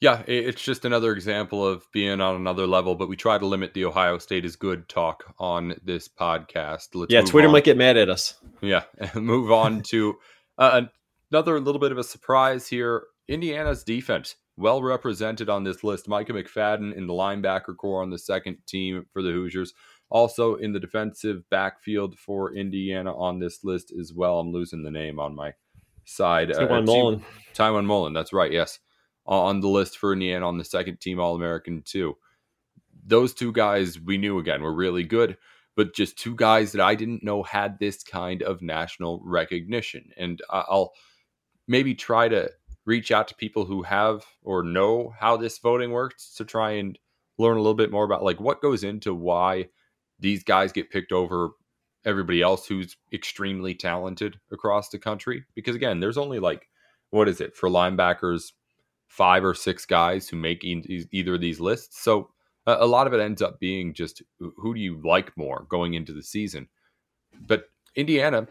Yeah, 0.00 0.22
it's 0.26 0.62
just 0.62 0.86
another 0.86 1.12
example 1.12 1.66
of 1.66 1.86
being 1.92 2.22
on 2.22 2.34
another 2.34 2.66
level, 2.66 2.94
but 2.94 3.08
we 3.08 3.16
try 3.16 3.36
to 3.36 3.44
limit 3.44 3.74
the 3.74 3.84
Ohio 3.84 4.16
State 4.16 4.46
is 4.46 4.56
good 4.56 4.88
talk 4.88 5.34
on 5.38 5.74
this 5.84 6.08
podcast. 6.08 6.88
Let's 6.94 7.12
yeah, 7.12 7.20
Twitter 7.20 7.48
on. 7.48 7.52
might 7.52 7.64
get 7.64 7.76
mad 7.76 7.98
at 7.98 8.08
us. 8.08 8.34
Yeah, 8.62 8.84
move 9.14 9.52
on 9.52 9.82
to 9.82 10.16
uh, 10.56 10.82
another 11.30 11.60
little 11.60 11.80
bit 11.80 11.92
of 11.92 11.98
a 11.98 12.04
surprise 12.04 12.66
here. 12.66 13.04
Indiana's 13.28 13.84
defense, 13.84 14.36
well 14.56 14.82
represented 14.82 15.50
on 15.50 15.64
this 15.64 15.84
list. 15.84 16.08
Micah 16.08 16.32
McFadden 16.32 16.94
in 16.94 17.06
the 17.06 17.12
linebacker 17.12 17.76
corps 17.76 18.02
on 18.02 18.08
the 18.08 18.18
second 18.18 18.56
team 18.66 19.04
for 19.12 19.20
the 19.20 19.30
Hoosiers. 19.30 19.74
Also 20.08 20.54
in 20.54 20.72
the 20.72 20.80
defensive 20.80 21.42
backfield 21.50 22.18
for 22.18 22.54
Indiana 22.54 23.14
on 23.16 23.38
this 23.38 23.64
list 23.64 23.92
as 24.00 24.14
well. 24.14 24.40
I'm 24.40 24.50
losing 24.50 24.82
the 24.82 24.90
name 24.90 25.20
on 25.20 25.34
my 25.34 25.52
side. 26.04 26.48
Tiawan 26.48 26.78
uh, 26.78 26.82
Mullen. 26.82 27.24
Tiawan 27.54 27.84
Mullen, 27.84 28.14
that's 28.14 28.32
right. 28.32 28.50
Yes, 28.50 28.78
Uh, 29.30 29.42
on 29.44 29.60
the 29.60 29.68
list 29.68 29.96
for 29.96 30.12
Indiana 30.12 30.48
on 30.48 30.58
the 30.58 30.64
second 30.64 31.00
team 31.00 31.20
All 31.20 31.36
American 31.36 31.82
too. 31.82 32.16
Those 33.06 33.32
two 33.32 33.52
guys 33.52 33.98
we 34.00 34.18
knew 34.18 34.40
again 34.40 34.60
were 34.60 34.74
really 34.74 35.04
good, 35.04 35.36
but 35.76 35.94
just 35.94 36.18
two 36.18 36.34
guys 36.34 36.72
that 36.72 36.80
I 36.80 36.96
didn't 36.96 37.22
know 37.22 37.44
had 37.44 37.78
this 37.78 38.02
kind 38.02 38.42
of 38.42 38.60
national 38.60 39.20
recognition. 39.24 40.10
And 40.16 40.42
I'll 40.50 40.92
maybe 41.68 41.94
try 41.94 42.26
to 42.28 42.50
reach 42.84 43.12
out 43.12 43.28
to 43.28 43.36
people 43.36 43.64
who 43.64 43.84
have 43.84 44.24
or 44.42 44.64
know 44.64 45.14
how 45.16 45.36
this 45.36 45.58
voting 45.58 45.92
works 45.92 46.34
to 46.34 46.44
try 46.44 46.72
and 46.72 46.98
learn 47.38 47.56
a 47.56 47.60
little 47.60 47.74
bit 47.74 47.92
more 47.92 48.04
about 48.04 48.24
like 48.24 48.40
what 48.40 48.60
goes 48.60 48.82
into 48.82 49.14
why 49.14 49.68
these 50.18 50.42
guys 50.42 50.72
get 50.72 50.90
picked 50.90 51.12
over 51.12 51.50
everybody 52.04 52.42
else 52.42 52.66
who's 52.66 52.96
extremely 53.12 53.74
talented 53.74 54.40
across 54.50 54.88
the 54.88 54.98
country 54.98 55.44
because 55.54 55.76
again 55.76 56.00
there's 56.00 56.18
only 56.18 56.38
like 56.38 56.66
what 57.10 57.28
is 57.28 57.40
it 57.40 57.54
for 57.54 57.68
linebackers 57.68 58.52
five 59.10 59.44
or 59.44 59.54
six 59.54 59.84
guys 59.84 60.28
who 60.28 60.36
make 60.36 60.64
e- 60.64 61.08
either 61.12 61.34
of 61.34 61.40
these 61.40 61.60
lists 61.60 62.00
so 62.02 62.30
a, 62.66 62.78
a 62.80 62.86
lot 62.86 63.06
of 63.06 63.12
it 63.12 63.20
ends 63.20 63.42
up 63.42 63.58
being 63.60 63.92
just 63.92 64.22
who 64.38 64.74
do 64.74 64.80
you 64.80 65.00
like 65.04 65.36
more 65.36 65.66
going 65.68 65.94
into 65.94 66.12
the 66.12 66.22
season 66.22 66.68
but 67.46 67.64
indiana 67.96 68.46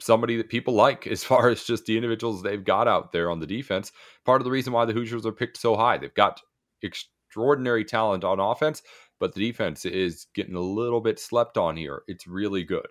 somebody 0.00 0.36
that 0.36 0.48
people 0.48 0.74
like 0.74 1.06
as 1.06 1.24
far 1.24 1.48
as 1.48 1.64
just 1.64 1.86
the 1.86 1.96
individuals 1.96 2.42
they've 2.42 2.64
got 2.64 2.88
out 2.88 3.12
there 3.12 3.30
on 3.30 3.40
the 3.40 3.46
defense 3.46 3.92
part 4.24 4.40
of 4.40 4.44
the 4.44 4.50
reason 4.50 4.72
why 4.72 4.84
the 4.84 4.92
hoosiers 4.92 5.26
are 5.26 5.32
picked 5.32 5.58
so 5.58 5.76
high 5.76 5.98
they've 5.98 6.14
got 6.14 6.40
extraordinary 6.82 7.84
talent 7.84 8.24
on 8.24 8.38
offense 8.40 8.82
but 9.20 9.34
the 9.34 9.40
defense 9.40 9.84
is 9.84 10.26
getting 10.34 10.54
a 10.54 10.60
little 10.60 11.00
bit 11.00 11.18
slept 11.18 11.58
on 11.58 11.76
here. 11.76 12.02
It's 12.06 12.26
really 12.26 12.64
good. 12.64 12.86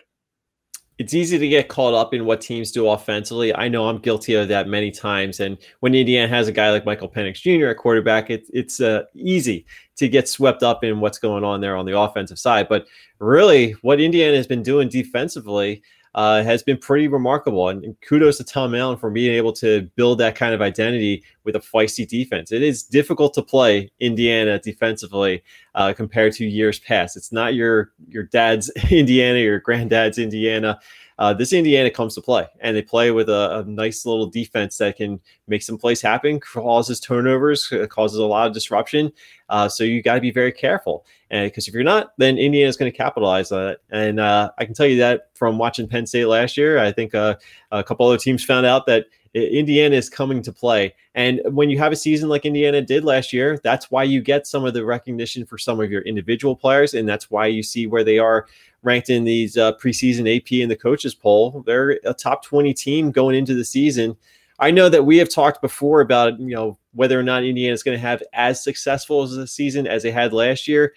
It's 0.98 1.14
easy 1.14 1.38
to 1.38 1.48
get 1.48 1.68
caught 1.68 1.94
up 1.94 2.12
in 2.12 2.24
what 2.24 2.40
teams 2.40 2.72
do 2.72 2.88
offensively. 2.88 3.54
I 3.54 3.68
know 3.68 3.88
I'm 3.88 3.98
guilty 3.98 4.34
of 4.34 4.48
that 4.48 4.66
many 4.66 4.90
times. 4.90 5.38
And 5.38 5.56
when 5.80 5.94
Indiana 5.94 6.28
has 6.28 6.48
a 6.48 6.52
guy 6.52 6.70
like 6.70 6.84
Michael 6.84 7.08
Penix 7.08 7.36
Jr. 7.36 7.68
at 7.68 7.76
quarterback, 7.76 8.30
it, 8.30 8.46
it's 8.52 8.80
uh, 8.80 9.04
easy 9.14 9.64
to 9.96 10.08
get 10.08 10.28
swept 10.28 10.62
up 10.62 10.82
in 10.82 11.00
what's 11.00 11.18
going 11.18 11.44
on 11.44 11.60
there 11.60 11.76
on 11.76 11.86
the 11.86 11.98
offensive 11.98 12.38
side. 12.38 12.68
But 12.68 12.86
really, 13.20 13.72
what 13.82 14.00
Indiana 14.00 14.36
has 14.36 14.46
been 14.46 14.62
doing 14.62 14.88
defensively 14.88 15.82
uh, 16.18 16.42
has 16.42 16.64
been 16.64 16.76
pretty 16.76 17.06
remarkable. 17.06 17.68
And, 17.68 17.84
and, 17.84 18.00
kudos 18.00 18.38
to 18.38 18.44
Tom 18.44 18.74
Allen 18.74 18.98
for 18.98 19.08
being 19.08 19.32
able 19.32 19.52
to 19.52 19.82
build 19.94 20.18
that 20.18 20.34
kind 20.34 20.52
of 20.52 20.60
identity 20.60 21.22
with 21.44 21.54
a 21.54 21.60
feisty 21.60 22.08
defense. 22.08 22.50
It 22.50 22.60
is 22.60 22.82
difficult 22.82 23.34
to 23.34 23.42
play 23.42 23.92
Indiana 24.00 24.58
defensively 24.58 25.44
uh, 25.76 25.92
compared 25.92 26.32
to 26.32 26.44
years 26.44 26.80
past. 26.80 27.16
It's 27.16 27.30
not 27.30 27.54
your 27.54 27.92
your 28.08 28.24
dad's 28.24 28.68
Indiana, 28.90 29.38
your 29.38 29.60
granddad's 29.60 30.18
Indiana. 30.18 30.80
Uh, 31.18 31.34
this 31.34 31.52
Indiana 31.52 31.90
comes 31.90 32.14
to 32.14 32.20
play, 32.20 32.46
and 32.60 32.76
they 32.76 32.82
play 32.82 33.10
with 33.10 33.28
a, 33.28 33.58
a, 33.58 33.64
nice 33.64 34.06
little 34.06 34.26
defense 34.26 34.78
that 34.78 34.96
can 34.96 35.20
make 35.48 35.62
some 35.62 35.76
plays 35.76 36.00
happen, 36.00 36.38
causes 36.38 37.00
turnovers, 37.00 37.72
causes 37.88 38.18
a 38.18 38.24
lot 38.24 38.46
of 38.46 38.54
disruption. 38.54 39.10
Uh, 39.48 39.68
so 39.68 39.82
you 39.82 40.00
got 40.00 40.14
to 40.14 40.20
be 40.20 40.30
very 40.30 40.52
careful, 40.52 41.04
and 41.30 41.50
because 41.50 41.66
if 41.66 41.74
you're 41.74 41.82
not, 41.82 42.12
then 42.18 42.38
Indiana 42.38 42.68
is 42.68 42.76
going 42.76 42.90
to 42.90 42.96
capitalize 42.96 43.50
on 43.50 43.68
it. 43.68 43.82
And 43.90 44.20
uh, 44.20 44.50
I 44.58 44.64
can 44.64 44.74
tell 44.74 44.86
you 44.86 44.98
that 44.98 45.30
from 45.34 45.58
watching 45.58 45.88
Penn 45.88 46.06
State 46.06 46.26
last 46.26 46.56
year, 46.56 46.78
I 46.78 46.92
think 46.92 47.14
uh, 47.14 47.34
a 47.72 47.82
couple 47.82 48.06
other 48.06 48.18
teams 48.18 48.44
found 48.44 48.64
out 48.64 48.86
that 48.86 49.06
Indiana 49.34 49.96
is 49.96 50.08
coming 50.08 50.42
to 50.42 50.52
play. 50.52 50.94
And 51.14 51.40
when 51.50 51.70
you 51.70 51.78
have 51.78 51.92
a 51.92 51.96
season 51.96 52.28
like 52.28 52.46
Indiana 52.46 52.80
did 52.82 53.04
last 53.04 53.32
year, 53.32 53.60
that's 53.62 53.90
why 53.90 54.04
you 54.04 54.20
get 54.20 54.46
some 54.46 54.64
of 54.64 54.74
the 54.74 54.84
recognition 54.84 55.44
for 55.44 55.58
some 55.58 55.80
of 55.80 55.90
your 55.90 56.02
individual 56.02 56.56
players. 56.56 56.94
And 56.94 57.08
that's 57.08 57.30
why 57.30 57.46
you 57.46 57.62
see 57.62 57.86
where 57.86 58.04
they 58.04 58.18
are 58.18 58.46
ranked 58.82 59.10
in 59.10 59.24
these 59.24 59.56
uh, 59.56 59.72
preseason 59.74 60.36
AP 60.36 60.62
and 60.62 60.70
the 60.70 60.76
coaches 60.76 61.14
poll. 61.14 61.62
They're 61.66 61.98
a 62.04 62.14
top 62.14 62.44
20 62.44 62.72
team 62.74 63.10
going 63.10 63.36
into 63.36 63.54
the 63.54 63.64
season. 63.64 64.16
I 64.58 64.70
know 64.70 64.88
that 64.88 65.04
we 65.04 65.18
have 65.18 65.28
talked 65.28 65.62
before 65.62 66.00
about, 66.00 66.38
you 66.40 66.54
know, 66.54 66.78
whether 66.92 67.18
or 67.18 67.22
not 67.22 67.44
Indiana 67.44 67.72
is 67.72 67.82
going 67.82 67.96
to 67.96 68.00
have 68.00 68.22
as 68.32 68.62
successful 68.62 69.22
as 69.22 69.32
a 69.32 69.46
season 69.46 69.86
as 69.86 70.02
they 70.02 70.10
had 70.10 70.32
last 70.32 70.66
year. 70.66 70.94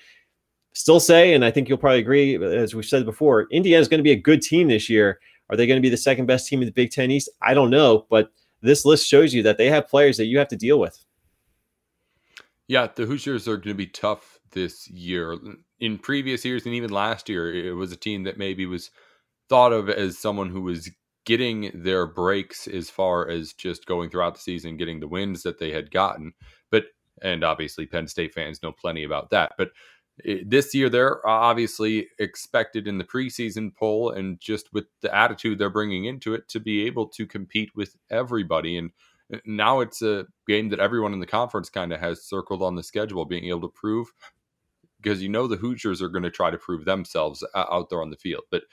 Still 0.74 1.00
say, 1.00 1.34
and 1.34 1.44
I 1.44 1.52
think 1.52 1.68
you'll 1.68 1.78
probably 1.78 2.00
agree, 2.00 2.44
as 2.44 2.74
we've 2.74 2.86
said 2.86 3.06
before, 3.06 3.48
Indiana 3.52 3.82
is 3.82 3.88
going 3.88 4.00
to 4.00 4.04
be 4.04 4.14
a 4.14 4.16
good 4.16 4.42
team 4.42 4.70
this 4.70 4.90
year. 4.90 5.20
Are 5.52 5.58
they 5.58 5.68
going 5.68 5.78
to 5.78 5.82
be 5.82 5.90
the 5.90 5.98
second 5.98 6.26
best 6.26 6.48
team 6.48 6.62
in 6.62 6.66
the 6.66 6.72
Big 6.72 6.92
Ten 6.92 7.12
East? 7.12 7.30
I 7.42 7.54
don't 7.54 7.70
know, 7.70 8.08
but 8.10 8.32
this 8.62 8.86
list 8.86 9.08
shows 9.08 9.34
you 9.34 9.44
that 9.44 9.58
they 9.58 9.70
have 9.70 9.90
players 9.90 10.18
that 10.18 10.26
you 10.26 10.38
have 10.40 10.48
to 10.48 10.56
deal 10.56 10.80
with. 10.80 11.04
Yeah, 12.68 12.88
the 12.96 13.06
Hoosiers 13.06 13.48
are 13.48 13.58
going 13.58 13.70
to 13.70 13.74
be 13.74 13.88
tough 13.88 14.40
this 14.52 14.88
year. 14.90 15.38
In 15.82 15.98
previous 15.98 16.46
years 16.46 16.66
and 16.66 16.74
even 16.74 16.90
last 16.90 17.28
year, 17.28 17.54
it 17.54 17.74
was 17.74 17.92
a 17.92 17.98
team 17.98 18.24
that 18.24 18.38
maybe 18.38 18.66
was 18.66 18.92
thought 19.50 19.74
of 19.74 19.90
as 19.90 20.18
someone 20.18 20.50
who 20.50 20.62
was 20.62 20.90
getting 21.26 21.72
their 21.74 22.08
breaks 22.08 22.68
as 22.68 22.90
far 22.90 23.28
as 23.28 23.54
just 23.54 23.86
going 23.86 24.10
throughout 24.10 24.36
the 24.36 24.42
season, 24.42 24.78
getting 24.78 25.00
the 25.00 25.08
wins 25.08 25.44
that 25.44 25.60
they 25.60 25.72
had 25.72 25.92
gotten. 25.92 26.34
But 26.70 26.86
and 27.22 27.44
obviously 27.44 27.86
Penn 27.86 28.08
State 28.08 28.34
fans 28.34 28.64
know 28.64 28.72
plenty 28.72 29.04
about 29.04 29.30
that. 29.32 29.52
But 29.58 29.72
Eh, 30.26 30.40
this 30.46 30.74
year 30.74 30.90
they're 30.90 31.26
uh, 31.28 31.32
obviously 31.32 32.08
expected 32.20 32.88
in 32.88 32.98
the 32.98 33.04
preseason 33.04 33.76
poll 33.76 34.12
and 34.12 34.40
just 34.40 34.72
with 34.74 34.86
the 35.02 35.14
attitude 35.16 35.58
they're 35.58 35.70
bringing 35.70 36.06
into 36.06 36.34
it 36.34 36.48
to 36.50 36.60
be 36.60 36.86
able 36.86 37.08
to 37.08 37.26
compete 37.26 37.70
with 37.76 37.96
everybody. 38.10 38.78
And 38.78 38.92
uh, 39.34 39.38
now 39.46 39.80
it's 39.80 40.02
a 40.02 40.26
game 40.48 40.70
that 40.70 40.80
everyone 40.80 41.14
in 41.14 41.20
the 41.20 41.26
conference 41.28 41.70
kind 41.70 41.94
of 41.94 42.00
has 42.00 42.24
circled 42.24 42.62
on 42.62 42.76
the 42.76 42.84
schedule 42.84 43.26
being 43.26 43.46
able 43.46 43.62
to 43.62 43.74
prove 43.74 44.08
because 45.02 45.22
you 45.22 45.30
know 45.30 45.48
the 45.48 45.58
Hoosiers 45.58 46.02
are 46.02 46.10
going 46.10 46.24
to 46.24 46.30
try 46.30 46.52
to 46.52 46.58
prove 46.58 46.86
themselves 46.86 47.44
uh, 47.56 47.66
out 47.72 47.90
there 47.90 48.02
on 48.02 48.12
the 48.12 48.18
field. 48.18 48.44
But 48.52 48.64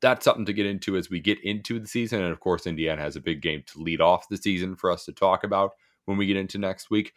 that's 0.00 0.24
something 0.24 0.46
to 0.46 0.52
get 0.52 0.66
into 0.66 0.96
as 0.96 1.08
we 1.08 1.20
get 1.20 1.42
into 1.42 1.78
the 1.78 1.86
season. 1.86 2.20
And 2.20 2.32
of 2.32 2.40
course 2.40 2.66
Indiana 2.66 3.02
has 3.02 3.16
a 3.16 3.20
big 3.20 3.40
game 3.40 3.62
to 3.66 3.80
lead 3.80 4.00
off 4.00 4.28
the 4.28 4.36
season 4.36 4.76
for 4.76 4.90
us 4.90 5.04
to 5.04 5.12
talk 5.12 5.44
about 5.44 5.72
when 6.04 6.18
we 6.18 6.26
get 6.26 6.36
into 6.36 6.58
next 6.58 6.90
week 6.90 7.12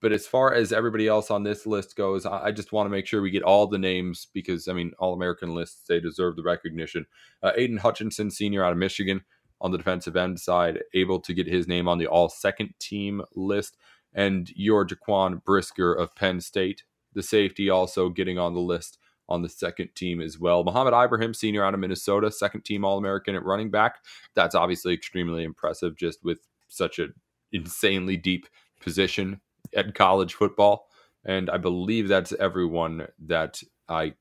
but 0.00 0.12
as 0.12 0.26
far 0.26 0.54
as 0.54 0.72
everybody 0.72 1.08
else 1.08 1.30
on 1.30 1.42
this 1.42 1.66
list 1.66 1.96
goes, 1.96 2.24
I 2.24 2.52
just 2.52 2.72
want 2.72 2.86
to 2.86 2.90
make 2.90 3.06
sure 3.06 3.20
we 3.20 3.30
get 3.30 3.42
all 3.42 3.66
the 3.66 3.78
names 3.78 4.28
because, 4.32 4.68
I 4.68 4.72
mean, 4.72 4.92
all 4.98 5.12
American 5.12 5.54
lists, 5.54 5.82
they 5.88 5.98
deserve 5.98 6.36
the 6.36 6.42
recognition. 6.42 7.06
Uh, 7.42 7.52
Aidan 7.56 7.78
Hutchinson, 7.78 8.30
senior 8.30 8.64
out 8.64 8.72
of 8.72 8.78
Michigan 8.78 9.22
on 9.60 9.72
the 9.72 9.78
defensive 9.78 10.16
end 10.16 10.38
side, 10.38 10.82
able 10.94 11.20
to 11.20 11.34
get 11.34 11.48
his 11.48 11.66
name 11.66 11.88
on 11.88 11.98
the 11.98 12.06
all 12.06 12.28
second 12.28 12.74
team 12.78 13.22
list. 13.34 13.76
And 14.14 14.48
your 14.54 14.86
Jaquan 14.86 15.42
Brisker 15.44 15.92
of 15.92 16.14
Penn 16.14 16.40
State, 16.40 16.84
the 17.14 17.22
safety, 17.22 17.68
also 17.68 18.08
getting 18.08 18.38
on 18.38 18.54
the 18.54 18.60
list 18.60 18.98
on 19.28 19.42
the 19.42 19.48
second 19.48 19.90
team 19.94 20.20
as 20.20 20.38
well. 20.38 20.62
Mohamed 20.62 20.94
Ibrahim, 20.94 21.34
senior 21.34 21.64
out 21.64 21.74
of 21.74 21.80
Minnesota, 21.80 22.30
second 22.30 22.62
team 22.62 22.84
All 22.84 22.98
American 22.98 23.34
at 23.34 23.44
running 23.44 23.70
back. 23.70 23.96
That's 24.34 24.54
obviously 24.54 24.94
extremely 24.94 25.44
impressive 25.44 25.96
just 25.96 26.24
with 26.24 26.38
such 26.68 26.98
an 26.98 27.14
insanely 27.52 28.16
deep 28.16 28.46
position 28.80 29.40
at 29.74 29.94
college 29.94 30.34
football. 30.34 30.88
And 31.24 31.50
I 31.50 31.56
believe 31.58 32.08
that's 32.08 32.32
everyone 32.32 33.08
that 33.26 33.62
I 33.88 34.14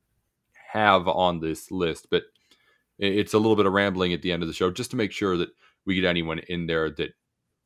have 0.72 1.08
on 1.08 1.40
this 1.40 1.72
list. 1.72 2.08
But 2.10 2.24
it's 3.00 3.34
a 3.34 3.38
little 3.38 3.56
bit 3.56 3.66
of 3.66 3.74
rambling 3.74 4.14
at 4.14 4.22
the 4.22 4.32
end 4.32 4.44
of 4.44 4.48
the 4.48 4.54
show 4.54 4.72
just 4.72 4.92
to 4.92 4.98
make 4.98 5.12
sure 5.12 5.38
that 5.38 5.50
we 5.86 5.96
get 5.96 6.06
anyone 6.06 6.40
in 6.40 6.68
there 6.68 6.90
that 6.92 7.14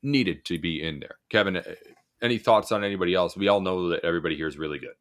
needed 0.04 0.46
to 0.46 0.60
be 0.60 0.82
in 0.82 1.00
there. 1.00 1.16
Kevin, 1.30 1.62
any 2.22 2.38
thoughts 2.38 2.72
on 2.72 2.84
anybody 2.84 3.14
else? 3.14 3.36
We 3.36 3.48
all 3.48 3.62
know 3.62 3.90
that 3.90 4.04
everybody 4.04 4.36
here 4.36 4.48
is 4.48 4.58
really 4.58 4.80
good. 4.80 4.96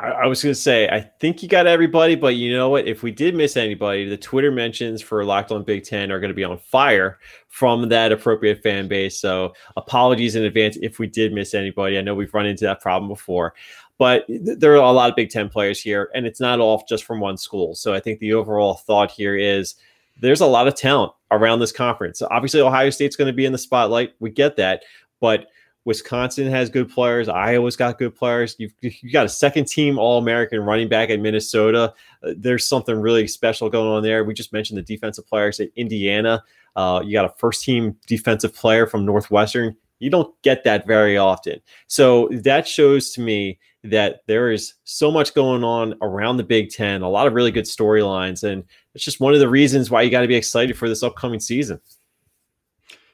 I, 0.00 0.26
was 0.26 0.42
going 0.42 0.54
to 0.54 0.60
say, 0.60 0.88
I 0.88 1.00
think 1.00 1.42
you 1.42 1.48
got 1.48 1.66
everybody, 1.66 2.14
but 2.14 2.36
you 2.36 2.56
know 2.56 2.70
what? 2.70 2.86
If 2.86 3.02
we 3.02 3.10
did 3.10 3.34
miss 3.34 3.56
anybody, 3.56 4.08
the 4.08 4.16
Twitter 4.16 4.50
mentions 4.50 5.02
for 5.02 5.24
Locked 5.24 5.52
On 5.52 5.62
Big 5.62 5.84
Ten 5.84 6.10
are 6.10 6.18
going 6.18 6.30
to 6.30 6.34
be 6.34 6.44
on 6.44 6.56
fire 6.58 7.18
from 7.48 7.88
that 7.90 8.10
appropriate 8.10 8.62
fan 8.62 8.88
base. 8.88 9.20
So 9.20 9.52
apologies 9.76 10.36
in 10.36 10.44
advance 10.44 10.78
if 10.80 10.98
we 10.98 11.06
did 11.06 11.32
miss 11.32 11.52
anybody. 11.52 11.98
I 11.98 12.00
know 12.00 12.14
we've 12.14 12.32
run 12.32 12.46
into 12.46 12.64
that 12.64 12.80
problem 12.80 13.08
before, 13.08 13.54
but 13.98 14.26
th- 14.26 14.58
there 14.58 14.72
are 14.72 14.76
a 14.76 14.90
lot 14.90 15.10
of 15.10 15.16
Big 15.16 15.28
Ten 15.28 15.50
players 15.50 15.80
here, 15.82 16.10
and 16.14 16.26
it's 16.26 16.40
not 16.40 16.60
all 16.60 16.82
just 16.88 17.04
from 17.04 17.20
one 17.20 17.36
school. 17.36 17.74
So 17.74 17.92
I 17.92 18.00
think 18.00 18.20
the 18.20 18.32
overall 18.32 18.74
thought 18.74 19.10
here 19.10 19.36
is 19.36 19.74
there's 20.20 20.40
a 20.40 20.46
lot 20.46 20.66
of 20.66 20.74
talent 20.74 21.12
around 21.30 21.60
this 21.60 21.72
conference. 21.72 22.22
Obviously, 22.22 22.62
Ohio 22.62 22.88
State's 22.88 23.16
going 23.16 23.26
to 23.26 23.36
be 23.36 23.44
in 23.44 23.52
the 23.52 23.58
spotlight. 23.58 24.14
We 24.18 24.30
get 24.30 24.56
that, 24.56 24.82
but 25.20 25.48
Wisconsin 25.84 26.46
has 26.48 26.68
good 26.68 26.90
players. 26.90 27.28
Iowa's 27.28 27.76
got 27.76 27.98
good 27.98 28.14
players. 28.14 28.54
You've, 28.58 28.72
you 28.80 29.10
got 29.10 29.26
a 29.26 29.30
second 29.30 29.66
team 29.66 29.98
All 29.98 30.18
American 30.18 30.60
running 30.60 30.88
back 30.88 31.10
at 31.10 31.20
Minnesota. 31.20 31.94
Uh, 32.22 32.34
there's 32.36 32.66
something 32.66 33.00
really 33.00 33.26
special 33.26 33.70
going 33.70 33.88
on 33.88 34.02
there. 34.02 34.24
We 34.24 34.34
just 34.34 34.52
mentioned 34.52 34.78
the 34.78 34.82
defensive 34.82 35.26
players 35.26 35.58
at 35.60 35.70
Indiana. 35.76 36.42
Uh, 36.76 37.02
you 37.04 37.12
got 37.12 37.24
a 37.24 37.34
first 37.38 37.64
team 37.64 37.96
defensive 38.06 38.54
player 38.54 38.86
from 38.86 39.04
Northwestern. 39.04 39.76
You 39.98 40.10
don't 40.10 40.34
get 40.42 40.64
that 40.64 40.86
very 40.86 41.16
often. 41.16 41.60
So 41.86 42.28
that 42.32 42.66
shows 42.66 43.10
to 43.12 43.20
me 43.20 43.58
that 43.84 44.20
there 44.26 44.50
is 44.50 44.74
so 44.84 45.10
much 45.10 45.34
going 45.34 45.64
on 45.64 45.94
around 46.02 46.36
the 46.36 46.42
Big 46.42 46.70
Ten, 46.70 47.02
a 47.02 47.08
lot 47.08 47.26
of 47.26 47.32
really 47.32 47.50
good 47.50 47.64
storylines. 47.64 48.42
And 48.42 48.64
it's 48.94 49.04
just 49.04 49.20
one 49.20 49.32
of 49.32 49.40
the 49.40 49.48
reasons 49.48 49.90
why 49.90 50.02
you 50.02 50.10
got 50.10 50.20
to 50.20 50.28
be 50.28 50.36
excited 50.36 50.76
for 50.76 50.88
this 50.88 51.02
upcoming 51.02 51.40
season. 51.40 51.80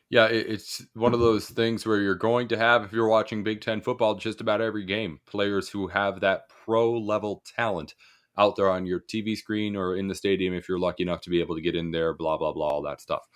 Yeah, 0.09 0.27
it's 0.27 0.85
one 0.95 1.15
of 1.15 1.21
those 1.21 1.47
things 1.49 1.85
where 1.85 2.01
you're 2.01 2.15
going 2.15 2.47
to 2.49 2.57
have, 2.57 2.85
if 2.85 2.93
you're 2.93 3.09
watching 3.09 3.43
Big 3.43 3.61
Ten 3.61 3.81
football, 3.81 4.15
just 4.15 4.41
about 4.41 4.61
every 4.61 4.85
game, 4.85 5.21
players 5.27 5.69
who 5.69 5.89
have 5.89 6.21
that 6.21 6.49
pro 6.49 6.93
level 6.93 7.43
talent 7.57 7.95
out 8.39 8.55
there 8.55 8.71
on 8.71 8.87
your 8.87 9.01
TV 9.01 9.37
screen 9.37 9.75
or 9.75 9.97
in 9.97 10.07
the 10.07 10.15
stadium 10.15 10.55
if 10.55 10.69
you're 10.69 10.79
lucky 10.79 11.03
enough 11.03 11.23
to 11.23 11.31
be 11.31 11.41
able 11.41 11.57
to 11.57 11.61
get 11.61 11.75
in 11.75 11.91
there, 11.91 12.15
blah, 12.15 12.37
blah, 12.37 12.53
blah, 12.53 12.69
all 12.69 12.83
that 12.83 13.01
stuff. 13.01 13.27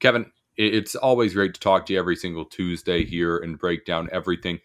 Kevin, 0.00 0.32
it's 0.56 0.96
always 0.96 1.34
great 1.34 1.54
to 1.54 1.60
talk 1.60 1.86
to 1.86 1.92
you 1.92 1.98
every 2.00 2.16
single 2.16 2.44
Tuesday 2.44 3.04
here 3.04 3.36
and 3.38 3.58
break 3.58 3.84
down 3.84 4.08
everything. 4.10 4.58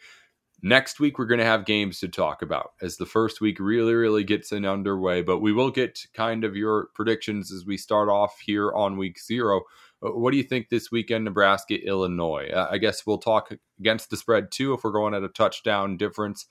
Next 0.64 1.00
week, 1.00 1.20
we're 1.20 1.26
going 1.26 1.40
to 1.40 1.46
have 1.46 1.66
games 1.66 2.00
to 2.00 2.08
talk 2.08 2.42
about 2.42 2.72
as 2.82 2.98
the 2.98 3.06
first 3.06 3.42
week 3.42 3.60
really, 3.60 3.94
really 3.94 4.24
gets 4.24 4.52
in 4.52 4.66
underway. 4.66 5.22
But 5.22 5.40
we 5.40 5.52
will 5.52 5.70
get 5.70 6.00
kind 6.14 6.44
of 6.44 6.56
your 6.56 6.88
predictions 6.96 7.52
as 7.52 7.66
we 7.66 7.78
start 7.78 8.10
off 8.10 8.40
here 8.40 8.72
on 8.72 8.98
week 8.98 9.20
zero. 9.22 9.64
Uh, 10.04 10.12
what 10.12 10.32
do 10.32 10.38
you 10.38 10.44
think 10.44 10.70
this 10.70 10.92
weekend, 10.92 11.26
Nebraska, 11.26 11.76
Illinois? 11.76 12.50
Uh, 12.50 12.68
I 12.70 12.78
guess 12.78 13.06
we'll 13.06 13.18
talk 13.18 13.54
against 13.80 14.10
the 14.10 14.18
spread 14.18 14.52
too 14.52 14.74
if 14.74 14.84
we're 14.84 14.92
going 14.92 15.14
at 15.14 15.24
a 15.24 15.30
touchdown 15.30 15.98
difference 15.98 16.46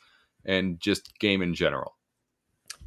and 0.45 0.81
just 0.81 1.19
game 1.19 1.43
in 1.43 1.55
general. 1.55 1.97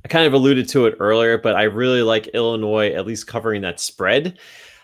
I 0.04 0.08
kind 0.08 0.28
of 0.28 0.34
alluded 0.34 0.70
to 0.70 0.86
it 0.86 0.98
earlier, 1.00 1.38
but 1.38 1.56
I 1.56 1.64
really 1.64 2.04
like 2.04 2.28
Illinois 2.28 2.92
at 2.92 3.08
least 3.08 3.28
covering 3.28 3.62
that 3.62 3.80
spread. 3.80 4.38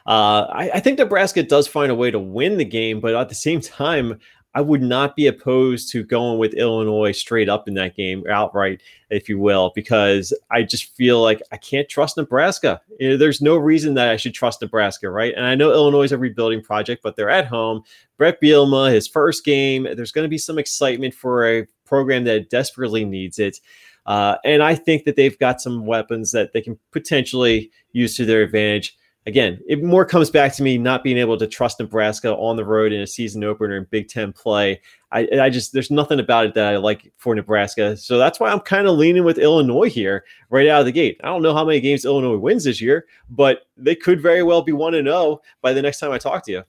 Uh, 0.08 0.48
I, 0.50 0.72
I, 0.76 0.80
think 0.80 0.98
Nebraska 0.98 1.44
does 1.44 1.68
find 1.68 1.92
a 1.92 1.96
way 1.96 2.10
to 2.10 2.18
win 2.18 2.58
the 2.58 2.66
game, 2.66 3.00
but 3.00 3.14
at 3.14 3.30
the 3.30 3.36
same 3.36 3.62
time, 3.62 4.18
I 4.54 4.62
would 4.62 4.82
not 4.82 5.16
be 5.16 5.28
opposed 5.28 5.90
to 5.92 6.04
going 6.04 6.38
with 6.38 6.54
Illinois 6.54 7.14
straight 7.14 7.48
up 7.48 7.68
in 7.68 7.74
that 7.76 7.96
game, 7.96 8.24
outright, 8.30 8.82
if 9.10 9.30
you 9.30 9.40
will, 9.40 9.72
because 9.76 10.34
I 10.50 10.64
just 10.64 10.94
feel 10.96 11.22
like 11.22 11.42
I 11.52 11.58
can't 11.58 11.88
trust 11.88 12.18
Nebraska. 12.18 12.82
You 13.00 13.12
know, 13.12 13.18
there's 13.18 13.42
no 13.42 13.56
reason 13.56 13.94
that 13.94 14.10
I 14.10 14.18
should 14.18 14.34
trust 14.34 14.62
Nebraska, 14.62 15.10
right? 15.10 15.34
And 15.34 15.46
I 15.46 15.56
know 15.56 15.72
Illinois 15.72 16.04
is 16.04 16.12
a 16.12 16.18
rebuilding 16.18 16.62
project, 16.62 17.02
but 17.02 17.16
they're 17.16 17.30
at 17.30 17.48
home. 17.48 17.84
Brett 18.18 18.42
Bielema, 18.42 18.92
his 18.92 19.08
first 19.08 19.46
game, 19.46 19.84
there's 19.96 20.12
going 20.12 20.26
to 20.26 20.30
be 20.30 20.38
some 20.38 20.60
excitement 20.60 21.14
for 21.14 21.48
a 21.48 21.66
program 21.86 22.26
that 22.26 22.50
desperately 22.50 23.06
needs 23.06 23.40
it. 23.40 23.60
Uh, 24.06 24.36
and 24.44 24.64
I 24.64 24.76
think 24.76 25.06
that 25.06 25.16
they've 25.16 25.38
got 25.40 25.62
some 25.62 25.86
weapons 25.86 26.32
that 26.32 26.52
they 26.52 26.62
can 26.62 26.78
potentially 26.92 27.72
use 27.94 28.18
to 28.18 28.26
their 28.26 28.42
advantage 28.42 28.98
again, 29.26 29.60
it 29.68 29.84
more 29.84 30.06
comes 30.06 30.30
back 30.30 30.56
to 30.56 30.64
me 30.64 30.78
not 30.78 31.04
being 31.04 31.18
able 31.18 31.38
to 31.38 31.48
trust 31.48 31.80
Nebraska 31.80 32.36
on 32.36 32.56
the 32.56 32.66
road 32.66 32.92
in 32.92 33.02
a 33.02 33.08
season 33.08 33.44
opener 33.44 33.78
in 33.78 33.86
Big 33.90 34.08
Ten 34.08 34.34
play. 34.34 34.82
I, 35.12 35.28
I 35.40 35.50
just 35.50 35.74
there's 35.74 35.92
nothing 35.92 36.20
about 36.20 36.46
it 36.46 36.54
that 36.56 36.74
I 36.74 36.78
like 36.78 37.12
for 37.18 37.36
Nebraska, 37.36 37.98
so 37.98 38.18
that's 38.18 38.40
why 38.40 38.52
I'm 38.52 38.62
kind 38.62 38.88
of 38.88 38.98
leaning 38.98 39.24
with 39.24 39.38
Illinois 39.38 39.90
here 39.90 40.24
right 40.50 40.68
out 40.68 40.80
of 40.80 40.86
the 40.86 40.92
gate. 40.92 41.20
I 41.24 41.28
don't 41.28 41.42
know 41.42 41.54
how 41.54 41.66
many 41.66 41.82
games 41.82 42.06
Illinois 42.06 42.38
wins 42.38 42.64
this 42.64 42.82
year, 42.82 43.06
but 43.30 43.64
they 43.78 43.96
could 43.96 44.22
very 44.22 44.44
well 44.44 44.62
be 44.62 44.72
one 44.72 44.96
and 44.96 45.08
zero 45.08 45.18
oh 45.18 45.42
by 45.62 45.74
the 45.74 45.82
next 45.82 46.00
time 46.00 46.12
I 46.12 46.18
talk 46.18 46.46
to 46.46 46.52
you. 46.52 46.64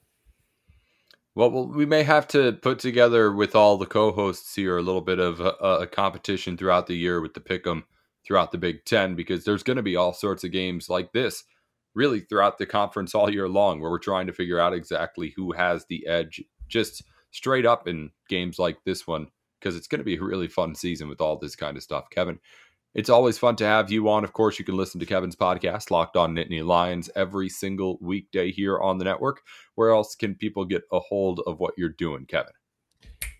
Well, 1.34 1.68
we 1.68 1.86
may 1.86 2.02
have 2.02 2.28
to 2.28 2.52
put 2.52 2.78
together 2.78 3.32
with 3.32 3.54
all 3.56 3.78
the 3.78 3.86
co-hosts 3.86 4.54
here 4.54 4.76
a 4.76 4.82
little 4.82 5.00
bit 5.00 5.18
of 5.18 5.40
a, 5.40 5.54
a 5.80 5.86
competition 5.86 6.58
throughout 6.58 6.86
the 6.86 6.94
year 6.94 7.22
with 7.22 7.32
the 7.32 7.40
pick'em 7.40 7.84
throughout 8.26 8.52
the 8.52 8.58
Big 8.58 8.84
Ten 8.84 9.14
because 9.14 9.42
there's 9.42 9.62
going 9.62 9.78
to 9.78 9.82
be 9.82 9.96
all 9.96 10.12
sorts 10.12 10.44
of 10.44 10.52
games 10.52 10.90
like 10.90 11.10
this 11.12 11.44
really 11.94 12.20
throughout 12.20 12.58
the 12.58 12.66
conference 12.66 13.14
all 13.14 13.30
year 13.30 13.48
long, 13.48 13.80
where 13.80 13.90
we're 13.90 13.98
trying 13.98 14.26
to 14.26 14.32
figure 14.32 14.58
out 14.58 14.74
exactly 14.74 15.32
who 15.36 15.52
has 15.52 15.84
the 15.86 16.06
edge, 16.06 16.42
just 16.68 17.02
straight 17.30 17.66
up 17.66 17.88
in 17.88 18.10
games 18.28 18.58
like 18.58 18.78
this 18.84 19.06
one, 19.06 19.28
because 19.60 19.76
it's 19.76 19.86
going 19.86 20.00
to 20.00 20.04
be 20.04 20.16
a 20.16 20.22
really 20.22 20.48
fun 20.48 20.74
season 20.74 21.08
with 21.08 21.20
all 21.20 21.38
this 21.38 21.56
kind 21.56 21.76
of 21.76 21.82
stuff. 21.82 22.04
Kevin, 22.10 22.38
it's 22.94 23.10
always 23.10 23.38
fun 23.38 23.56
to 23.56 23.64
have 23.64 23.90
you 23.90 24.08
on. 24.08 24.24
Of 24.24 24.32
course, 24.32 24.58
you 24.58 24.64
can 24.64 24.76
listen 24.76 25.00
to 25.00 25.06
Kevin's 25.06 25.36
podcast, 25.36 25.90
Locked 25.90 26.16
On 26.16 26.34
Nittany 26.34 26.64
Lions, 26.64 27.08
every 27.16 27.48
single 27.48 27.98
weekday 28.02 28.52
here 28.52 28.78
on 28.78 28.98
the 28.98 29.04
network. 29.04 29.40
Where 29.74 29.90
else 29.90 30.14
can 30.14 30.34
people 30.34 30.64
get 30.64 30.82
a 30.92 31.00
hold 31.00 31.40
of 31.46 31.58
what 31.58 31.74
you're 31.78 31.88
doing, 31.88 32.26
Kevin? 32.26 32.52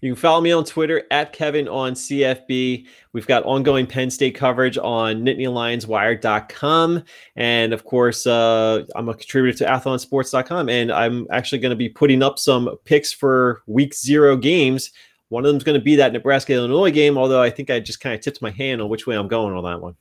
You 0.01 0.13
can 0.13 0.21
follow 0.21 0.41
me 0.41 0.51
on 0.51 0.65
Twitter 0.65 1.05
at 1.11 1.33
Kevin 1.33 1.69
on 1.69 1.95
CFB. 1.95 2.87
We've 3.13 3.27
got 3.27 3.45
ongoing 3.45 3.87
Penn 3.87 4.11
State 4.11 4.35
coverage 4.35 4.77
on 4.77 5.23
NittanyLionsWire.com. 5.23 7.05
And 7.37 7.73
of 7.73 7.85
course, 7.85 8.27
uh, 8.27 8.85
I'm 8.97 9.09
a 9.09 9.15
contributor 9.15 9.59
to 9.59 9.71
athlonsports.com. 9.71 10.69
And 10.69 10.91
I'm 10.91 11.27
actually 11.31 11.61
going 11.61 11.71
to 11.71 11.77
be 11.77 11.89
putting 11.89 12.23
up 12.23 12.39
some 12.39 12.77
picks 12.85 13.13
for 13.13 13.63
week 13.67 13.95
zero 13.95 14.37
games. 14.37 14.91
One 15.29 15.45
of 15.45 15.49
them 15.49 15.57
is 15.57 15.65
going 15.65 15.79
to 15.79 15.85
be 15.85 15.97
that 15.97 16.13
Nebraska 16.13 16.53
Illinois 16.53 16.91
game, 16.91 17.17
although 17.17 17.41
I 17.41 17.49
think 17.49 17.71
I 17.71 17.81
just 17.81 18.01
kind 18.01 18.15
of 18.15 18.21
tipped 18.21 18.43
my 18.43 18.51
hand 18.51 18.83
on 18.83 18.89
which 18.89 19.07
way 19.07 19.17
I'm 19.17 19.29
going 19.29 19.55
on 19.55 19.65
that 19.65 19.81
one. 19.81 19.95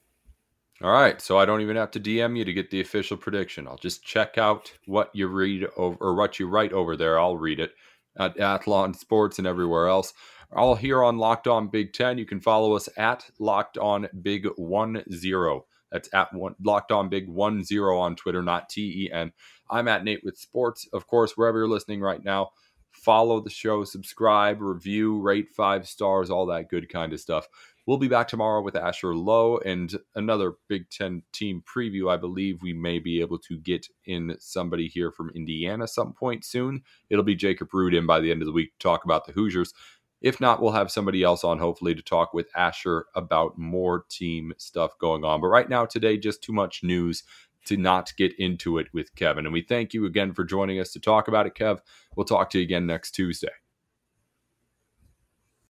All 0.84 0.91
right, 0.91 1.22
so 1.22 1.38
I 1.38 1.46
don't 1.46 1.62
even 1.62 1.76
have 1.76 1.91
to 1.91 2.00
DM 2.00 2.36
you 2.36 2.44
to 2.44 2.54
get 2.54 2.72
the 2.72 2.82
official 2.82 3.15
prediction. 3.15 3.67
I'll 3.67 3.78
just 3.78 4.04
check 4.04 4.39
out 4.39 4.74
what 4.88 5.12
you 5.13 5.28
read 5.28 5.67
over 5.78 5.96
or 6.02 6.15
what 6.15 6.39
you 6.39 6.48
write 6.50 6.74
over 6.74 6.98
there. 6.98 7.20
I'll 7.20 7.38
read 7.38 7.60
it 7.60 7.76
at 8.17 8.38
Athlon 8.38 8.95
Sports 8.95 9.38
and 9.38 9.47
everywhere 9.47 9.88
else. 9.88 10.13
All 10.54 10.76
here 10.76 11.04
on 11.04 11.17
Locked 11.17 11.47
On 11.47 11.69
Big 11.69 11.93
Ten. 11.93 12.17
You 12.17 12.26
can 12.26 12.41
follow 12.41 12.76
us 12.76 12.89
at 12.97 13.30
Locked 13.39 13.78
On 13.78 14.08
Big 14.21 14.47
One 14.58 15.04
Zero. 15.12 15.65
That's 15.91 16.10
at 16.13 16.34
one, 16.34 16.56
Locked 16.63 16.91
On 16.91 17.10
Big 17.10 17.28
One 17.28 17.63
Zero 17.63 17.97
on 18.00 18.15
Twitter, 18.15 18.41
not 18.41 18.69
T 18.69 19.06
E 19.06 19.12
N. 19.12 19.32
I'm 19.69 19.88
at 19.88 20.04
Nate 20.04 20.24
with 20.24 20.38
Sports. 20.38 20.88
Of 20.93 21.08
course, 21.08 21.34
wherever 21.36 21.60
you're 21.60 21.67
listening 21.67 22.02
right 22.02 22.24
now, 22.24 22.52
follow 22.91 23.39
the 23.39 23.50
show, 23.50 23.84
subscribe, 23.84 24.62
review, 24.62 25.19
rate 25.19 25.50
five 25.56 25.88
stars, 25.88 26.30
all 26.30 26.45
that 26.47 26.69
good 26.69 26.89
kind 26.89 27.13
of 27.13 27.19
stuff. 27.19 27.47
We'll 27.88 27.98
be 27.98 28.08
back 28.08 28.28
tomorrow 28.28 28.62
with 28.62 28.76
Asher 28.76 29.15
Lowe 29.15 29.58
and 29.58 29.94
another 30.13 30.54
Big 30.70 30.89
Ten 30.91 31.24
team 31.34 31.63
preview. 31.65 32.12
I 32.12 32.17
believe 32.17 32.62
we 32.62 32.74
may 32.74 33.00
be 33.00 33.22
able 33.22 33.39
to 33.39 33.58
get 33.58 33.88
in 34.06 34.36
somebody 34.39 34.88
here 34.88 35.12
from 35.12 35.32
Indiana 35.34 35.88
some 35.88 36.13
point 36.13 36.46
soon. 36.46 36.84
It'll 37.10 37.24
be 37.24 37.36
Jacob 37.36 37.74
Rudin 37.74 38.06
by 38.06 38.20
the 38.20 38.30
end 38.30 38.44
of 38.44 38.46
the 38.46 38.52
week 38.52 38.74
to 38.74 38.84
talk 38.84 39.04
about 39.04 39.26
the 39.26 39.34
Hoosiers. 39.34 39.74
If 40.22 40.39
not, 40.39 40.62
we'll 40.62 40.74
have 40.74 40.91
somebody 40.91 41.24
else 41.24 41.44
on, 41.44 41.58
hopefully, 41.58 41.96
to 41.96 42.04
talk 42.04 42.36
with 42.36 42.48
Asher 42.56 43.08
about 43.15 43.58
more 43.58 44.06
team 44.10 44.54
stuff 44.60 44.91
going 45.00 45.24
on. 45.24 45.41
But 45.41 45.48
right 45.48 45.67
now, 45.67 45.86
today, 45.86 46.17
just 46.17 46.44
too 46.44 46.54
much 46.54 46.84
news 46.84 47.24
to 47.65 47.78
not 47.78 48.13
get 48.15 48.34
into 48.38 48.78
it 48.78 48.88
with 48.94 49.15
Kevin. 49.15 49.46
And 49.46 49.54
we 49.54 49.63
thank 49.63 49.94
you 49.94 50.06
again 50.06 50.34
for 50.34 50.44
joining 50.44 50.80
us 50.80 50.91
to 50.94 51.00
talk 51.00 51.28
about 51.28 51.48
it, 51.48 51.56
Kev. 51.56 51.80
We'll 52.15 52.26
talk 52.26 52.52
to 52.52 52.60
you 52.60 52.63
again 52.63 52.86
next 52.86 53.12
Tuesday. 53.12 53.61